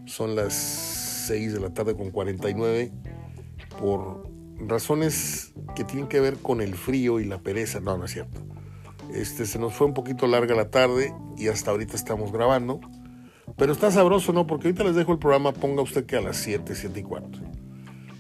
Son 0.05 0.35
las 0.35 0.53
6 1.27 1.53
de 1.53 1.59
la 1.59 1.69
tarde 1.69 1.95
con 1.95 2.11
49. 2.11 2.91
Por 3.79 4.29
razones 4.59 5.53
que 5.75 5.83
tienen 5.83 6.07
que 6.07 6.19
ver 6.19 6.37
con 6.37 6.61
el 6.61 6.75
frío 6.75 7.19
y 7.19 7.25
la 7.25 7.39
pereza. 7.39 7.79
No, 7.79 7.97
no 7.97 8.05
es 8.05 8.11
cierto. 8.11 8.41
Este, 9.13 9.45
se 9.45 9.59
nos 9.59 9.73
fue 9.73 9.87
un 9.87 9.93
poquito 9.93 10.27
larga 10.27 10.55
la 10.55 10.69
tarde 10.69 11.13
y 11.37 11.47
hasta 11.47 11.71
ahorita 11.71 11.95
estamos 11.95 12.31
grabando. 12.31 12.79
Pero 13.55 13.71
está 13.71 13.89
sabroso, 13.91 14.33
¿no? 14.33 14.45
Porque 14.45 14.67
ahorita 14.67 14.83
les 14.83 14.95
dejo 14.95 15.13
el 15.13 15.19
programa, 15.19 15.53
ponga 15.53 15.81
usted 15.81 16.05
que 16.05 16.17
a 16.17 16.21
las 16.21 16.37
7, 16.37 16.75
7 16.75 16.99
y 16.99 17.03
4. 17.03 17.41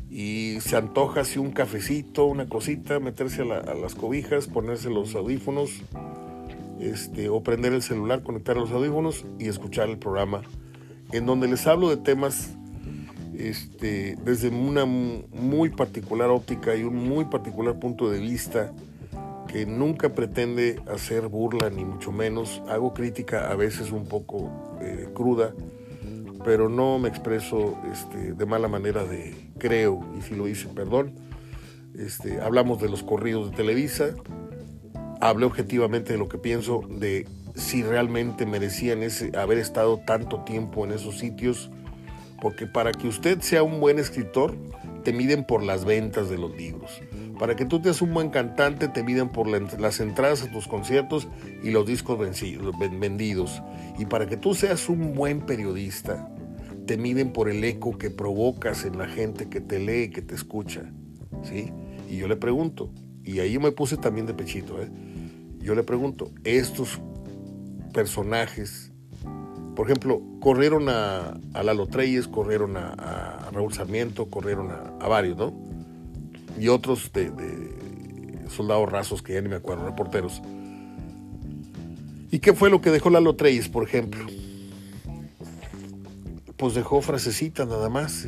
Y 0.09 0.57
se 0.61 0.77
antoja 0.77 1.21
así 1.21 1.37
un 1.37 1.51
cafecito, 1.51 2.25
una 2.25 2.47
cosita, 2.47 2.99
meterse 2.99 3.41
a, 3.41 3.73
las 3.75 3.93
cobijas, 3.93 4.47
ponerse 4.47 4.89
los 4.89 5.13
audífonos, 5.13 5.83
este, 6.79 7.29
o 7.29 7.41
prender 7.41 7.73
el 7.73 7.81
celular, 7.81 8.23
conectar 8.23 8.57
los 8.57 8.71
audífonos 8.71 9.25
y 9.39 9.47
escuchar 9.47 9.89
el 9.89 9.97
programa, 9.97 10.41
en 11.11 11.25
donde 11.25 11.47
les 11.47 11.65
hablo 11.67 11.89
de 11.89 11.97
temas 11.97 12.51
este, 13.37 14.17
desde 14.23 14.49
una 14.49 14.85
muy 14.85 15.69
particular 15.69 16.29
óptica 16.29 16.75
y 16.75 16.83
un 16.83 17.07
muy 17.07 17.25
particular 17.25 17.79
punto 17.79 18.09
de 18.09 18.19
vista 18.19 18.73
que 19.47 19.65
nunca 19.65 20.09
pretende 20.09 20.81
hacer 20.91 21.27
burla 21.27 21.69
ni 21.69 21.85
mucho 21.85 22.11
menos. 22.11 22.61
Hago 22.67 22.93
crítica 22.93 23.51
a 23.51 23.55
veces 23.55 23.91
un 23.91 24.05
poco 24.05 24.51
eh, 24.81 25.07
cruda, 25.13 25.53
pero 26.43 26.69
no 26.69 26.99
me 26.99 27.09
expreso 27.09 27.77
este, 27.91 28.33
de 28.33 28.45
mala 28.45 28.67
manera 28.67 29.03
de 29.03 29.35
creo, 29.57 30.05
y 30.17 30.21
si 30.21 30.35
lo 30.35 30.47
hice, 30.47 30.67
perdón. 30.67 31.13
Este, 31.97 32.41
hablamos 32.41 32.79
de 32.81 32.89
los 32.89 33.03
corridos 33.03 33.49
de 33.49 33.57
Televisa, 33.57 34.15
hablé 35.21 35.45
objetivamente 35.45 36.13
de 36.13 36.19
lo 36.19 36.29
que 36.29 36.37
pienso, 36.37 36.81
de 36.89 37.27
si 37.55 37.83
realmente 37.83 38.45
merecían 38.45 39.01
ese, 39.03 39.35
haber 39.37 39.57
estado 39.57 39.99
tanto 40.05 40.43
tiempo 40.43 40.85
en 40.85 40.91
esos 40.91 41.17
sitios, 41.17 41.71
porque 42.41 42.67
para 42.67 42.91
que 42.91 43.07
usted 43.07 43.39
sea 43.41 43.63
un 43.63 43.79
buen 43.79 43.97
escritor, 43.97 44.55
te 45.03 45.11
miden 45.13 45.43
por 45.43 45.63
las 45.63 45.85
ventas 45.85 46.29
de 46.29 46.37
los 46.37 46.55
libros. 46.55 47.01
Para 47.39 47.55
que 47.55 47.65
tú 47.65 47.81
seas 47.81 48.01
un 48.01 48.13
buen 48.13 48.29
cantante, 48.29 48.87
te 48.87 49.03
miden 49.03 49.29
por 49.29 49.47
las 49.47 49.99
entradas 49.99 50.43
a 50.43 50.51
tus 50.51 50.67
conciertos 50.67 51.27
y 51.63 51.71
los 51.71 51.87
discos 51.87 52.19
vendidos. 52.19 53.61
Y 53.97 54.05
para 54.05 54.27
que 54.27 54.37
tú 54.37 54.53
seas 54.53 54.89
un 54.89 55.13
buen 55.13 55.41
periodista, 55.41 56.29
te 56.85 56.97
miden 56.97 57.31
por 57.31 57.49
el 57.49 57.63
eco 57.63 57.97
que 57.97 58.09
provocas 58.09 58.85
en 58.85 58.97
la 58.97 59.07
gente 59.07 59.49
que 59.49 59.61
te 59.61 59.79
lee, 59.79 60.09
que 60.09 60.21
te 60.21 60.35
escucha. 60.35 60.91
¿sí? 61.43 61.71
Y 62.09 62.17
yo 62.17 62.27
le 62.27 62.35
pregunto, 62.35 62.91
y 63.23 63.39
ahí 63.39 63.59
me 63.59 63.71
puse 63.71 63.97
también 63.97 64.25
de 64.25 64.33
pechito, 64.33 64.81
¿eh? 64.81 64.89
Yo 65.67 65.75
le 65.75 65.83
pregunto, 65.83 66.31
estos 66.43 66.99
personajes, 67.93 68.91
por 69.75 69.85
ejemplo, 69.85 70.21
corrieron 70.39 70.89
a, 70.89 71.37
a 71.53 71.63
Lalo 71.63 71.87
Treyes, 71.87 72.27
corrieron 72.27 72.77
a, 72.77 73.49
Raúl 73.51 73.73
Sarmiento, 73.73 74.29
corrieron 74.29 74.71
a 74.71 75.07
varios, 75.07 75.37
¿no? 75.37 75.67
y 76.59 76.69
otros 76.69 77.11
de, 77.13 77.31
soldados 78.49 78.89
rasos 78.91 79.21
que 79.21 79.33
ya 79.33 79.41
ni 79.41 79.49
me 79.49 79.55
acuerdo, 79.55 79.85
reporteros. 79.85 80.41
¿Y 82.31 82.39
qué 82.39 82.53
fue 82.53 82.69
lo 82.69 82.81
que 82.81 82.91
dejó 82.91 83.09
Lalo 83.09 83.35
Treyes, 83.35 83.69
por 83.69 83.83
ejemplo? 83.83 84.25
Pues 86.57 86.73
dejó 86.73 87.01
frasecitas 87.01 87.67
nada 87.67 87.89
más, 87.89 88.25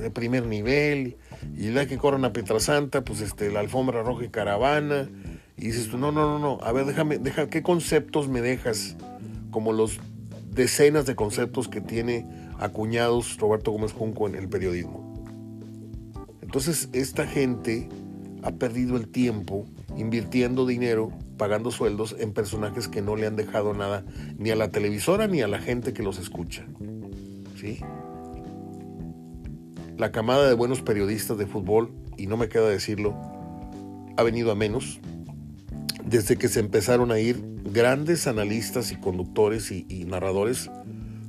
de 0.00 0.10
primer 0.10 0.46
nivel, 0.46 1.16
y 1.56 1.70
la 1.70 1.86
que 1.86 1.98
corran 1.98 2.24
a 2.24 2.32
Pietrasanta, 2.32 3.02
pues 3.02 3.20
este, 3.20 3.50
la 3.50 3.60
alfombra 3.60 4.02
roja 4.02 4.24
y 4.24 4.28
caravana, 4.28 5.08
y 5.56 5.66
dices 5.66 5.88
tú, 5.88 5.96
no, 5.96 6.12
no, 6.12 6.38
no, 6.38 6.38
no, 6.38 6.64
a 6.64 6.72
ver, 6.72 6.84
déjame, 6.84 7.18
deja, 7.18 7.48
¿qué 7.48 7.62
conceptos 7.62 8.28
me 8.28 8.42
dejas? 8.42 8.96
Como 9.50 9.72
los 9.72 9.98
decenas 10.50 11.06
de 11.06 11.16
conceptos 11.16 11.68
que 11.68 11.80
tiene 11.80 12.26
acuñados 12.58 13.38
Roberto 13.38 13.70
Gómez 13.70 13.92
Junco 13.92 14.26
en 14.26 14.34
el 14.34 14.48
periodismo. 14.48 15.14
Entonces 16.42 16.88
esta 16.92 17.26
gente 17.26 17.88
ha 18.42 18.52
perdido 18.52 18.96
el 18.96 19.08
tiempo 19.08 19.66
invirtiendo 19.96 20.66
dinero, 20.66 21.10
pagando 21.38 21.70
sueldos 21.70 22.14
en 22.18 22.32
personajes 22.32 22.86
que 22.88 23.02
no 23.02 23.16
le 23.16 23.26
han 23.26 23.36
dejado 23.36 23.74
nada 23.74 24.04
ni 24.38 24.50
a 24.50 24.56
la 24.56 24.70
televisora 24.70 25.26
ni 25.26 25.40
a 25.40 25.48
la 25.48 25.58
gente 25.58 25.92
que 25.92 26.02
los 26.02 26.18
escucha. 26.18 26.66
¿Sí? 27.58 27.80
La 29.96 30.12
camada 30.12 30.46
de 30.46 30.54
buenos 30.54 30.82
periodistas 30.82 31.38
de 31.38 31.46
fútbol, 31.46 31.90
y 32.18 32.26
no 32.26 32.36
me 32.36 32.48
queda 32.48 32.68
decirlo, 32.68 33.14
ha 34.16 34.22
venido 34.22 34.50
a 34.50 34.54
menos 34.54 35.00
desde 36.06 36.36
que 36.36 36.48
se 36.48 36.60
empezaron 36.60 37.10
a 37.10 37.18
ir 37.18 37.42
grandes 37.64 38.26
analistas 38.26 38.92
y 38.92 38.96
conductores 38.96 39.72
y, 39.72 40.04
narradores, 40.06 40.70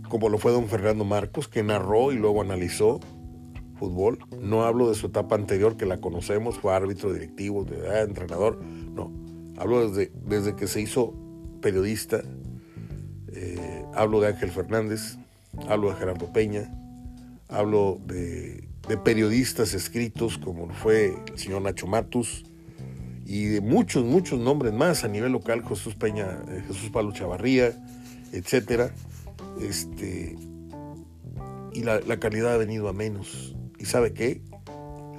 como 0.07 0.29
lo 0.29 0.37
fue 0.37 0.51
don 0.51 0.67
Fernando 0.67 1.03
Marcos, 1.03 1.47
que 1.47 1.63
narró 1.63 2.11
y 2.11 2.15
luego 2.15 2.41
analizó 2.41 2.99
fútbol. 3.77 4.19
No 4.39 4.63
hablo 4.63 4.89
de 4.89 4.95
su 4.95 5.07
etapa 5.07 5.35
anterior, 5.35 5.77
que 5.77 5.85
la 5.85 5.97
conocemos, 5.97 6.57
fue 6.59 6.73
árbitro, 6.73 7.11
directivo, 7.11 7.63
de, 7.63 8.01
entrenador. 8.01 8.61
No, 8.63 9.11
hablo 9.57 9.89
desde, 9.89 10.11
desde 10.25 10.55
que 10.55 10.67
se 10.67 10.81
hizo 10.81 11.13
periodista. 11.61 12.21
Eh, 13.33 13.83
hablo 13.93 14.21
de 14.21 14.27
Ángel 14.27 14.51
Fernández, 14.51 15.17
hablo 15.67 15.89
de 15.89 15.95
Gerardo 15.95 16.31
Peña, 16.31 16.71
hablo 17.49 17.99
de, 18.05 18.67
periodistas 19.03 19.73
escritos 19.73 20.37
como 20.37 20.69
fue 20.69 21.13
el 21.29 21.37
señor 21.37 21.61
Nacho 21.61 21.87
Matus 21.87 22.45
y 23.29 23.47
de 23.47 23.59
muchos, 23.61 24.05
muchos 24.05 24.39
nombres 24.39 24.71
más 24.71 25.03
a 25.03 25.09
nivel 25.09 25.33
local, 25.33 25.61
Jesús 25.67 25.95
Peña, 25.95 26.39
eh, 26.47 26.63
Jesús 26.65 26.89
Pablo 26.91 27.11
Chavarría, 27.11 27.73
etcétera. 28.31 28.89
Este, 29.59 30.37
y 31.73 31.83
la, 31.83 31.99
la 31.99 32.21
calidad 32.21 32.53
ha 32.53 32.57
venido 32.57 32.87
a 32.87 32.93
menos. 32.93 33.53
¿Y 33.79 33.83
sabe 33.83 34.13
qué? 34.13 34.41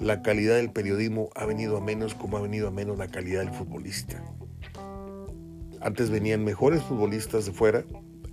La 0.01 0.23
calidad 0.23 0.57
del 0.57 0.71
periodismo 0.71 1.29
ha 1.35 1.45
venido 1.45 1.77
a 1.77 1.83
menos 1.83 2.15
como 2.15 2.39
ha 2.39 2.41
venido 2.41 2.69
a 2.69 2.71
menos 2.71 2.97
la 2.97 3.09
calidad 3.09 3.41
del 3.41 3.53
futbolista. 3.53 4.25
Antes 5.83 6.09
venían 6.09 6.45
mejores 6.45 6.83
futbolistas 6.85 7.45
de 7.45 7.53
fuera, 7.53 7.85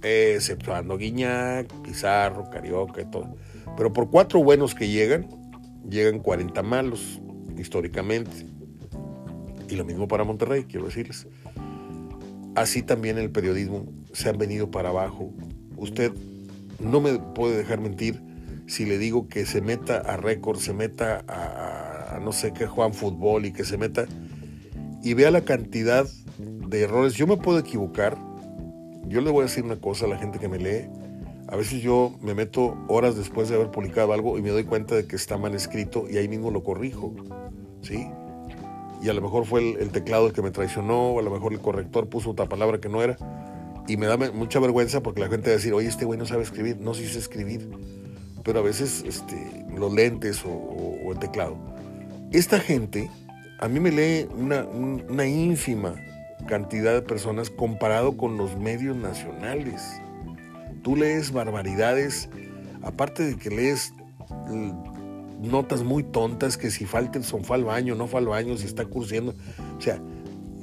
exceptuando 0.01 0.97
Guiñac, 0.97 1.67
Pizarro, 1.81 2.49
Carioca 2.49 3.01
y 3.01 3.11
todo. 3.11 3.35
Pero 3.75 3.91
por 3.91 4.09
cuatro 4.09 4.41
buenos 4.41 4.73
que 4.73 4.87
llegan, 4.87 5.27
llegan 5.89 6.19
40 6.19 6.63
malos, 6.63 7.19
históricamente. 7.57 8.54
Y 9.69 9.75
lo 9.75 9.85
mismo 9.85 10.07
para 10.07 10.23
Monterrey, 10.23 10.65
quiero 10.65 10.85
decirles. 10.85 11.27
Así 12.55 12.81
también 12.81 13.17
el 13.17 13.31
periodismo 13.31 13.85
se 14.13 14.29
han 14.29 14.37
venido 14.37 14.71
para 14.71 14.89
abajo. 14.89 15.33
Usted 15.75 16.13
no 16.79 17.01
me 17.01 17.19
puede 17.19 17.57
dejar 17.57 17.81
mentir 17.81 18.21
si 18.67 18.85
le 18.85 18.97
digo 18.97 19.27
que 19.27 19.45
se 19.45 19.61
meta 19.61 19.97
a 19.97 20.17
récord, 20.17 20.57
se 20.57 20.73
meta 20.73 21.23
a, 21.27 22.19
no 22.19 22.31
sé 22.31 22.53
qué 22.53 22.65
Juan 22.65 22.93
Fútbol 22.93 23.45
y 23.45 23.51
que 23.51 23.63
se 23.63 23.77
meta 23.77 24.05
y 25.03 25.13
vea 25.13 25.31
la 25.31 25.41
cantidad 25.41 26.07
de 26.39 26.81
errores. 26.81 27.13
Yo 27.13 27.27
me 27.27 27.37
puedo 27.37 27.59
equivocar. 27.59 28.17
Yo 29.07 29.21
le 29.21 29.29
voy 29.29 29.41
a 29.41 29.43
decir 29.43 29.63
una 29.63 29.75
cosa 29.75 30.05
a 30.05 30.07
la 30.07 30.17
gente 30.17 30.39
que 30.39 30.47
me 30.47 30.57
lee. 30.57 30.87
A 31.47 31.55
veces 31.55 31.83
yo 31.83 32.15
me 32.21 32.33
meto 32.33 32.75
horas 32.87 33.15
después 33.15 33.49
de 33.49 33.55
haber 33.55 33.69
publicado 33.69 34.13
algo 34.13 34.39
y 34.39 34.41
me 34.41 34.49
doy 34.49 34.63
cuenta 34.63 34.95
de 34.95 35.05
que 35.05 35.15
está 35.15 35.37
mal 35.37 35.53
escrito 35.53 36.07
y 36.09 36.17
ahí 36.17 36.27
mismo 36.27 36.49
lo 36.49 36.63
corrijo. 36.63 37.13
¿Sí? 37.81 38.07
Y 39.01 39.09
a 39.09 39.13
lo 39.13 39.21
mejor 39.21 39.45
fue 39.45 39.79
el, 39.79 39.89
teclado 39.91 40.27
el 40.27 40.33
que 40.33 40.41
me 40.41 40.51
traicionó, 40.51 41.11
o 41.11 41.19
a 41.19 41.21
lo 41.21 41.31
mejor 41.31 41.53
el 41.53 41.59
corrector 41.59 42.07
puso 42.07 42.31
otra 42.31 42.47
palabra 42.47 42.79
que 42.79 42.89
no 42.89 43.01
era. 43.01 43.17
Y 43.87 43.97
me 43.97 44.07
da 44.07 44.17
mucha 44.17 44.59
vergüenza 44.59 45.01
porque 45.01 45.21
la 45.21 45.27
gente 45.27 45.47
va 45.47 45.53
a 45.53 45.57
decir, 45.57 45.73
oye, 45.73 45.87
este 45.87 46.05
güey 46.05 46.17
no 46.17 46.25
sabe 46.25 46.43
escribir. 46.43 46.77
No, 46.79 46.93
sí 46.93 47.05
sé 47.07 47.19
escribir. 47.19 47.69
Pero 48.43 48.59
a 48.59 48.61
veces 48.61 49.03
este, 49.07 49.65
los 49.75 49.93
lentes 49.93 50.43
o, 50.45 51.11
el 51.11 51.19
teclado. 51.19 51.57
Esta 52.31 52.59
gente, 52.59 53.09
a 53.59 53.67
mí 53.67 53.79
me 53.79 53.91
lee 53.91 54.27
una, 54.35 54.65
una 54.65 55.25
ínfima 55.27 55.95
cantidad 56.47 56.93
de 56.93 57.01
personas 57.01 57.49
comparado 57.49 58.17
con 58.17 58.37
los 58.37 58.57
medios 58.57 58.95
nacionales. 58.95 59.81
Tú 60.83 60.95
lees 60.95 61.31
barbaridades, 61.31 62.29
aparte 62.83 63.23
de 63.23 63.37
que 63.37 63.49
lees 63.49 63.93
notas 65.41 65.83
muy 65.83 66.03
tontas 66.03 66.57
que 66.57 66.71
si 66.71 66.85
son 67.21 67.43
fue 67.43 67.57
al 67.57 67.63
baño, 67.63 67.95
no 67.95 68.07
fue 68.07 68.19
al 68.19 68.27
baño, 68.27 68.57
si 68.57 68.65
está 68.65 68.85
cursiendo. 68.85 69.35
O 69.77 69.81
sea, 69.81 70.01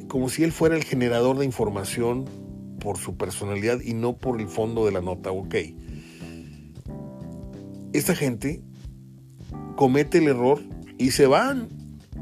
como 0.09 0.29
si 0.29 0.45
él 0.45 0.53
fuera 0.53 0.77
el 0.77 0.85
generador 0.85 1.39
de 1.39 1.45
información 1.45 2.25
por 2.81 2.99
su 2.99 3.17
personalidad 3.17 3.81
y 3.81 3.95
no 3.95 4.17
por 4.17 4.41
el 4.41 4.49
fondo 4.49 4.85
de 4.85 4.93
la 4.93 5.01
nota. 5.01 5.31
Ok. 5.31 5.55
Esta 7.93 8.15
gente 8.15 8.63
comete 9.77 10.19
el 10.19 10.29
error 10.29 10.61
y 10.99 11.13
se 11.13 11.27
van. 11.27 11.69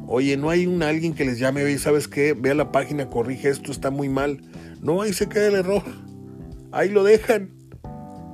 Oye, 0.07 0.36
no 0.36 0.51
hay 0.51 0.66
un 0.66 0.82
alguien 0.82 1.14
que 1.14 1.24
les 1.24 1.38
llame, 1.38 1.62
oye, 1.62 1.78
¿sabes 1.78 2.09
qué? 2.09 2.32
Ve 2.32 2.51
a 2.51 2.55
la 2.55 2.72
página, 2.72 3.09
corrige 3.09 3.48
esto, 3.48 3.70
está 3.70 3.90
muy 3.90 4.09
mal. 4.09 4.42
No, 4.82 5.03
ahí 5.03 5.12
se 5.12 5.28
queda 5.28 5.46
el 5.46 5.55
error. 5.55 5.82
Ahí 6.72 6.88
lo 6.88 7.05
dejan. 7.05 7.51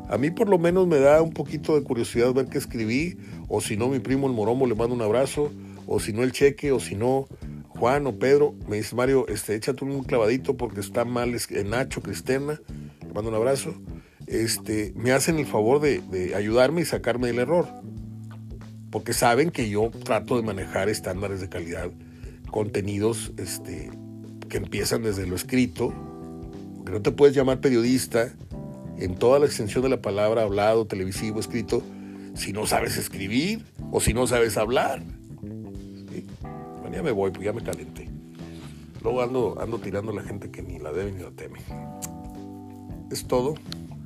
A 0.08 0.18
mí 0.18 0.30
por 0.30 0.48
lo 0.48 0.58
menos 0.58 0.86
me 0.86 0.98
da 0.98 1.20
un 1.20 1.32
poquito 1.32 1.74
de 1.74 1.82
curiosidad 1.82 2.32
ver 2.32 2.46
qué 2.46 2.58
escribí, 2.58 3.18
o 3.48 3.60
si 3.60 3.76
no 3.76 3.88
mi 3.88 3.98
primo 3.98 4.26
el 4.26 4.32
Moromo 4.32 4.66
le 4.66 4.74
mando 4.74 4.94
un 4.94 5.02
abrazo, 5.02 5.52
o 5.86 6.00
si 6.00 6.12
no 6.12 6.22
el 6.22 6.32
cheque, 6.32 6.72
o 6.72 6.80
si 6.80 6.94
no 6.94 7.28
Juan 7.68 8.06
o 8.06 8.18
Pedro, 8.18 8.54
me 8.68 8.76
dice 8.76 8.96
Mario, 8.96 9.26
este, 9.28 9.54
échate 9.54 9.84
un 9.84 10.02
clavadito 10.02 10.56
porque 10.56 10.80
está 10.80 11.04
mal 11.04 11.36
Nacho, 11.66 12.02
Cristiana, 12.02 12.60
le 13.06 13.12
mando 13.12 13.30
un 13.30 13.36
abrazo, 13.36 13.74
este, 14.26 14.92
me 14.96 15.12
hacen 15.12 15.38
el 15.38 15.46
favor 15.46 15.80
de, 15.80 16.00
de 16.00 16.34
ayudarme 16.34 16.80
y 16.80 16.84
sacarme 16.84 17.28
del 17.28 17.38
error, 17.38 17.68
porque 18.90 19.12
saben 19.12 19.50
que 19.50 19.68
yo 19.68 19.90
trato 20.04 20.36
de 20.36 20.42
manejar 20.42 20.88
estándares 20.88 21.40
de 21.40 21.48
calidad, 21.48 21.90
contenidos 22.50 23.32
este, 23.36 23.90
que 24.48 24.56
empiezan 24.56 25.02
desde 25.02 25.26
lo 25.26 25.36
escrito, 25.36 25.92
que 26.84 26.92
no 26.92 27.02
te 27.02 27.12
puedes 27.12 27.36
llamar 27.36 27.60
periodista 27.60 28.32
en 28.96 29.16
toda 29.16 29.38
la 29.38 29.46
extensión 29.46 29.82
de 29.82 29.90
la 29.90 30.00
palabra, 30.00 30.42
hablado, 30.42 30.86
televisivo, 30.86 31.40
escrito, 31.40 31.82
si 32.36 32.52
no 32.52 32.66
sabes 32.66 32.96
escribir 32.96 33.64
o 33.90 34.00
si 34.00 34.14
no 34.14 34.26
sabes 34.26 34.56
hablar. 34.56 35.02
Bueno, 36.80 36.94
ya 36.94 37.02
me 37.02 37.10
voy, 37.10 37.30
pues 37.30 37.44
ya 37.44 37.52
me 37.52 37.62
calenté. 37.62 38.08
Luego 39.02 39.22
ando, 39.22 39.60
ando 39.60 39.78
tirando 39.78 40.12
a 40.12 40.14
la 40.14 40.22
gente 40.22 40.50
que 40.50 40.62
ni 40.62 40.78
la 40.78 40.92
debe 40.92 41.12
ni 41.12 41.22
la 41.22 41.30
teme. 41.30 41.60
Es 43.10 43.26
todo, 43.26 43.54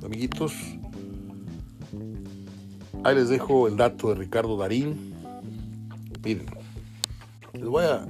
amiguitos. 0.03 0.53
Ahí 3.03 3.15
les 3.15 3.29
dejo 3.29 3.67
el 3.67 3.77
dato 3.77 4.09
de 4.09 4.15
Ricardo 4.15 4.57
Darín. 4.57 5.13
Miren, 6.23 6.45
les 7.53 7.65
voy 7.65 7.83
a 7.83 8.05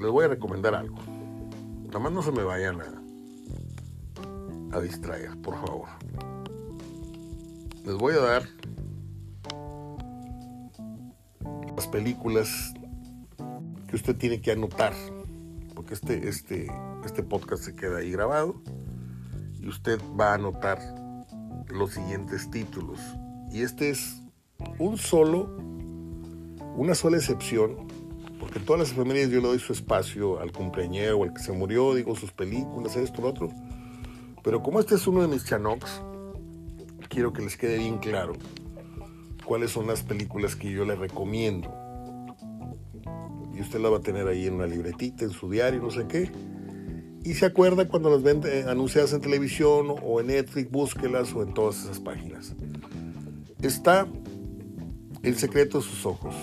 les 0.00 0.10
voy 0.10 0.24
a 0.24 0.28
recomendar 0.28 0.74
algo. 0.74 0.98
Nada 1.86 1.98
más 1.98 2.12
no 2.12 2.22
se 2.22 2.32
me 2.32 2.42
vayan 2.42 2.80
a 2.80 3.02
a 4.72 4.80
distraer, 4.80 5.36
por 5.42 5.54
favor. 5.54 5.88
Les 7.84 7.94
voy 7.96 8.14
a 8.14 8.20
dar 8.20 8.48
las 11.76 11.86
películas 11.88 12.72
que 13.88 13.96
usted 13.96 14.16
tiene 14.16 14.40
que 14.40 14.52
anotar, 14.52 14.92
porque 15.74 15.94
este, 15.94 16.28
este, 16.28 16.70
este 17.04 17.22
podcast 17.22 17.64
se 17.64 17.74
queda 17.74 17.98
ahí 17.98 18.10
grabado 18.10 18.62
y 19.60 19.68
usted 19.68 20.00
va 20.18 20.30
a 20.30 20.34
anotar 20.34 20.78
los 21.68 21.92
siguientes 21.92 22.50
títulos. 22.50 23.00
Y 23.50 23.62
este 23.62 23.90
es 23.90 24.22
un 24.78 24.96
solo, 24.96 25.56
una 26.76 26.94
sola 26.94 27.16
excepción, 27.16 27.88
porque 28.38 28.60
todas 28.60 28.80
las 28.80 28.92
familias 28.92 29.30
yo 29.30 29.40
le 29.40 29.48
doy 29.48 29.58
su 29.58 29.72
espacio 29.72 30.40
al 30.40 30.52
cumpleañero 30.52 31.22
al 31.22 31.34
que 31.34 31.42
se 31.42 31.52
murió, 31.52 31.94
digo 31.94 32.14
sus 32.14 32.32
películas, 32.32 32.96
esto, 32.96 33.22
lo 33.22 33.28
otro 33.28 33.50
pero 34.42 34.62
como 34.62 34.80
este 34.80 34.96
es 34.96 35.06
uno 35.06 35.22
de 35.22 35.28
mis 35.28 35.44
chanox, 35.44 36.02
quiero 37.12 37.34
que 37.34 37.42
les 37.42 37.58
quede 37.58 37.76
bien 37.76 37.98
claro 37.98 38.32
cuáles 39.44 39.70
son 39.70 39.86
las 39.86 40.02
películas 40.02 40.56
que 40.56 40.70
yo 40.70 40.86
les 40.86 40.98
recomiendo. 40.98 41.70
Y 43.54 43.60
usted 43.60 43.80
la 43.80 43.90
va 43.90 43.98
a 43.98 44.00
tener 44.00 44.26
ahí 44.26 44.46
en 44.46 44.54
una 44.54 44.66
libretita, 44.66 45.24
en 45.24 45.30
su 45.30 45.50
diario, 45.50 45.82
no 45.82 45.90
sé 45.90 46.06
qué. 46.08 46.30
Y 47.22 47.34
se 47.34 47.44
acuerda 47.44 47.86
cuando 47.86 48.08
las 48.08 48.22
ven 48.22 48.40
eh, 48.46 48.64
anunciadas 48.66 49.12
en 49.12 49.20
televisión 49.20 49.94
o 50.02 50.20
en 50.20 50.28
Netflix, 50.28 50.70
búsquelas 50.70 51.34
o 51.34 51.42
en 51.42 51.52
todas 51.52 51.84
esas 51.84 52.00
páginas. 52.00 52.54
Está 53.60 54.08
El 55.22 55.36
secreto 55.36 55.78
de 55.78 55.84
sus 55.84 56.06
ojos. 56.06 56.34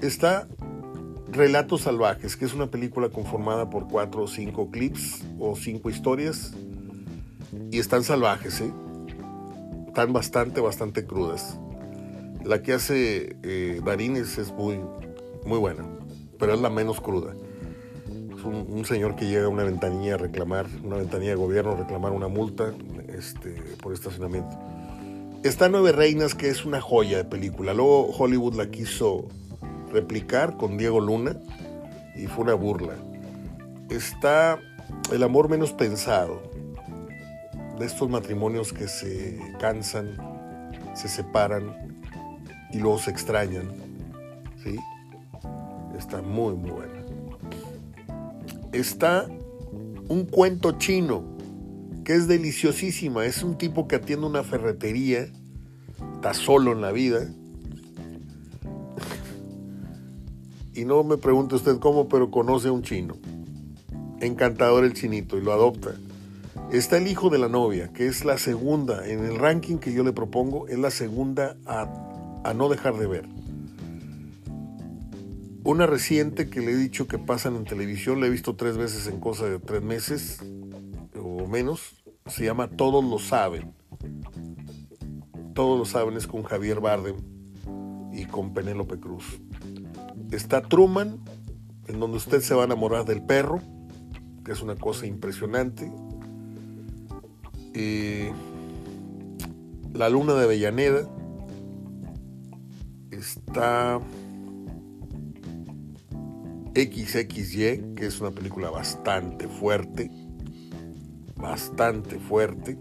Está 0.00 0.48
Relatos 1.28 1.82
Salvajes, 1.82 2.36
que 2.36 2.44
es 2.44 2.54
una 2.54 2.70
película 2.70 3.08
conformada 3.08 3.68
por 3.68 3.88
cuatro 3.88 4.22
o 4.22 4.28
cinco 4.28 4.70
clips 4.70 5.24
o 5.40 5.56
cinco 5.56 5.90
historias. 5.90 6.54
Y 7.70 7.78
están 7.78 8.04
salvajes, 8.04 8.60
¿eh? 8.60 8.72
Están 9.88 10.12
bastante, 10.12 10.60
bastante 10.60 11.04
crudas. 11.04 11.58
La 12.44 12.62
que 12.62 12.74
hace 12.74 13.36
eh, 13.42 13.80
es 14.16 14.52
muy, 14.52 14.80
muy 15.44 15.58
buena, 15.58 15.84
pero 16.38 16.54
es 16.54 16.60
la 16.60 16.70
menos 16.70 17.00
cruda. 17.00 17.34
Es 18.36 18.44
un, 18.44 18.84
señor 18.84 19.16
que 19.16 19.26
llega 19.26 19.46
a 19.46 19.48
una 19.48 19.64
ventanilla 19.64 20.14
a 20.14 20.18
reclamar, 20.18 20.66
una 20.84 20.96
ventanilla 20.96 21.30
de 21.30 21.36
gobierno 21.36 21.72
a 21.72 21.76
reclamar 21.76 22.12
una 22.12 22.28
multa 22.28 22.72
este, 23.08 23.50
por 23.82 23.92
estacionamiento. 23.92 24.56
Está 25.42 25.68
Nueve 25.68 25.92
Reinas, 25.92 26.34
que 26.34 26.48
es 26.48 26.64
una 26.64 26.80
joya 26.80 27.18
de 27.18 27.24
película. 27.24 27.72
Luego 27.72 28.10
Hollywood 28.10 28.54
la 28.54 28.70
quiso 28.70 29.26
replicar 29.92 30.56
con 30.56 30.76
Diego 30.76 31.00
Luna 31.00 31.36
y 32.16 32.26
fue 32.26 32.44
una 32.44 32.54
burla. 32.54 32.94
Está 33.90 34.58
El 35.12 35.22
amor 35.22 35.48
menos 35.48 35.72
pensado, 35.72 36.42
de 37.78 37.86
estos 37.86 38.08
matrimonios 38.08 38.72
que 38.72 38.88
se 38.88 39.40
cansan, 39.60 40.16
se 40.94 41.08
separan 41.08 41.74
y 42.72 42.78
luego 42.78 42.98
se 42.98 43.10
extrañan. 43.10 43.68
¿sí? 44.62 44.78
Está 45.98 46.22
muy, 46.22 46.54
muy 46.54 46.70
buena. 46.70 47.04
Está 48.72 49.26
un 50.08 50.24
cuento 50.24 50.72
chino 50.72 51.24
que 52.04 52.14
es 52.14 52.28
deliciosísima. 52.28 53.26
Es 53.26 53.42
un 53.42 53.58
tipo 53.58 53.88
que 53.88 53.96
atiende 53.96 54.26
una 54.26 54.44
ferretería, 54.44 55.26
está 56.14 56.34
solo 56.34 56.72
en 56.72 56.80
la 56.80 56.92
vida 56.92 57.28
y 60.76 60.84
no 60.84 61.02
me 61.04 61.16
pregunte 61.16 61.54
usted 61.54 61.78
cómo, 61.78 62.08
pero 62.08 62.30
conoce 62.30 62.68
a 62.68 62.72
un 62.72 62.82
chino. 62.82 63.16
Encantador 64.20 64.84
el 64.84 64.92
chinito 64.92 65.38
y 65.38 65.40
lo 65.40 65.52
adopta. 65.52 65.94
Está 66.72 66.98
el 66.98 67.06
hijo 67.06 67.30
de 67.30 67.38
la 67.38 67.48
novia, 67.48 67.92
que 67.92 68.06
es 68.06 68.24
la 68.24 68.38
segunda, 68.38 69.06
en 69.08 69.24
el 69.24 69.38
ranking 69.38 69.78
que 69.78 69.92
yo 69.92 70.02
le 70.02 70.12
propongo, 70.12 70.68
es 70.68 70.78
la 70.78 70.90
segunda 70.90 71.56
a, 71.64 72.52
no 72.54 72.68
dejar 72.68 72.96
de 72.96 73.06
ver. 73.06 73.28
Una 75.64 75.86
reciente 75.86 76.48
que 76.48 76.60
le 76.60 76.72
he 76.72 76.76
dicho 76.76 77.08
que 77.08 77.18
pasan 77.18 77.56
en 77.56 77.64
televisión, 77.64 78.20
la 78.20 78.26
he 78.26 78.30
visto 78.30 78.56
tres 78.56 78.76
veces 78.76 79.06
en 79.08 79.20
cosa 79.20 79.46
de 79.46 79.58
tres 79.58 79.82
meses 79.82 80.40
o 81.20 81.46
menos, 81.46 82.04
se 82.26 82.44
llama 82.44 82.68
Todos 82.68 83.04
lo 83.04 83.18
saben. 83.18 83.74
Todos 85.54 85.78
lo 85.78 85.84
saben 85.84 86.16
es 86.16 86.26
con 86.26 86.42
Javier 86.42 86.80
Bardem 86.80 87.16
y 88.12 88.26
con 88.26 88.52
Penélope 88.52 88.98
Cruz 89.00 89.40
está 90.32 90.62
Truman, 90.62 91.18
en 91.86 92.00
donde 92.00 92.16
usted 92.16 92.40
se 92.40 92.54
va 92.54 92.62
a 92.62 92.64
enamorar 92.66 93.04
del 93.04 93.22
perro, 93.22 93.60
que 94.44 94.52
es 94.52 94.62
una 94.62 94.76
cosa 94.76 95.06
impresionante. 95.06 95.90
La 99.92 100.08
luna 100.08 100.34
de 100.34 100.44
Avellaneda, 100.44 101.08
Está 103.10 104.00
XXY, 106.74 107.94
que 107.96 108.06
es 108.06 108.20
una 108.20 108.30
película 108.30 108.68
bastante 108.68 109.48
fuerte, 109.48 110.10
bastante 111.36 112.18
fuerte. 112.18 112.76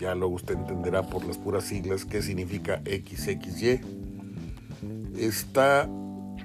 Ya 0.00 0.14
luego 0.14 0.36
usted 0.36 0.54
entenderá 0.54 1.02
por 1.02 1.26
las 1.26 1.36
puras 1.36 1.64
siglas 1.64 2.06
qué 2.06 2.22
significa 2.22 2.80
XXY. 2.84 3.80
Está 5.18 5.88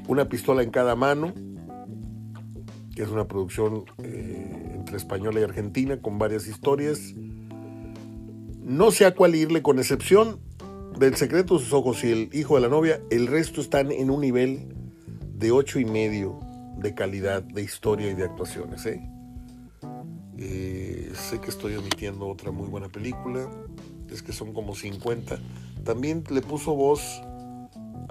Una 0.10 0.28
pistola 0.28 0.64
en 0.64 0.70
cada 0.70 0.96
mano, 0.96 1.34
que 2.94 3.04
es 3.04 3.10
una 3.10 3.26
producción 3.26 3.86
eh, 4.04 4.74
entre 4.76 4.98
española 4.98 5.40
y 5.40 5.44
argentina 5.44 6.02
con 6.02 6.20
varias 6.20 6.48
historias. 6.48 7.16
No 8.64 8.92
sé 8.92 9.06
a 9.06 9.14
cuál 9.14 9.36
irle, 9.36 9.62
con 9.62 9.78
excepción 9.78 10.40
del 10.98 11.18
secreto 11.18 11.56
de 11.56 11.64
sus 11.64 11.74
ojos 11.74 12.04
y 12.06 12.12
el 12.12 12.30
hijo 12.32 12.56
de 12.56 12.62
la 12.62 12.70
novia, 12.70 13.02
el 13.12 13.28
resto 13.28 13.60
están 13.60 13.92
en 13.92 14.10
un 14.10 14.22
nivel 14.22 14.74
de 15.36 15.52
ocho 15.52 15.80
y 15.80 15.86
medio 15.86 16.40
de 16.78 16.96
calidad 16.96 17.44
de 17.44 17.62
historia 17.62 18.10
y 18.10 18.14
de 18.14 18.24
actuaciones. 18.24 18.86
¿eh? 18.86 19.02
Eh, 20.38 21.12
sé 21.14 21.42
que 21.42 21.50
estoy 21.50 21.76
omitiendo 21.76 22.26
otra 22.28 22.52
muy 22.52 22.70
buena 22.70 22.88
película, 22.88 23.50
es 24.10 24.24
que 24.24 24.32
son 24.32 24.54
como 24.54 24.76
50. 24.76 25.40
También 25.84 26.24
le 26.30 26.42
puso 26.42 26.74
voz 26.74 27.22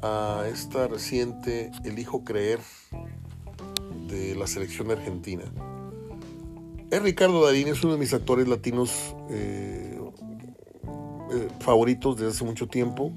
a 0.03 0.44
esta 0.53 0.86
reciente 0.86 1.70
El 1.84 1.98
hijo 1.98 2.24
creer 2.24 2.59
de 4.07 4.34
la 4.34 4.46
selección 4.46 4.90
argentina. 4.90 5.44
Es 6.90 7.03
Ricardo 7.03 7.42
Darín, 7.42 7.68
es 7.68 7.82
uno 7.84 7.94
de 7.94 7.98
mis 7.98 8.12
actores 8.12 8.46
latinos 8.46 9.16
eh, 9.30 9.98
favoritos 11.61 12.16
desde 12.16 12.30
hace 12.30 12.45
mucho 12.45 12.68
tiempo. 12.68 13.12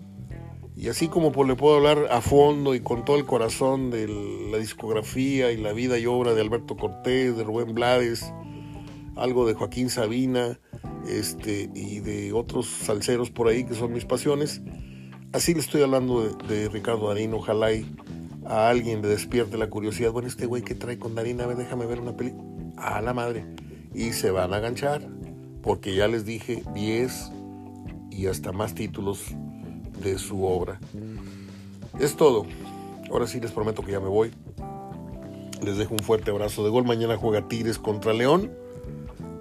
Y 0.77 0.89
así 0.89 1.07
como 1.07 1.31
le 1.45 1.55
puedo 1.55 1.77
hablar 1.77 2.07
a 2.11 2.19
fondo 2.19 2.75
y 2.75 2.81
con 2.81 3.05
todo 3.05 3.17
el 3.17 3.25
corazón 3.25 3.91
de 3.91 4.09
la 4.51 4.57
discografía 4.57 5.51
y 5.51 5.57
la 5.57 5.71
vida 5.71 5.97
y 5.97 6.05
obra 6.05 6.33
de 6.33 6.41
Alberto 6.41 6.75
Cortés, 6.75 7.37
de 7.37 7.43
Rubén 7.45 7.73
Blades, 7.73 8.33
algo 9.15 9.47
de 9.47 9.53
Joaquín 9.53 9.89
Sabina 9.89 10.59
este, 11.07 11.69
y 11.73 11.99
de 11.99 12.33
otros 12.33 12.67
salseros 12.67 13.31
por 13.31 13.47
ahí 13.47 13.63
que 13.63 13.73
son 13.73 13.93
mis 13.93 14.05
pasiones, 14.05 14.61
así 15.33 15.53
le 15.53 15.59
estoy 15.59 15.81
hablando 15.81 16.21
de, 16.21 16.69
Ricardo 16.69 17.07
Darín, 17.07 17.33
ojalá 17.33 17.67
a 18.45 18.69
alguien 18.69 19.01
le 19.01 19.07
despierte 19.07 19.57
la 19.57 19.69
curiosidad, 19.69 20.11
bueno, 20.11 20.27
este 20.27 20.45
güey 20.45 20.61
que 20.61 20.75
trae 20.75 20.97
con 20.99 21.15
Darín, 21.15 21.41
a 21.41 21.47
ver, 21.47 21.57
déjame 21.57 21.85
ver 21.85 21.99
una 21.99 22.15
película, 22.15 22.43
a 22.77 23.01
la 23.01 23.13
madre, 23.13 23.45
y 23.93 24.11
se 24.11 24.31
van 24.31 24.53
a 24.53 24.57
aganchar, 24.57 25.07
porque 25.61 25.95
ya 25.95 26.07
les 26.07 26.25
dije 26.25 26.63
10 26.73 27.31
y 28.15 28.27
hasta 28.27 28.51
más 28.51 28.73
títulos 28.73 29.23
de 30.01 30.17
su 30.17 30.45
obra. 30.45 30.79
Es 31.99 32.15
todo. 32.15 32.45
Ahora 33.11 33.27
sí 33.27 33.39
les 33.39 33.51
prometo 33.51 33.83
que 33.83 33.91
ya 33.91 33.99
me 33.99 34.07
voy. 34.07 34.31
Les 35.63 35.77
dejo 35.77 35.93
un 35.93 35.99
fuerte 35.99 36.31
abrazo 36.31 36.63
de 36.63 36.69
gol. 36.69 36.85
Mañana 36.85 37.17
juega 37.17 37.47
Tigres 37.47 37.77
contra 37.77 38.13
León. 38.13 38.51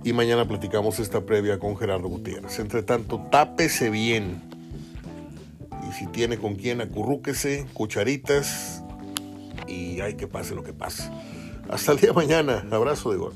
Y 0.03 0.12
mañana 0.12 0.47
platicamos 0.47 0.99
esta 0.99 1.22
previa 1.25 1.59
con 1.59 1.77
Gerardo 1.77 2.09
Gutiérrez. 2.09 2.59
Entre 2.59 2.83
tanto, 2.83 3.20
tápese 3.31 3.91
bien. 3.91 4.43
Y 5.89 5.93
si 5.93 6.07
tiene 6.09 6.37
con 6.37 6.57
quién, 6.57 6.81
acurrúquese, 6.81 7.66
cucharitas. 7.72 8.83
Y 9.66 10.01
hay 10.01 10.14
que 10.14 10.27
pase 10.27 10.55
lo 10.55 10.62
que 10.62 10.72
pase. 10.72 11.11
Hasta 11.68 11.93
el 11.93 11.99
día 11.99 12.11
de 12.11 12.14
mañana. 12.14 12.66
Abrazo 12.70 13.11
de 13.12 13.16
gol. 13.16 13.33